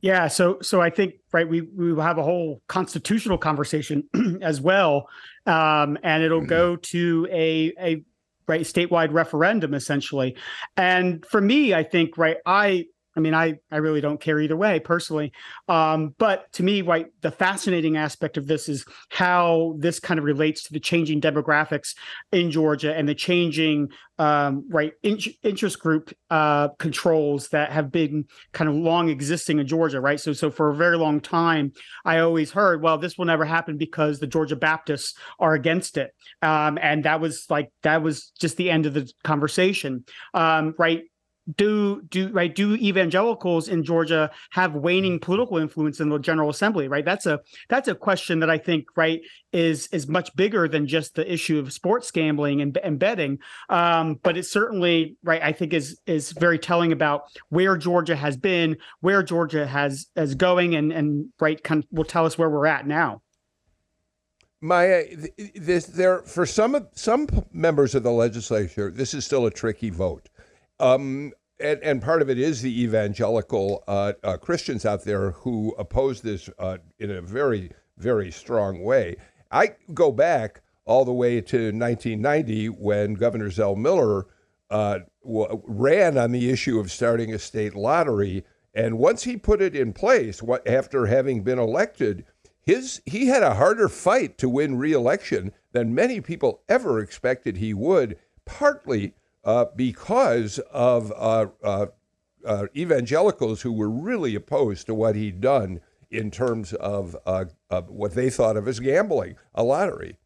Yeah, 0.00 0.28
so 0.28 0.58
so 0.62 0.80
I 0.80 0.90
think 0.90 1.14
right 1.32 1.48
we 1.48 1.62
we 1.62 1.92
will 1.92 2.02
have 2.02 2.18
a 2.18 2.22
whole 2.22 2.62
constitutional 2.68 3.36
conversation 3.36 4.08
as 4.42 4.60
well, 4.60 5.08
um, 5.44 5.98
and 6.04 6.22
it'll 6.22 6.46
go 6.46 6.76
to 6.76 7.26
a 7.32 7.72
a 7.80 8.04
right 8.48 8.62
statewide 8.62 9.12
referendum 9.12 9.74
essentially, 9.74 10.36
and 10.76 11.24
for 11.26 11.40
me, 11.40 11.74
I 11.74 11.84
think 11.84 12.18
right 12.18 12.38
I 12.46 12.86
I 13.18 13.20
mean, 13.20 13.34
I 13.34 13.54
I 13.72 13.78
really 13.78 14.00
don't 14.00 14.20
care 14.20 14.38
either 14.38 14.56
way 14.56 14.78
personally. 14.78 15.32
Um, 15.68 16.14
but 16.18 16.52
to 16.52 16.62
me, 16.62 16.82
right, 16.82 17.06
the 17.20 17.32
fascinating 17.32 17.96
aspect 17.96 18.36
of 18.36 18.46
this 18.46 18.68
is 18.68 18.84
how 19.08 19.74
this 19.80 19.98
kind 19.98 20.18
of 20.18 20.24
relates 20.24 20.62
to 20.62 20.72
the 20.72 20.78
changing 20.78 21.20
demographics 21.20 21.96
in 22.30 22.52
Georgia 22.52 22.96
and 22.96 23.08
the 23.08 23.16
changing 23.16 23.88
um, 24.20 24.64
right 24.70 24.92
in- 25.02 25.18
interest 25.42 25.80
group 25.80 26.12
uh, 26.30 26.68
controls 26.78 27.48
that 27.48 27.72
have 27.72 27.90
been 27.90 28.24
kind 28.52 28.70
of 28.70 28.76
long 28.76 29.08
existing 29.08 29.58
in 29.58 29.66
Georgia, 29.66 30.00
right? 30.00 30.20
So 30.20 30.32
so 30.32 30.48
for 30.48 30.70
a 30.70 30.76
very 30.76 30.96
long 30.96 31.20
time, 31.20 31.72
I 32.04 32.20
always 32.20 32.52
heard, 32.52 32.82
well, 32.82 32.98
this 32.98 33.18
will 33.18 33.24
never 33.24 33.44
happen 33.44 33.76
because 33.78 34.20
the 34.20 34.28
Georgia 34.28 34.54
Baptists 34.54 35.14
are 35.40 35.54
against 35.54 35.96
it, 35.96 36.12
um, 36.40 36.78
and 36.80 37.04
that 37.04 37.20
was 37.20 37.46
like 37.50 37.72
that 37.82 38.00
was 38.00 38.30
just 38.38 38.56
the 38.56 38.70
end 38.70 38.86
of 38.86 38.94
the 38.94 39.10
conversation, 39.24 40.04
um, 40.34 40.76
right? 40.78 41.02
Do 41.56 42.02
do 42.02 42.28
right 42.28 42.54
do 42.54 42.74
evangelicals 42.74 43.68
in 43.68 43.82
Georgia 43.82 44.30
have 44.50 44.74
waning 44.74 45.18
political 45.18 45.58
influence 45.58 46.00
in 46.00 46.08
the 46.08 46.18
General 46.18 46.50
Assembly? 46.50 46.88
Right, 46.88 47.04
that's 47.04 47.26
a 47.26 47.40
that's 47.68 47.88
a 47.88 47.94
question 47.94 48.40
that 48.40 48.50
I 48.50 48.58
think 48.58 48.86
right 48.96 49.20
is 49.52 49.88
is 49.88 50.08
much 50.08 50.34
bigger 50.36 50.68
than 50.68 50.86
just 50.86 51.14
the 51.14 51.30
issue 51.30 51.58
of 51.58 51.72
sports 51.72 52.10
gambling 52.10 52.60
and, 52.60 52.76
and 52.78 52.98
betting. 52.98 53.38
Um, 53.68 54.20
but 54.22 54.36
it 54.36 54.44
certainly 54.44 55.16
right 55.22 55.42
I 55.42 55.52
think 55.52 55.72
is 55.72 55.98
is 56.06 56.32
very 56.32 56.58
telling 56.58 56.92
about 56.92 57.24
where 57.48 57.76
Georgia 57.76 58.16
has 58.16 58.36
been, 58.36 58.76
where 59.00 59.22
Georgia 59.22 59.66
has 59.66 60.06
is 60.16 60.34
going, 60.34 60.74
and 60.74 60.92
and 60.92 61.28
right 61.40 61.62
kind 61.62 61.84
of 61.84 61.88
will 61.90 62.04
tell 62.04 62.26
us 62.26 62.36
where 62.36 62.50
we're 62.50 62.66
at 62.66 62.86
now. 62.86 63.22
Maya, 64.60 65.04
this 65.54 65.86
there 65.86 66.22
for 66.22 66.44
some 66.44 66.88
some 66.92 67.28
members 67.52 67.94
of 67.94 68.02
the 68.02 68.10
legislature, 68.10 68.90
this 68.90 69.14
is 69.14 69.24
still 69.24 69.46
a 69.46 69.50
tricky 69.50 69.88
vote. 69.90 70.28
Um, 70.80 71.32
and, 71.60 71.82
and, 71.82 72.00
part 72.00 72.22
of 72.22 72.30
it 72.30 72.38
is 72.38 72.62
the 72.62 72.82
evangelical 72.82 73.82
uh, 73.88 74.12
uh, 74.22 74.36
Christians 74.36 74.86
out 74.86 75.02
there 75.02 75.32
who 75.32 75.74
oppose 75.76 76.20
this 76.20 76.48
uh, 76.58 76.78
in 77.00 77.10
a 77.10 77.20
very, 77.20 77.72
very 77.96 78.30
strong 78.30 78.84
way. 78.84 79.16
I 79.50 79.74
go 79.92 80.12
back 80.12 80.62
all 80.84 81.04
the 81.04 81.12
way 81.12 81.40
to 81.40 81.56
1990 81.72 82.68
when 82.68 83.14
Governor 83.14 83.50
Zell 83.50 83.74
Miller 83.74 84.26
uh, 84.70 85.00
w- 85.22 85.62
ran 85.66 86.16
on 86.16 86.32
the 86.32 86.50
issue 86.50 86.78
of 86.78 86.92
starting 86.92 87.34
a 87.34 87.38
state 87.38 87.74
lottery. 87.74 88.44
And 88.74 88.98
once 88.98 89.24
he 89.24 89.36
put 89.36 89.60
it 89.60 89.74
in 89.74 89.92
place, 89.92 90.42
what, 90.42 90.66
after 90.66 91.06
having 91.06 91.42
been 91.42 91.58
elected, 91.58 92.24
his 92.60 93.00
he 93.06 93.26
had 93.26 93.42
a 93.42 93.54
harder 93.54 93.88
fight 93.88 94.38
to 94.38 94.48
win 94.48 94.76
reelection 94.76 95.52
than 95.72 95.94
many 95.94 96.20
people 96.20 96.62
ever 96.68 97.00
expected 97.00 97.56
he 97.56 97.74
would, 97.74 98.18
partly 98.44 99.14
uh, 99.48 99.64
because 99.74 100.58
of 100.70 101.10
uh, 101.16 101.46
uh, 101.64 101.86
uh, 102.44 102.66
evangelicals 102.76 103.62
who 103.62 103.72
were 103.72 103.88
really 103.88 104.34
opposed 104.34 104.84
to 104.86 104.94
what 104.94 105.16
he'd 105.16 105.40
done 105.40 105.80
in 106.10 106.30
terms 106.30 106.74
of, 106.74 107.16
uh, 107.24 107.46
of 107.70 107.88
what 107.88 108.14
they 108.14 108.28
thought 108.28 108.58
of 108.58 108.68
as 108.68 108.78
gambling, 108.78 109.36
a 109.54 109.62
lottery. 109.62 110.18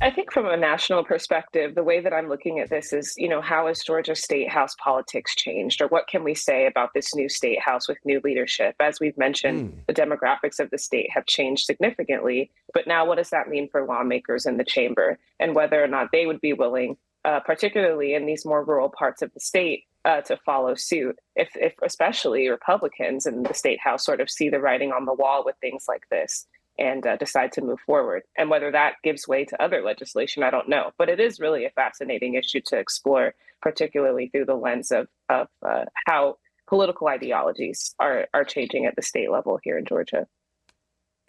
I 0.00 0.10
think 0.10 0.32
from 0.32 0.46
a 0.46 0.56
national 0.56 1.04
perspective, 1.04 1.76
the 1.76 1.84
way 1.84 2.00
that 2.00 2.12
I'm 2.12 2.28
looking 2.28 2.58
at 2.58 2.68
this 2.68 2.92
is, 2.92 3.14
you 3.16 3.28
know, 3.28 3.40
how 3.40 3.68
has 3.68 3.84
Georgia 3.84 4.16
State 4.16 4.50
House 4.50 4.74
politics 4.82 5.36
changed, 5.36 5.80
or 5.80 5.86
what 5.86 6.08
can 6.08 6.24
we 6.24 6.34
say 6.34 6.66
about 6.66 6.90
this 6.94 7.14
new 7.14 7.28
state 7.28 7.60
house 7.60 7.88
with 7.88 7.98
new 8.04 8.20
leadership? 8.24 8.74
As 8.80 8.98
we've 9.00 9.16
mentioned, 9.16 9.72
mm. 9.72 9.86
the 9.86 9.94
demographics 9.94 10.58
of 10.58 10.68
the 10.70 10.78
state 10.78 11.10
have 11.14 11.26
changed 11.26 11.64
significantly. 11.64 12.50
But 12.74 12.88
now, 12.88 13.06
what 13.06 13.18
does 13.18 13.30
that 13.30 13.48
mean 13.48 13.68
for 13.70 13.86
lawmakers 13.86 14.46
in 14.46 14.56
the 14.56 14.64
chamber, 14.64 15.16
and 15.38 15.54
whether 15.54 15.82
or 15.82 15.88
not 15.88 16.08
they 16.12 16.26
would 16.26 16.40
be 16.40 16.52
willing 16.52 16.98
uh, 17.24 17.40
particularly 17.40 18.14
in 18.14 18.26
these 18.26 18.44
more 18.44 18.64
rural 18.64 18.88
parts 18.88 19.22
of 19.22 19.32
the 19.34 19.40
state, 19.40 19.84
uh, 20.04 20.20
to 20.22 20.36
follow 20.38 20.74
suit. 20.74 21.18
If, 21.36 21.50
if 21.54 21.74
especially 21.82 22.48
Republicans 22.48 23.26
in 23.26 23.42
the 23.42 23.54
state 23.54 23.80
house 23.80 24.04
sort 24.04 24.20
of 24.20 24.30
see 24.30 24.48
the 24.48 24.60
writing 24.60 24.92
on 24.92 25.04
the 25.04 25.14
wall 25.14 25.42
with 25.44 25.56
things 25.60 25.86
like 25.88 26.08
this 26.10 26.46
and 26.78 27.06
uh, 27.06 27.16
decide 27.16 27.52
to 27.52 27.60
move 27.60 27.80
forward, 27.80 28.22
and 28.38 28.48
whether 28.48 28.70
that 28.72 28.94
gives 29.04 29.28
way 29.28 29.44
to 29.44 29.62
other 29.62 29.82
legislation, 29.82 30.42
I 30.42 30.50
don't 30.50 30.68
know. 30.68 30.92
But 30.96 31.10
it 31.10 31.20
is 31.20 31.40
really 31.40 31.66
a 31.66 31.70
fascinating 31.70 32.34
issue 32.34 32.60
to 32.66 32.78
explore, 32.78 33.34
particularly 33.60 34.28
through 34.28 34.46
the 34.46 34.54
lens 34.54 34.90
of 34.90 35.08
of 35.28 35.48
uh, 35.66 35.84
how 36.06 36.38
political 36.66 37.08
ideologies 37.08 37.94
are 37.98 38.28
are 38.32 38.44
changing 38.44 38.86
at 38.86 38.96
the 38.96 39.02
state 39.02 39.30
level 39.30 39.58
here 39.62 39.76
in 39.76 39.84
Georgia. 39.84 40.26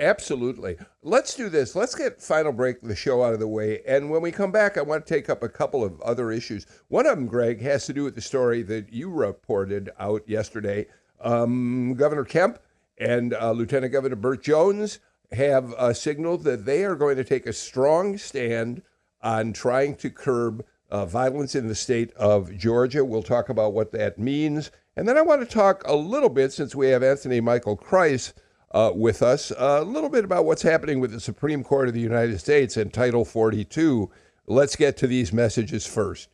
Absolutely. 0.02 0.78
Let's 1.04 1.36
do 1.36 1.48
this. 1.48 1.76
Let's 1.76 1.94
get 1.94 2.20
final 2.20 2.52
break 2.52 2.82
the 2.82 2.96
show 2.96 3.24
out 3.24 3.36
of 3.36 3.40
the 3.40 3.48
way. 3.48 3.84
And 3.88 4.10
when 4.10 4.24
we 4.24 4.32
come 4.32 4.52
back, 4.52 4.76
I 4.76 4.82
want 4.82 5.06
to 5.06 5.14
take 5.14 5.30
up 5.30 5.44
a 5.44 5.50
couple 5.50 5.84
of 5.84 6.02
other 6.02 6.32
issues. 6.32 6.66
One 6.88 7.06
of 7.06 7.16
them, 7.16 7.28
Greg, 7.28 7.62
has 7.62 7.86
to 7.86 7.94
do 7.94 8.04
with 8.04 8.16
the 8.16 8.22
story 8.22 8.64
that 8.64 8.92
you 8.92 9.12
reported 9.12 9.92
out 10.00 10.28
yesterday. 10.28 10.88
Um, 11.22 11.94
Governor 11.94 12.26
Kemp 12.26 12.58
and 12.98 13.36
uh, 13.36 13.52
Lieutenant 13.52 13.94
Governor 13.94 14.16
Burt 14.16 14.42
Jones 14.42 14.98
have 15.34 15.72
uh, 15.74 15.94
signaled 15.94 16.46
that 16.46 16.66
they 16.66 16.84
are 16.84 16.96
going 16.96 17.18
to 17.18 17.24
take 17.24 17.46
a 17.46 17.54
strong 17.54 18.18
stand 18.18 18.82
on 19.22 19.54
trying 19.54 19.96
to 19.98 20.10
curb 20.10 20.66
uh, 20.90 21.06
violence 21.06 21.54
in 21.54 21.68
the 21.68 21.76
state 21.76 22.12
of 22.14 22.58
Georgia. 22.58 23.06
We'll 23.06 23.22
talk 23.22 23.50
about 23.50 23.74
what 23.74 23.92
that 23.92 24.18
means. 24.18 24.72
And 24.96 25.08
then 25.08 25.16
I 25.16 25.22
want 25.22 25.42
to 25.42 25.48
talk 25.48 25.84
a 25.86 25.96
little 25.96 26.30
bit, 26.30 26.52
since 26.52 26.76
we 26.76 26.88
have 26.88 27.04
Anthony 27.04 27.40
Michael 27.40 27.78
Kreis 27.78 28.34
uh, 28.74 28.92
with 28.94 29.22
us, 29.22 29.52
a 29.58 29.84
little 29.84 30.10
bit 30.10 30.24
about 30.24 30.46
what's 30.46 30.62
happening 30.62 31.00
with 31.00 31.12
the 31.12 31.20
Supreme 31.20 31.64
Court 31.64 31.88
of 31.88 31.94
the 31.94 32.00
United 32.00 32.40
States 32.40 32.78
and 32.78 32.94
Title 32.94 33.26
42. 33.26 34.10
Let's 34.48 34.76
get 34.76 34.98
to 34.98 35.08
these 35.08 35.32
messages 35.32 35.86
first. 35.86 36.30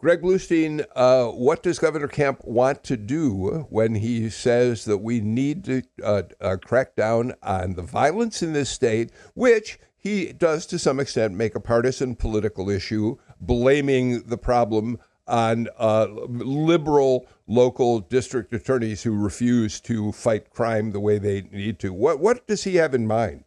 Greg 0.00 0.22
Bluestein, 0.22 0.86
uh, 0.94 1.26
what 1.26 1.64
does 1.64 1.80
Governor 1.80 2.06
Kemp 2.06 2.44
want 2.44 2.84
to 2.84 2.96
do 2.96 3.66
when 3.68 3.96
he 3.96 4.30
says 4.30 4.84
that 4.84 4.98
we 4.98 5.20
need 5.20 5.64
to 5.64 5.82
uh, 6.04 6.22
uh, 6.40 6.56
crack 6.64 6.94
down 6.94 7.34
on 7.42 7.74
the 7.74 7.82
violence 7.82 8.40
in 8.40 8.52
this 8.52 8.70
state, 8.70 9.10
which 9.34 9.80
he 9.98 10.32
does 10.32 10.64
to 10.66 10.78
some 10.78 11.00
extent 11.00 11.34
make 11.34 11.54
a 11.54 11.60
partisan 11.60 12.14
political 12.14 12.70
issue, 12.70 13.16
blaming 13.40 14.22
the 14.22 14.38
problem 14.38 14.98
on 15.26 15.68
uh, 15.78 16.06
liberal 16.28 17.26
local 17.46 18.00
district 18.00 18.52
attorneys 18.52 19.02
who 19.02 19.12
refuse 19.12 19.80
to 19.80 20.12
fight 20.12 20.50
crime 20.50 20.92
the 20.92 21.00
way 21.00 21.18
they 21.18 21.42
need 21.52 21.78
to? 21.80 21.92
What, 21.92 22.20
what 22.20 22.46
does 22.46 22.64
he 22.64 22.76
have 22.76 22.94
in 22.94 23.06
mind? 23.06 23.44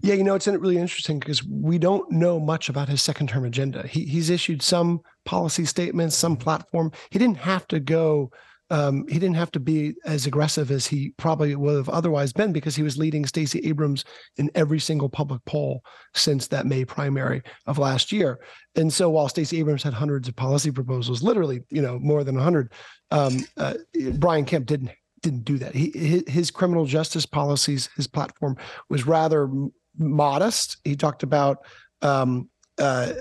Yeah, 0.00 0.14
you 0.14 0.24
know, 0.24 0.34
it's 0.34 0.46
really 0.46 0.78
interesting 0.78 1.18
because 1.18 1.44
we 1.44 1.78
don't 1.78 2.10
know 2.10 2.40
much 2.40 2.68
about 2.68 2.88
his 2.88 3.02
second 3.02 3.28
term 3.28 3.44
agenda. 3.44 3.86
He, 3.86 4.04
he's 4.06 4.30
issued 4.30 4.62
some 4.62 5.02
policy 5.24 5.66
statements, 5.66 6.16
some 6.16 6.36
platform. 6.36 6.92
He 7.10 7.18
didn't 7.18 7.38
have 7.38 7.68
to 7.68 7.80
go, 7.80 8.30
um, 8.70 9.06
he 9.08 9.14
didn't 9.14 9.36
have 9.36 9.52
to 9.52 9.60
be 9.60 9.94
as 10.04 10.26
aggressive 10.26 10.70
as 10.70 10.86
he 10.86 11.10
probably 11.16 11.54
would 11.54 11.76
have 11.76 11.88
otherwise 11.88 12.32
been 12.32 12.52
because 12.52 12.74
he 12.74 12.82
was 12.82 12.98
leading 12.98 13.24
Stacey 13.24 13.60
Abrams 13.60 14.04
in 14.36 14.50
every 14.54 14.80
single 14.80 15.08
public 15.08 15.44
poll 15.44 15.84
since 16.14 16.48
that 16.48 16.66
May 16.66 16.84
primary 16.84 17.42
of 17.66 17.78
last 17.78 18.10
year. 18.10 18.40
And 18.74 18.92
so 18.92 19.08
while 19.10 19.28
Stacey 19.28 19.60
Abrams 19.60 19.82
had 19.82 19.94
hundreds 19.94 20.26
of 20.28 20.34
policy 20.34 20.72
proposals, 20.72 21.22
literally, 21.22 21.62
you 21.70 21.80
know, 21.80 21.98
more 22.00 22.24
than 22.24 22.34
100, 22.34 22.72
um, 23.12 23.38
uh, 23.56 23.74
Brian 24.14 24.44
Kemp 24.44 24.66
didn't 24.66 24.90
didn't 25.22 25.44
do 25.44 25.58
that. 25.58 25.74
He 25.74 26.22
his 26.26 26.50
criminal 26.50 26.84
justice 26.84 27.26
policies, 27.26 27.88
his 27.96 28.06
platform 28.06 28.56
was 28.88 29.06
rather 29.06 29.48
modest. 29.96 30.78
He 30.84 30.94
talked 30.94 31.22
about 31.22 31.64
um, 32.02 32.48
uh, 32.78 33.12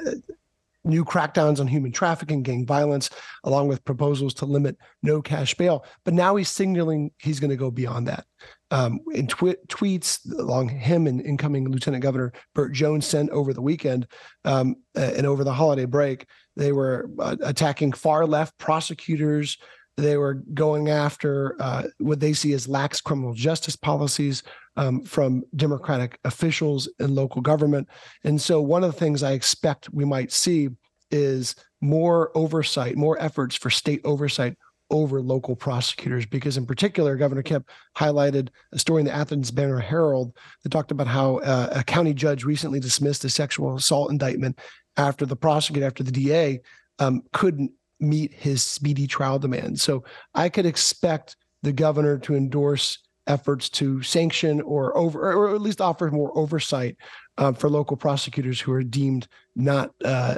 new 0.85 1.03
crackdowns 1.03 1.59
on 1.59 1.67
human 1.67 1.91
trafficking, 1.91 2.43
gang 2.43 2.65
violence, 2.65 3.09
along 3.43 3.67
with 3.67 3.83
proposals 3.85 4.33
to 4.35 4.45
limit 4.45 4.77
no 5.03 5.21
cash 5.21 5.55
bail. 5.55 5.85
But 6.03 6.13
now 6.13 6.35
he's 6.35 6.49
signaling 6.49 7.11
he's 7.17 7.39
going 7.39 7.49
to 7.49 7.57
go 7.57 7.71
beyond 7.71 8.07
that. 8.07 8.25
Um, 8.71 8.99
in 9.13 9.27
twi- 9.27 9.57
tweets 9.67 10.19
along 10.39 10.69
him 10.69 11.07
and 11.07 11.21
incoming 11.21 11.69
Lieutenant 11.69 12.03
Governor 12.03 12.33
Burt 12.53 12.73
Jones 12.73 13.05
sent 13.05 13.29
over 13.29 13.53
the 13.53 13.61
weekend 13.61 14.07
um, 14.43 14.75
and 14.95 15.25
over 15.25 15.43
the 15.43 15.53
holiday 15.53 15.85
break, 15.85 16.25
they 16.55 16.71
were 16.71 17.09
uh, 17.19 17.35
attacking 17.41 17.93
far 17.93 18.25
left 18.25 18.57
prosecutors, 18.57 19.57
they 19.97 20.17
were 20.17 20.35
going 20.53 20.89
after 20.89 21.55
uh, 21.59 21.83
what 21.99 22.19
they 22.19 22.33
see 22.33 22.53
as 22.53 22.67
lax 22.67 22.99
criminal 22.99 23.33
justice 23.33 23.75
policies 23.75 24.43
um, 24.77 25.01
from 25.03 25.43
Democratic 25.55 26.19
officials 26.25 26.89
in 26.99 27.15
local 27.15 27.41
government. 27.41 27.87
And 28.23 28.39
so, 28.41 28.61
one 28.61 28.83
of 28.83 28.91
the 28.91 28.99
things 28.99 29.23
I 29.23 29.31
expect 29.31 29.93
we 29.93 30.05
might 30.05 30.31
see 30.31 30.69
is 31.11 31.55
more 31.81 32.31
oversight, 32.35 32.97
more 32.97 33.21
efforts 33.21 33.55
for 33.55 33.69
state 33.69 34.01
oversight 34.03 34.57
over 34.91 35.21
local 35.21 35.55
prosecutors. 35.55 36.25
Because, 36.25 36.57
in 36.57 36.65
particular, 36.65 37.15
Governor 37.15 37.43
Kemp 37.43 37.69
highlighted 37.97 38.49
a 38.73 38.79
story 38.79 39.01
in 39.01 39.05
the 39.05 39.15
Athens 39.15 39.51
Banner 39.51 39.79
Herald 39.79 40.35
that 40.63 40.69
talked 40.69 40.91
about 40.91 41.07
how 41.07 41.37
uh, 41.37 41.69
a 41.71 41.83
county 41.83 42.13
judge 42.13 42.43
recently 42.43 42.79
dismissed 42.79 43.23
a 43.25 43.29
sexual 43.29 43.75
assault 43.75 44.11
indictment 44.11 44.59
after 44.97 45.25
the 45.25 45.35
prosecutor, 45.35 45.85
after 45.85 46.03
the 46.03 46.11
DA, 46.11 46.61
um, 46.99 47.23
couldn't 47.33 47.71
meet 47.99 48.33
his 48.33 48.61
speedy 48.61 49.07
trial 49.07 49.39
demand 49.39 49.79
So 49.79 50.03
I 50.33 50.49
could 50.49 50.65
expect 50.65 51.37
the 51.63 51.71
governor 51.71 52.17
to 52.19 52.35
endorse 52.35 52.99
efforts 53.27 53.69
to 53.69 54.01
sanction 54.03 54.61
or 54.61 54.95
over 54.97 55.33
or 55.33 55.55
at 55.55 55.61
least 55.61 55.81
offer 55.81 56.09
more 56.11 56.35
oversight 56.37 56.95
uh, 57.37 57.51
for 57.51 57.69
local 57.69 57.97
prosecutors 57.97 58.59
who 58.59 58.71
are 58.71 58.83
deemed 58.83 59.27
not 59.55 59.91
uh, 60.03 60.35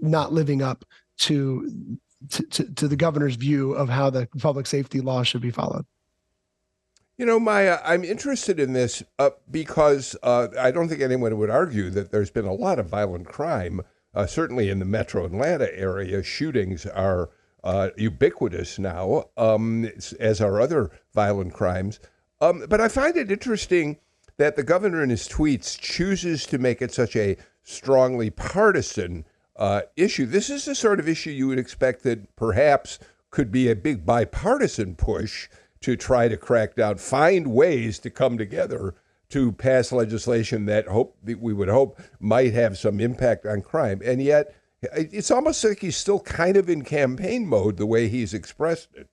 not 0.00 0.32
living 0.32 0.62
up 0.62 0.84
to, 1.18 1.98
to 2.30 2.64
to 2.74 2.88
the 2.88 2.96
governor's 2.96 3.36
view 3.36 3.72
of 3.72 3.88
how 3.88 4.10
the 4.10 4.28
public 4.38 4.66
safety 4.66 5.00
law 5.00 5.22
should 5.22 5.42
be 5.42 5.50
followed. 5.50 5.86
You 7.16 7.26
know, 7.26 7.40
Maya, 7.40 7.78
I'm 7.84 8.04
interested 8.04 8.60
in 8.60 8.72
this 8.74 9.02
uh, 9.18 9.30
because 9.50 10.16
uh, 10.22 10.48
I 10.58 10.70
don't 10.70 10.88
think 10.88 11.00
anyone 11.00 11.36
would 11.36 11.50
argue 11.50 11.90
that 11.90 12.12
there's 12.12 12.30
been 12.30 12.44
a 12.44 12.52
lot 12.52 12.78
of 12.78 12.86
violent 12.86 13.26
crime 13.26 13.82
uh, 14.14 14.26
certainly 14.26 14.68
in 14.68 14.78
the 14.78 14.84
metro 14.84 15.24
Atlanta 15.24 15.72
area, 15.78 16.22
shootings 16.22 16.86
are 16.86 17.30
uh, 17.64 17.90
ubiquitous 17.96 18.78
now, 18.78 19.24
um, 19.36 19.90
as 20.20 20.40
are 20.40 20.60
other 20.60 20.90
violent 21.14 21.52
crimes. 21.52 22.00
Um, 22.40 22.64
but 22.68 22.80
I 22.80 22.88
find 22.88 23.16
it 23.16 23.30
interesting 23.30 23.98
that 24.36 24.56
the 24.56 24.62
governor 24.62 25.02
in 25.02 25.10
his 25.10 25.28
tweets 25.28 25.78
chooses 25.78 26.46
to 26.46 26.58
make 26.58 26.80
it 26.80 26.92
such 26.92 27.16
a 27.16 27.36
strongly 27.64 28.30
partisan 28.30 29.24
uh, 29.56 29.82
issue. 29.96 30.24
This 30.24 30.48
is 30.48 30.64
the 30.64 30.74
sort 30.74 31.00
of 31.00 31.08
issue 31.08 31.30
you 31.30 31.48
would 31.48 31.58
expect 31.58 32.04
that 32.04 32.34
perhaps 32.36 32.98
could 33.30 33.50
be 33.50 33.68
a 33.68 33.76
big 33.76 34.06
bipartisan 34.06 34.94
push 34.94 35.48
to 35.80 35.96
try 35.96 36.28
to 36.28 36.36
crack 36.36 36.76
down, 36.76 36.96
find 36.96 37.48
ways 37.48 37.98
to 37.98 38.10
come 38.10 38.38
together 38.38 38.94
to 39.30 39.52
pass 39.52 39.92
legislation 39.92 40.64
that 40.64 40.88
hope 40.88 41.16
that 41.22 41.40
we 41.40 41.52
would 41.52 41.68
hope 41.68 42.00
might 42.18 42.54
have 42.54 42.78
some 42.78 43.00
impact 43.00 43.44
on 43.44 43.60
crime. 43.60 44.00
And 44.04 44.22
yet, 44.22 44.54
it's 44.82 45.30
almost 45.30 45.64
like 45.64 45.80
he's 45.80 45.96
still 45.96 46.20
kind 46.20 46.56
of 46.56 46.68
in 46.68 46.82
campaign 46.82 47.46
mode 47.46 47.76
the 47.76 47.86
way 47.86 48.08
he's 48.08 48.34
expressed 48.34 48.88
it. 48.94 49.08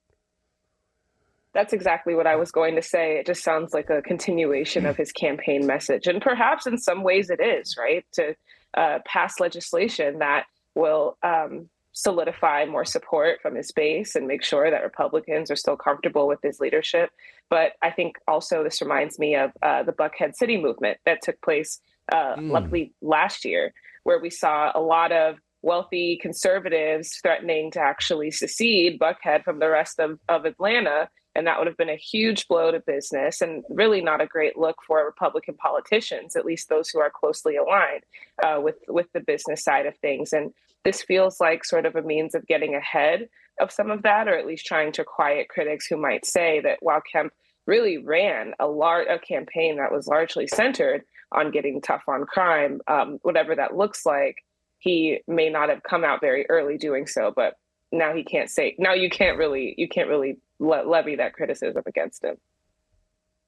That's 1.54 1.74
exactly 1.74 2.16
what 2.16 2.28
I 2.28 2.36
was 2.36 2.52
going 2.52 2.76
to 2.76 2.82
say. 2.82 3.18
It 3.18 3.26
just 3.26 3.44
sounds 3.44 3.74
like 3.74 3.90
a 3.90 4.02
continuation 4.02 4.86
of 4.86 4.98
his 4.98 5.12
campaign 5.12 5.66
message. 5.66 6.06
And 6.06 6.22
perhaps 6.22 6.68
in 6.68 6.78
some 6.78 7.02
ways 7.02 7.30
it 7.30 7.40
is, 7.40 7.78
right? 7.78 8.06
To 8.14 8.36
uh, 8.74 9.00
pass 9.06 9.40
legislation 9.40 10.20
that 10.20 10.48
will 10.76 11.18
um, 11.24 11.70
solidify 11.94 12.66
more 12.66 12.84
support 12.84 13.42
from 13.42 13.56
his 13.56 13.72
base 13.72 14.16
and 14.16 14.28
make 14.28 14.44
sure 14.44 14.70
that 14.70 14.84
Republicans 14.84 15.50
are 15.50 15.56
still 15.56 15.78
comfortable 15.78 16.28
with 16.28 16.42
his 16.44 16.60
leadership. 16.60 17.10
But 17.50 17.74
I 17.82 17.90
think 17.90 18.18
also 18.28 18.64
this 18.64 18.82
reminds 18.82 19.18
me 19.18 19.36
of 19.36 19.52
uh, 19.64 19.84
the 19.84 19.94
Buckhead 19.94 20.36
City 20.36 20.58
movement 20.58 20.98
that 21.06 21.22
took 21.22 21.42
place, 21.42 21.80
uh, 22.12 22.36
mm. 22.36 22.52
luckily 22.52 22.92
last 23.02 23.46
year, 23.46 23.74
where 24.04 24.20
we 24.20 24.30
saw 24.30 24.74
a 24.76 24.82
lot 24.82 25.14
of 25.14 25.38
wealthy 25.66 26.18
conservatives 26.22 27.20
threatening 27.22 27.72
to 27.72 27.80
actually 27.80 28.32
secede 28.32 29.00
Buckhead 29.00 29.44
from 29.44 29.60
the 29.60 29.70
rest 29.70 30.00
of, 30.00 30.20
of 30.30 30.46
Atlanta. 30.46 31.10
And 31.34 31.46
that 31.48 31.58
would 31.58 31.68
have 31.68 31.76
been 31.76 31.90
a 31.90 31.98
huge 31.98 32.48
blow 32.48 32.72
to 32.72 32.80
business 32.80 33.42
and 33.42 33.64
really 33.70 34.02
not 34.02 34.22
a 34.22 34.28
great 34.28 34.58
look 34.58 34.78
for 34.88 35.04
Republican 35.04 35.56
politicians, 35.56 36.36
at 36.36 36.46
least 36.46 36.70
those 36.70 36.90
who 36.90 37.00
are 37.00 37.12
closely 37.14 37.58
aligned 37.58 38.04
uh, 38.42 38.62
with, 38.62 38.78
with 38.88 39.12
the 39.14 39.20
business 39.20 39.64
side 39.64 39.86
of 39.86 39.98
things. 39.98 40.32
And 40.32 40.54
this 40.86 41.02
feels 41.02 41.42
like 41.42 41.66
sort 41.66 41.86
of 41.86 41.96
a 41.96 42.02
means 42.04 42.36
of 42.36 42.48
getting 42.48 42.76
ahead 42.76 43.28
of 43.60 43.72
some 43.72 43.90
of 43.90 44.04
that, 44.04 44.28
or 44.28 44.38
at 44.38 44.46
least 44.46 44.66
trying 44.66 44.92
to 44.94 45.04
quiet 45.04 45.50
critics 45.50 45.88
who 45.88 45.98
might 45.98 46.26
say 46.26 46.62
that 46.62 46.78
while 46.82 47.02
Kemp 47.12 47.34
really 47.66 47.98
ran 47.98 48.54
a 48.60 48.68
large 48.68 49.08
a 49.10 49.18
campaign 49.18 49.78
that 49.78 49.92
was 49.92 50.08
largely 50.08 50.48
centered 50.48 51.04
on 51.32 51.52
getting 51.52 51.82
tough 51.82 52.04
on 52.08 52.26
crime, 52.26 52.80
um, 52.88 53.18
whatever 53.24 53.56
that 53.56 53.76
looks 53.76 54.06
like, 54.06 54.38
he 54.80 55.20
may 55.28 55.50
not 55.50 55.70
have 55.70 55.84
come 55.84 56.04
out 56.04 56.22
very 56.22 56.46
early 56.50 56.78
doing 56.78 57.08
so, 57.08 57.32
but 57.36 57.56
now 57.92 58.14
he 58.14 58.24
can't 58.24 58.50
say 58.50 58.76
now 58.78 58.94
you 58.94 59.10
can't 59.10 59.38
really 59.38 59.74
you 59.78 59.88
can't 59.88 60.10
really 60.10 60.38
le- 60.60 60.84
levy 60.84 61.16
that 61.16 61.34
criticism 61.34 61.84
against 61.86 62.24
him. 62.24 62.36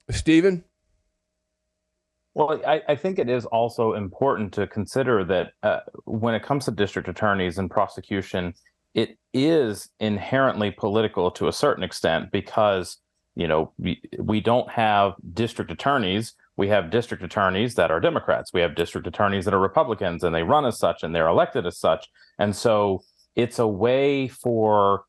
Stephen. 0.09 0.63
Well, 2.33 2.61
I, 2.67 2.83
I, 2.87 2.95
think 2.95 3.17
it 3.17 3.29
is 3.29 3.45
also 3.47 3.93
important 3.93 4.53
to 4.53 4.67
consider 4.67 5.23
that 5.25 5.53
uh, 5.63 5.79
when 6.05 6.35
it 6.35 6.43
comes 6.43 6.65
to 6.65 6.71
district 6.71 7.09
attorneys 7.09 7.57
and 7.57 7.69
prosecution, 7.69 8.53
it 8.93 9.17
is 9.33 9.89
inherently 9.99 10.69
political 10.69 11.31
to 11.31 11.47
a 11.47 11.51
certain 11.51 11.83
extent 11.83 12.31
because 12.31 12.99
you 13.37 13.47
know, 13.47 13.71
we, 13.77 14.01
we 14.17 14.41
don't 14.41 14.67
have 14.69 15.13
district 15.33 15.69
attorneys. 15.69 16.33
We 16.57 16.67
have 16.69 16.89
district 16.89 17.23
attorneys 17.23 17.75
that 17.75 17.91
are 17.91 17.99
Democrats. 17.99 18.51
We 18.51 18.61
have 18.61 18.75
district 18.75 19.07
attorneys 19.07 19.45
that 19.45 19.53
are 19.53 19.59
Republicans 19.59 20.23
and 20.23 20.35
they 20.35 20.43
run 20.43 20.65
as 20.65 20.77
such 20.77 21.03
and 21.03 21.15
they're 21.15 21.27
elected 21.27 21.65
as 21.65 21.77
such. 21.77 22.07
And 22.39 22.55
so 22.55 23.03
it's 23.35 23.59
a 23.59 23.67
way 23.67 24.27
for 24.27 25.05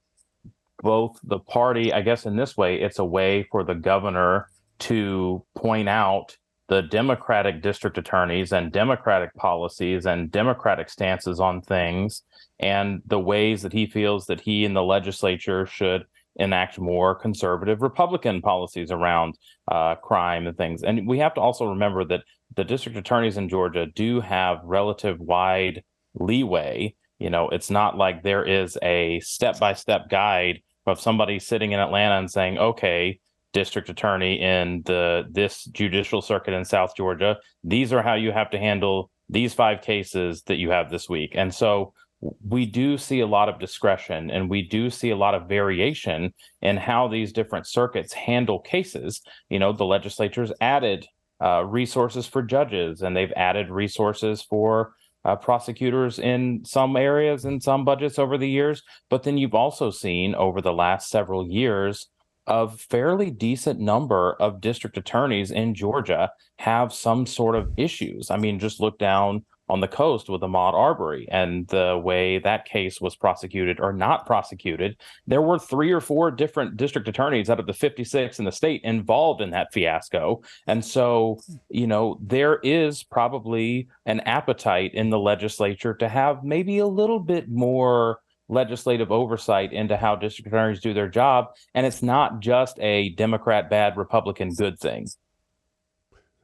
both 0.82 1.18
the 1.24 1.38
party, 1.40 1.92
I 1.92 2.02
guess 2.02 2.26
in 2.26 2.36
this 2.36 2.56
way, 2.56 2.80
it's 2.80 2.98
a 2.98 3.04
way 3.04 3.44
for 3.50 3.64
the 3.64 3.74
governor 3.74 4.48
to 4.80 5.44
point 5.56 5.88
out 5.88 6.36
the 6.68 6.82
Democratic 6.82 7.62
district 7.62 7.96
attorneys 7.96 8.52
and 8.52 8.70
Democratic 8.70 9.34
policies 9.34 10.06
and 10.06 10.30
Democratic 10.30 10.90
stances 10.90 11.40
on 11.40 11.62
things 11.62 12.22
and 12.60 13.00
the 13.06 13.18
ways 13.18 13.62
that 13.62 13.72
he 13.72 13.86
feels 13.86 14.26
that 14.26 14.40
he 14.40 14.64
and 14.64 14.76
the 14.76 14.82
legislature 14.82 15.64
should 15.64 16.04
enact 16.38 16.78
more 16.78 17.14
conservative 17.14 17.82
Republican 17.82 18.40
policies 18.40 18.90
around 18.90 19.36
uh, 19.70 19.96
crime 19.96 20.46
and 20.46 20.56
things. 20.56 20.82
And 20.82 21.06
we 21.06 21.18
have 21.18 21.34
to 21.34 21.40
also 21.40 21.66
remember 21.66 22.04
that 22.06 22.22
the 22.56 22.64
district 22.64 22.96
attorneys 22.96 23.36
in 23.36 23.48
Georgia 23.48 23.86
do 23.86 24.20
have 24.20 24.58
relative 24.64 25.18
wide 25.18 25.82
leeway. 26.14 26.94
You 27.18 27.30
know, 27.30 27.48
it's 27.48 27.70
not 27.70 27.96
like 27.96 28.22
there 28.22 28.44
is 28.44 28.78
a 28.82 29.20
step 29.20 29.58
by 29.58 29.74
step 29.74 30.08
guide 30.08 30.62
of 30.86 31.00
somebody 31.00 31.38
sitting 31.38 31.72
in 31.72 31.80
Atlanta 31.80 32.18
and 32.18 32.30
saying, 32.30 32.58
okay, 32.58 33.20
district 33.52 33.88
attorney 33.88 34.40
in 34.40 34.82
the 34.84 35.24
this 35.30 35.64
judicial 35.64 36.22
circuit 36.22 36.54
in 36.54 36.64
South 36.64 36.94
Georgia, 36.96 37.36
these 37.64 37.92
are 37.92 38.02
how 38.02 38.14
you 38.14 38.30
have 38.30 38.50
to 38.50 38.58
handle 38.58 39.10
these 39.28 39.52
five 39.54 39.82
cases 39.82 40.42
that 40.42 40.56
you 40.56 40.70
have 40.70 40.90
this 40.90 41.08
week. 41.08 41.32
And 41.34 41.54
so 41.54 41.92
we 42.20 42.66
do 42.66 42.98
see 42.98 43.20
a 43.20 43.26
lot 43.26 43.48
of 43.48 43.60
discretion 43.60 44.30
and 44.30 44.50
we 44.50 44.62
do 44.62 44.90
see 44.90 45.10
a 45.10 45.16
lot 45.16 45.34
of 45.34 45.48
variation 45.48 46.34
in 46.62 46.76
how 46.76 47.06
these 47.06 47.32
different 47.32 47.66
circuits 47.66 48.12
handle 48.12 48.58
cases. 48.58 49.22
You 49.48 49.58
know, 49.58 49.72
the 49.72 49.84
legislature's 49.84 50.52
added 50.60 51.06
uh, 51.40 51.64
resources 51.64 52.26
for 52.26 52.42
judges 52.42 53.02
and 53.02 53.16
they've 53.16 53.32
added 53.36 53.70
resources 53.70 54.42
for 54.42 54.94
uh, 55.24 55.36
prosecutors 55.36 56.18
in 56.18 56.64
some 56.64 56.96
areas 56.96 57.44
and 57.44 57.62
some 57.62 57.84
budgets 57.84 58.18
over 58.18 58.36
the 58.36 58.48
years. 58.48 58.82
But 59.10 59.22
then 59.22 59.38
you've 59.38 59.54
also 59.54 59.90
seen 59.90 60.34
over 60.34 60.60
the 60.60 60.72
last 60.72 61.10
several 61.10 61.46
years 61.46 62.08
a 62.48 62.68
fairly 62.68 63.30
decent 63.30 63.78
number 63.78 64.32
of 64.40 64.60
district 64.60 64.96
attorneys 64.96 65.50
in 65.50 65.74
Georgia 65.74 66.30
have 66.56 66.92
some 66.92 67.26
sort 67.26 67.54
of 67.54 67.70
issues. 67.76 68.30
I 68.30 68.38
mean, 68.38 68.58
just 68.58 68.80
look 68.80 68.98
down 68.98 69.44
on 69.68 69.80
the 69.80 69.88
coast 69.88 70.28
with 70.28 70.40
Ahmaud 70.40 70.74
Arbery 70.74 71.28
and 71.30 71.66
the 71.68 72.00
way 72.02 72.38
that 72.38 72.64
case 72.64 73.00
was 73.00 73.16
prosecuted 73.16 73.80
or 73.80 73.92
not 73.92 74.26
prosecuted. 74.26 74.96
There 75.26 75.42
were 75.42 75.58
three 75.58 75.92
or 75.92 76.00
four 76.00 76.30
different 76.30 76.76
district 76.76 77.08
attorneys 77.08 77.50
out 77.50 77.60
of 77.60 77.66
the 77.66 77.72
56 77.72 78.38
in 78.38 78.44
the 78.44 78.52
state 78.52 78.82
involved 78.84 79.40
in 79.40 79.50
that 79.50 79.72
fiasco. 79.72 80.42
And 80.66 80.84
so, 80.84 81.40
you 81.68 81.86
know, 81.86 82.18
there 82.20 82.60
is 82.62 83.02
probably 83.02 83.88
an 84.06 84.20
appetite 84.20 84.94
in 84.94 85.10
the 85.10 85.18
legislature 85.18 85.94
to 85.94 86.08
have 86.08 86.44
maybe 86.44 86.78
a 86.78 86.86
little 86.86 87.20
bit 87.20 87.48
more 87.48 88.20
legislative 88.48 89.12
oversight 89.12 89.72
into 89.72 89.96
how 89.96 90.16
district 90.16 90.48
attorneys 90.48 90.80
do 90.80 90.94
their 90.94 91.08
job. 91.08 91.48
And 91.74 91.86
it's 91.86 92.02
not 92.02 92.40
just 92.40 92.78
a 92.80 93.10
Democrat 93.10 93.68
bad, 93.68 93.96
Republican 93.96 94.54
good 94.54 94.78
thing. 94.78 95.06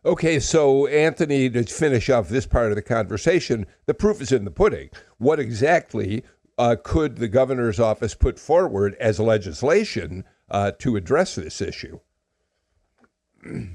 Okay, 0.07 0.39
so 0.39 0.87
Anthony, 0.87 1.49
to 1.49 1.63
finish 1.65 2.11
off 2.11 2.29
this 2.29 2.45
part 2.47 2.71
of 2.71 2.77
the 2.77 2.83
conversation, 2.83 3.67
the 3.87 3.95
proof 3.95 4.21
is 4.21 4.33
in 4.33 4.45
the 4.45 4.51
pudding. 4.51 4.91
What 5.17 5.41
exactly 5.41 6.23
uh, 6.59 6.77
could 6.83 7.17
the 7.17 7.29
governor's 7.29 7.81
office 7.81 8.15
put 8.15 8.39
forward 8.39 8.97
as 9.01 9.19
legislation 9.19 10.25
uh, 10.51 10.73
to 10.81 10.97
address 10.97 11.37
this 11.37 11.63
issue? 11.63 12.01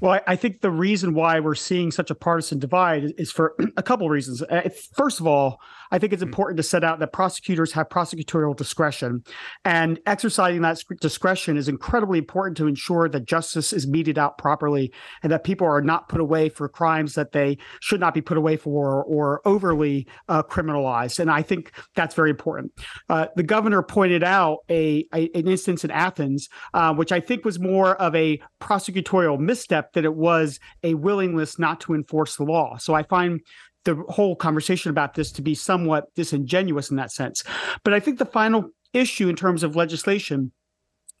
Well, 0.00 0.20
I 0.26 0.36
think 0.36 0.60
the 0.60 0.70
reason 0.70 1.14
why 1.14 1.40
we're 1.40 1.54
seeing 1.56 1.90
such 1.90 2.10
a 2.10 2.14
partisan 2.14 2.60
divide 2.60 3.12
is 3.18 3.32
for 3.32 3.54
a 3.76 3.82
couple 3.82 4.06
of 4.06 4.12
reasons. 4.12 4.42
Uh, 4.42 4.68
first 4.94 5.18
of 5.18 5.26
all, 5.26 5.60
I 5.90 5.98
think 5.98 6.12
it's 6.12 6.22
mm. 6.22 6.26
important 6.26 6.56
to 6.58 6.62
set 6.62 6.84
out 6.84 6.98
that 7.00 7.12
prosecutors 7.12 7.72
have 7.72 7.88
prosecutorial 7.88 8.56
discretion, 8.56 9.22
and 9.64 9.98
exercising 10.06 10.62
that 10.62 10.82
discretion 11.00 11.56
is 11.56 11.68
incredibly 11.68 12.18
important 12.18 12.56
to 12.58 12.66
ensure 12.66 13.08
that 13.08 13.26
justice 13.26 13.72
is 13.72 13.86
meted 13.86 14.18
out 14.18 14.38
properly 14.38 14.92
and 15.22 15.32
that 15.32 15.44
people 15.44 15.66
are 15.66 15.82
not 15.82 16.08
put 16.08 16.20
away 16.20 16.48
for 16.48 16.68
crimes 16.68 17.14
that 17.14 17.32
they 17.32 17.58
should 17.80 18.00
not 18.00 18.14
be 18.14 18.20
put 18.20 18.36
away 18.36 18.56
for 18.56 19.04
or 19.04 19.40
overly 19.44 20.06
uh, 20.28 20.42
criminalized. 20.42 21.18
And 21.18 21.30
I 21.30 21.42
think 21.42 21.72
that's 21.94 22.14
very 22.14 22.30
important. 22.30 22.72
Uh, 23.08 23.26
the 23.36 23.42
governor 23.42 23.82
pointed 23.82 24.22
out 24.22 24.58
a, 24.68 25.06
a 25.14 25.30
an 25.34 25.48
instance 25.48 25.84
in 25.84 25.90
Athens, 25.90 26.48
uh, 26.74 26.94
which 26.94 27.12
I 27.12 27.20
think 27.20 27.44
was 27.44 27.58
more 27.58 27.96
of 27.96 28.14
a 28.14 28.40
prosecutorial 28.60 29.38
misstep 29.38 29.92
than 29.92 30.04
it 30.04 30.14
was 30.14 30.58
a 30.82 30.94
willingness 30.94 31.58
not 31.58 31.80
to 31.82 31.94
enforce 31.94 32.36
the 32.36 32.44
law. 32.44 32.76
So 32.76 32.94
I 32.94 33.02
find 33.02 33.40
the 33.84 33.96
whole 34.08 34.36
conversation 34.36 34.90
about 34.90 35.14
this 35.14 35.32
to 35.32 35.42
be 35.42 35.54
somewhat 35.54 36.14
disingenuous 36.14 36.90
in 36.90 36.96
that 36.96 37.12
sense. 37.12 37.44
But 37.84 37.94
I 37.94 38.00
think 38.00 38.18
the 38.18 38.26
final 38.26 38.70
issue 38.92 39.28
in 39.28 39.36
terms 39.36 39.62
of 39.62 39.76
legislation 39.76 40.52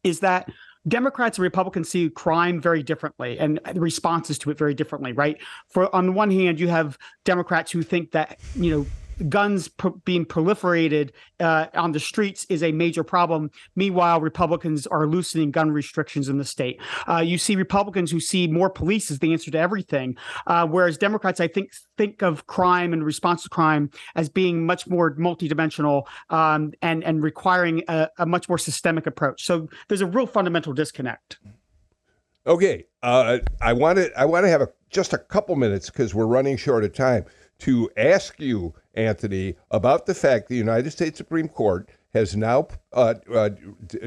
is 0.02 0.20
that 0.20 0.50
Democrats 0.88 1.36
and 1.36 1.42
Republicans 1.42 1.90
see 1.90 2.08
crime 2.08 2.60
very 2.60 2.82
differently 2.82 3.38
and 3.38 3.60
responses 3.74 4.38
to 4.38 4.50
it 4.50 4.56
very 4.56 4.74
differently, 4.74 5.12
right? 5.12 5.36
For 5.68 5.94
on 5.94 6.06
the 6.06 6.12
one 6.12 6.30
hand, 6.30 6.58
you 6.58 6.68
have 6.68 6.96
Democrats 7.24 7.70
who 7.70 7.82
think 7.82 8.12
that, 8.12 8.38
you 8.54 8.70
know, 8.70 8.86
guns 9.28 9.68
being 10.04 10.24
proliferated 10.24 11.10
uh, 11.38 11.66
on 11.74 11.92
the 11.92 12.00
streets 12.00 12.46
is 12.48 12.62
a 12.62 12.72
major 12.72 13.04
problem. 13.04 13.50
Meanwhile, 13.76 14.20
Republicans 14.20 14.86
are 14.86 15.06
loosening 15.06 15.50
gun 15.50 15.70
restrictions 15.70 16.28
in 16.28 16.38
the 16.38 16.44
state. 16.44 16.80
Uh, 17.08 17.18
you 17.18 17.38
see 17.38 17.56
Republicans 17.56 18.10
who 18.10 18.20
see 18.20 18.46
more 18.46 18.70
police 18.70 19.10
as 19.10 19.18
the 19.18 19.32
answer 19.32 19.50
to 19.50 19.58
everything, 19.58 20.16
uh, 20.46 20.66
whereas 20.66 20.98
Democrats, 20.98 21.40
I 21.40 21.48
think, 21.48 21.72
think 21.96 22.22
of 22.22 22.46
crime 22.46 22.92
and 22.92 23.04
response 23.04 23.42
to 23.44 23.48
crime 23.48 23.90
as 24.14 24.28
being 24.28 24.64
much 24.64 24.86
more 24.86 25.14
multidimensional 25.16 26.04
um, 26.30 26.72
and 26.82 27.04
and 27.04 27.22
requiring 27.22 27.82
a, 27.88 28.08
a, 28.18 28.26
much 28.26 28.48
more 28.48 28.58
systemic 28.58 29.06
approach. 29.06 29.44
So 29.44 29.68
there's 29.88 30.00
a 30.00 30.06
real 30.06 30.26
fundamental 30.26 30.72
disconnect. 30.72 31.38
Okay, 32.46 32.84
uh, 33.02 33.38
I 33.60 33.72
want 33.72 33.98
to 33.98 34.18
I 34.18 34.24
want 34.24 34.44
to 34.44 34.48
have 34.48 34.62
a, 34.62 34.68
just 34.88 35.12
a 35.12 35.18
couple 35.18 35.56
minutes 35.56 35.90
because 35.90 36.14
we're 36.14 36.26
running 36.26 36.56
short 36.56 36.84
of 36.84 36.94
time 36.94 37.24
to 37.60 37.90
ask 37.96 38.40
you 38.40 38.74
Anthony, 38.94 39.56
about 39.70 40.06
the 40.06 40.14
fact 40.14 40.48
the 40.48 40.56
United 40.56 40.90
States 40.90 41.18
Supreme 41.18 41.48
Court 41.48 41.88
has 42.12 42.36
now 42.36 42.68
uh, 42.92 43.14
uh, 43.32 43.50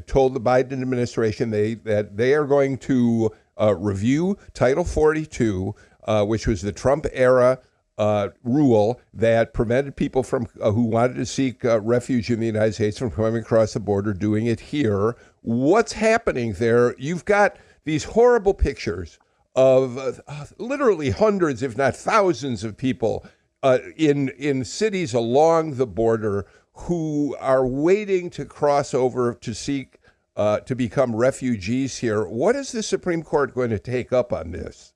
told 0.07 0.33
the 0.33 0.41
Biden 0.41 0.81
administration 0.81 1.51
they 1.51 1.75
that 1.75 2.17
they 2.17 2.33
are 2.33 2.45
going 2.45 2.77
to 2.79 3.31
uh, 3.59 3.75
review 3.75 4.37
Title 4.53 4.83
42, 4.83 5.73
uh, 6.05 6.25
which 6.25 6.47
was 6.47 6.61
the 6.61 6.71
Trump 6.71 7.05
era 7.13 7.59
uh, 7.97 8.29
rule 8.43 8.99
that 9.13 9.53
prevented 9.53 9.95
people 9.95 10.23
from 10.23 10.47
uh, 10.59 10.71
who 10.71 10.83
wanted 10.83 11.15
to 11.15 11.25
seek 11.25 11.63
refuge 11.63 12.29
in 12.29 12.39
the 12.39 12.47
United 12.47 12.73
States 12.73 12.97
from 12.97 13.11
coming 13.11 13.41
across 13.41 13.73
the 13.73 13.79
border 13.79 14.13
doing 14.13 14.47
it 14.47 14.59
here. 14.59 15.15
What's 15.41 15.93
happening 15.93 16.53
there? 16.53 16.95
You've 16.97 17.25
got 17.25 17.57
these 17.85 18.03
horrible 18.03 18.53
pictures 18.53 19.19
of 19.55 20.19
literally 20.57 21.11
hundreds, 21.11 21.61
if 21.61 21.77
not 21.77 21.95
thousands, 21.95 22.63
of 22.63 22.75
people 22.75 23.25
uh, 23.63 23.79
in 23.97 24.29
in 24.29 24.63
cities 24.63 25.13
along 25.13 25.75
the 25.75 25.87
border 25.87 26.45
who 26.73 27.35
are 27.39 27.65
waiting 27.65 28.29
to 28.29 28.45
cross 28.45 28.93
over 28.93 29.33
to 29.33 29.53
seek 29.53 29.99
uh, 30.35 30.59
to 30.61 30.75
become 30.75 31.15
refugees 31.15 31.97
here. 31.97 32.25
What 32.25 32.55
is 32.55 32.71
the 32.71 32.83
Supreme 32.83 33.23
Court 33.23 33.53
going 33.53 33.69
to 33.69 33.79
take 33.79 34.11
up 34.11 34.33
on 34.33 34.51
this? 34.51 34.93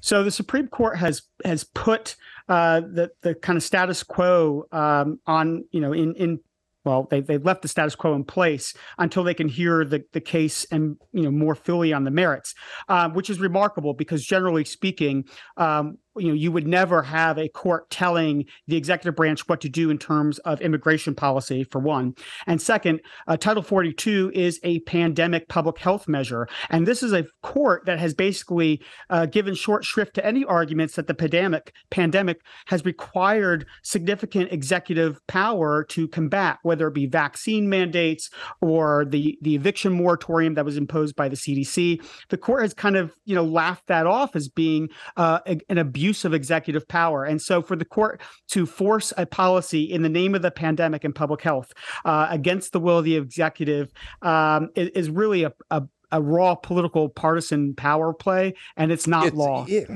So 0.00 0.22
the 0.22 0.30
Supreme 0.30 0.68
Court 0.68 0.98
has 0.98 1.22
has 1.44 1.64
put 1.64 2.16
uh, 2.48 2.80
the 2.80 3.10
the 3.22 3.34
kind 3.34 3.56
of 3.56 3.62
status 3.62 4.02
quo 4.02 4.66
um, 4.72 5.20
on 5.26 5.64
you 5.70 5.80
know 5.80 5.92
in 5.92 6.14
in 6.14 6.40
well 6.84 7.06
they 7.10 7.20
they've 7.20 7.44
left 7.44 7.62
the 7.62 7.68
status 7.68 7.94
quo 7.94 8.14
in 8.14 8.24
place 8.24 8.74
until 8.98 9.24
they 9.24 9.34
can 9.34 9.48
hear 9.48 9.84
the 9.84 10.02
the 10.12 10.20
case 10.20 10.66
and 10.70 10.96
you 11.12 11.22
know 11.22 11.30
more 11.30 11.54
fully 11.54 11.92
on 11.92 12.04
the 12.04 12.10
merits, 12.10 12.54
uh, 12.88 13.08
which 13.10 13.30
is 13.30 13.40
remarkable 13.40 13.94
because 13.94 14.24
generally 14.24 14.64
speaking. 14.64 15.24
Um, 15.56 15.98
you 16.16 16.28
know 16.28 16.34
you 16.34 16.50
would 16.50 16.66
never 16.66 17.02
have 17.02 17.38
a 17.38 17.48
court 17.48 17.88
telling 17.90 18.44
the 18.66 18.76
executive 18.76 19.14
branch 19.14 19.48
what 19.48 19.60
to 19.60 19.68
do 19.68 19.90
in 19.90 19.98
terms 19.98 20.38
of 20.40 20.60
immigration 20.60 21.14
policy 21.14 21.64
for 21.64 21.78
one. 21.78 22.14
And 22.46 22.60
second 22.60 23.00
uh, 23.28 23.36
title 23.36 23.62
42 23.62 24.32
is 24.34 24.58
a 24.62 24.80
pandemic 24.80 25.48
public 25.48 25.78
health 25.78 26.08
measure. 26.08 26.48
And 26.70 26.86
this 26.86 27.02
is 27.02 27.12
a 27.12 27.26
court 27.42 27.86
that 27.86 27.98
has 27.98 28.14
basically 28.14 28.82
uh, 29.08 29.26
given 29.26 29.54
short 29.54 29.84
shrift 29.84 30.14
to 30.14 30.26
any 30.26 30.44
arguments 30.44 30.96
that 30.96 31.06
the 31.06 31.14
pandemic 31.14 31.72
pandemic 31.90 32.40
has 32.66 32.84
required 32.84 33.66
significant 33.82 34.52
executive 34.52 35.24
power 35.26 35.84
to 35.84 36.08
combat 36.08 36.58
whether 36.62 36.88
it 36.88 36.94
be 36.94 37.06
vaccine 37.06 37.68
mandates 37.68 38.30
or 38.60 39.04
the 39.04 39.38
the 39.42 39.54
eviction 39.54 39.92
moratorium 39.92 40.54
that 40.54 40.64
was 40.64 40.76
imposed 40.76 41.14
by 41.14 41.28
the 41.28 41.36
CDC 41.36 42.02
the 42.30 42.36
court 42.36 42.62
has 42.62 42.74
kind 42.74 42.96
of 42.96 43.14
you 43.24 43.34
know 43.34 43.44
laughed 43.44 43.86
that 43.86 44.06
off 44.06 44.34
as 44.34 44.48
being 44.48 44.88
uh, 45.16 45.40
an 45.68 45.78
abuse 45.78 45.99
abuse 46.00 46.24
of 46.24 46.32
executive 46.32 46.88
power. 46.88 47.24
And 47.24 47.40
so, 47.40 47.60
for 47.60 47.76
the 47.76 47.84
court 47.84 48.20
to 48.48 48.64
force 48.64 49.12
a 49.18 49.26
policy 49.26 49.84
in 49.84 50.02
the 50.02 50.08
name 50.08 50.34
of 50.34 50.42
the 50.42 50.50
pandemic 50.50 51.04
and 51.04 51.14
public 51.14 51.42
health 51.42 51.72
uh, 52.04 52.28
against 52.30 52.72
the 52.72 52.80
will 52.80 52.98
of 52.98 53.04
the 53.04 53.16
executive 53.16 53.92
um, 54.22 54.70
is, 54.74 54.88
is, 54.90 55.10
really 55.10 55.44
a, 55.44 55.52
a 55.70 55.82
a 56.12 56.20
raw 56.20 56.54
political 56.56 57.08
partisan 57.08 57.74
power 57.74 58.12
play, 58.12 58.54
and 58.76 58.90
it's 58.90 59.06
not 59.06 59.26
it's, 59.26 59.36
law. 59.36 59.64
It, 59.68 59.88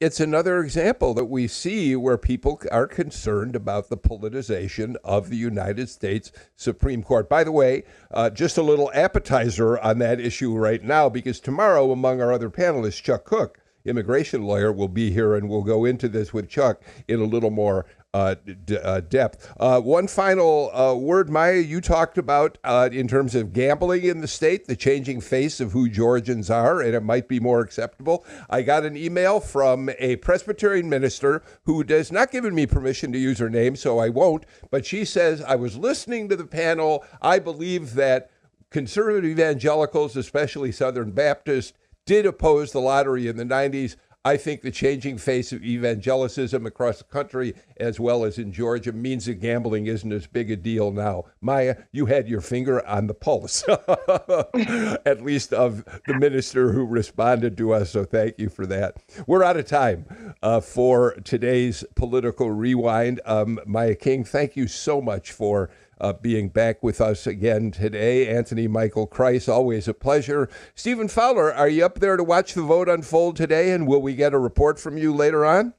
it's 0.00 0.18
another 0.18 0.60
example 0.60 1.14
that 1.14 1.26
we 1.26 1.46
see 1.46 1.94
where 1.94 2.18
people 2.18 2.60
are 2.72 2.86
concerned 2.86 3.54
about 3.54 3.88
the 3.88 3.96
politicization 3.96 4.96
of 5.04 5.28
the 5.28 5.36
United 5.36 5.88
States 5.88 6.32
Supreme 6.56 7.02
Court. 7.02 7.28
By 7.28 7.44
the 7.44 7.52
way, 7.52 7.84
uh, 8.10 8.30
just 8.30 8.58
a 8.58 8.62
little 8.62 8.90
appetizer 8.94 9.78
on 9.78 9.98
that 9.98 10.20
issue 10.20 10.56
right 10.56 10.82
now, 10.82 11.08
because 11.08 11.38
tomorrow, 11.38 11.92
among 11.92 12.20
our 12.20 12.32
other 12.32 12.50
panelists, 12.50 13.02
Chuck 13.02 13.24
Kuck, 13.24 13.60
immigration 13.88 14.42
lawyer, 14.42 14.72
will 14.72 14.88
be 14.88 15.10
here 15.10 15.34
and 15.34 15.48
we'll 15.48 15.62
go 15.62 15.84
into 15.84 16.08
this 16.08 16.32
with 16.32 16.48
Chuck 16.48 16.82
in 17.06 17.20
a 17.20 17.24
little 17.24 17.50
more 17.50 17.86
uh, 18.14 18.34
d- 18.64 18.78
uh, 18.78 19.00
depth. 19.00 19.52
Uh, 19.60 19.80
one 19.80 20.08
final 20.08 20.74
uh, 20.74 20.94
word, 20.94 21.28
Maya, 21.28 21.58
you 21.58 21.80
talked 21.80 22.16
about 22.16 22.56
uh, 22.64 22.88
in 22.90 23.06
terms 23.06 23.34
of 23.34 23.52
gambling 23.52 24.04
in 24.04 24.20
the 24.20 24.28
state, 24.28 24.66
the 24.66 24.76
changing 24.76 25.20
face 25.20 25.60
of 25.60 25.72
who 25.72 25.88
Georgians 25.88 26.50
are, 26.50 26.80
and 26.80 26.94
it 26.94 27.02
might 27.02 27.28
be 27.28 27.38
more 27.38 27.60
acceptable. 27.60 28.24
I 28.48 28.62
got 28.62 28.84
an 28.84 28.96
email 28.96 29.40
from 29.40 29.90
a 29.98 30.16
Presbyterian 30.16 30.88
minister 30.88 31.42
who 31.64 31.84
does 31.84 32.10
not 32.10 32.30
given 32.30 32.54
me 32.54 32.66
permission 32.66 33.12
to 33.12 33.18
use 33.18 33.38
her 33.38 33.50
name, 33.50 33.76
so 33.76 33.98
I 33.98 34.08
won't, 34.08 34.46
but 34.70 34.86
she 34.86 35.04
says, 35.04 35.42
I 35.42 35.56
was 35.56 35.76
listening 35.76 36.28
to 36.30 36.36
the 36.36 36.46
panel. 36.46 37.04
I 37.20 37.38
believe 37.38 37.94
that 37.94 38.30
conservative 38.70 39.30
evangelicals, 39.30 40.16
especially 40.16 40.72
Southern 40.72 41.10
Baptists, 41.10 41.74
did 42.08 42.24
oppose 42.24 42.72
the 42.72 42.80
lottery 42.80 43.28
in 43.28 43.36
the 43.36 43.44
90s. 43.44 43.96
I 44.24 44.38
think 44.38 44.62
the 44.62 44.70
changing 44.70 45.18
face 45.18 45.52
of 45.52 45.60
evangelicism 45.60 46.66
across 46.66 46.98
the 46.98 47.04
country, 47.04 47.54
as 47.76 48.00
well 48.00 48.24
as 48.24 48.38
in 48.38 48.50
Georgia, 48.50 48.92
means 48.92 49.26
that 49.26 49.34
gambling 49.34 49.86
isn't 49.86 50.10
as 50.10 50.26
big 50.26 50.50
a 50.50 50.56
deal 50.56 50.90
now. 50.90 51.24
Maya, 51.42 51.76
you 51.92 52.06
had 52.06 52.26
your 52.26 52.40
finger 52.40 52.84
on 52.86 53.08
the 53.08 53.14
pulse, 53.14 53.62
at 53.68 55.22
least 55.22 55.52
of 55.52 55.84
the 56.06 56.14
minister 56.14 56.72
who 56.72 56.86
responded 56.86 57.58
to 57.58 57.74
us. 57.74 57.90
So 57.90 58.04
thank 58.04 58.38
you 58.38 58.48
for 58.48 58.64
that. 58.66 58.96
We're 59.26 59.44
out 59.44 59.58
of 59.58 59.66
time 59.66 60.34
uh, 60.42 60.60
for 60.60 61.12
today's 61.24 61.84
political 61.94 62.50
rewind. 62.50 63.20
Um, 63.26 63.60
Maya 63.66 63.94
King, 63.94 64.24
thank 64.24 64.56
you 64.56 64.66
so 64.66 65.02
much 65.02 65.30
for 65.30 65.68
uh, 66.00 66.12
being 66.12 66.48
back 66.48 66.82
with 66.82 67.00
us 67.00 67.26
again 67.26 67.70
today. 67.70 68.28
Anthony 68.28 68.66
Michael 68.66 69.06
Kreis, 69.06 69.48
always 69.48 69.88
a 69.88 69.94
pleasure. 69.94 70.48
Stephen 70.74 71.08
Fowler, 71.08 71.52
are 71.52 71.68
you 71.68 71.84
up 71.84 72.00
there 72.00 72.16
to 72.16 72.24
watch 72.24 72.54
the 72.54 72.62
vote 72.62 72.88
unfold 72.88 73.36
today? 73.36 73.72
And 73.72 73.86
will 73.86 74.02
we 74.02 74.14
get 74.14 74.34
a 74.34 74.38
report 74.38 74.78
from 74.78 74.96
you 74.96 75.14
later 75.14 75.44
on? 75.44 75.74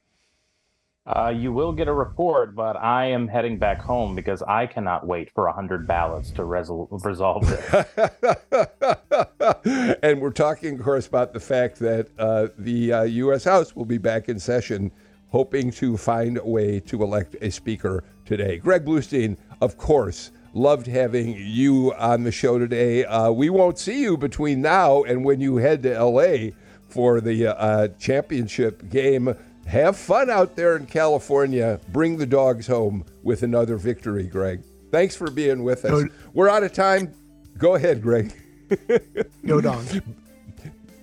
Uh, 1.10 1.34
you 1.36 1.52
will 1.52 1.72
get 1.72 1.88
a 1.88 1.94
report, 1.94 2.54
but 2.54 2.76
I 2.76 3.06
am 3.06 3.28
heading 3.28 3.58
back 3.58 3.82
home 3.82 4.14
because 4.14 4.44
I 4.44 4.68
cannot 4.68 5.08
wait 5.08 5.32
for 5.32 5.46
100 5.46 5.88
ballots 5.88 6.30
to 6.32 6.44
resol- 6.44 6.88
resolve 7.04 7.48
this. 7.48 7.86
and 10.04 10.22
we're 10.22 10.30
talking, 10.30 10.76
of 10.76 10.84
course, 10.86 11.08
about 11.08 11.34
the 11.34 11.40
fact 11.40 11.80
that 11.80 12.10
uh, 12.20 12.50
the 12.60 12.94
uh, 12.94 13.04
U.S. 13.04 13.44
House 13.44 13.76
will 13.76 13.86
be 13.86 13.98
back 13.98 14.30
in 14.30 14.40
session, 14.40 14.92
hoping 15.30 15.72
to 15.72 15.98
find 15.98 16.38
a 16.38 16.46
way 16.46 16.80
to 16.82 17.02
elect 17.02 17.36
a 17.42 17.50
speaker 17.50 18.04
today. 18.24 18.58
Greg 18.58 18.86
Bluestein, 18.86 19.36
of 19.62 19.78
course, 19.78 20.32
loved 20.54 20.88
having 20.88 21.36
you 21.38 21.94
on 21.94 22.24
the 22.24 22.32
show 22.32 22.58
today. 22.58 23.06
Uh, 23.06 23.32
we 23.32 23.50
won't 23.50 23.78
see 23.78 24.02
you 24.02 24.18
between 24.18 24.62
now 24.62 25.04
and 25.04 25.24
when 25.24 25.40
you 25.40 25.58
head 25.58 25.84
to 25.84 26.04
LA 26.04 26.52
for 26.88 27.22
the 27.22 27.48
uh, 27.48 27.88
championship 28.00 28.90
game. 28.90 29.36
Have 29.68 29.98
fun 29.98 30.30
out 30.30 30.56
there 30.56 30.76
in 30.76 30.88
California. 30.88 31.80
Bring 31.90 32.18
the 32.18 32.26
dogs 32.26 32.66
home 32.68 33.06
with 33.22 33.44
another 33.44 33.78
victory, 33.78 34.24
Greg. 34.24 34.64
Thanks 34.92 35.16
for 35.16 35.30
being 35.30 35.64
with 35.64 35.86
us. 35.86 36.06
We're 36.34 36.50
out 36.50 36.64
of 36.64 36.74
time. 36.74 37.14
Go 37.58 37.76
ahead, 37.76 38.02
Greg. 38.02 38.34
Go 39.46 39.62
dogs. 39.62 40.00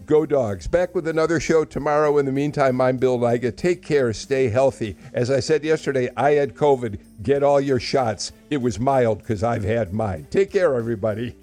Go 0.06 0.24
Dogs. 0.24 0.68
Back 0.68 0.94
with 0.94 1.08
another 1.08 1.40
show 1.40 1.64
tomorrow. 1.64 2.18
In 2.18 2.26
the 2.26 2.32
meantime, 2.32 2.80
I'm 2.80 2.96
Bill 2.96 3.18
Nigut. 3.18 3.56
Take 3.56 3.82
care. 3.82 4.12
Stay 4.12 4.48
healthy. 4.48 4.96
As 5.12 5.32
I 5.32 5.40
said 5.40 5.64
yesterday, 5.64 6.08
I 6.16 6.32
had 6.32 6.54
COVID. 6.54 7.00
Get 7.24 7.42
all 7.42 7.60
your 7.60 7.80
shots. 7.80 8.30
It 8.48 8.58
was 8.58 8.78
mild 8.78 9.18
because 9.18 9.42
I've 9.42 9.64
had 9.64 9.92
mine. 9.92 10.28
Take 10.30 10.52
care, 10.52 10.76
everybody. 10.76 11.34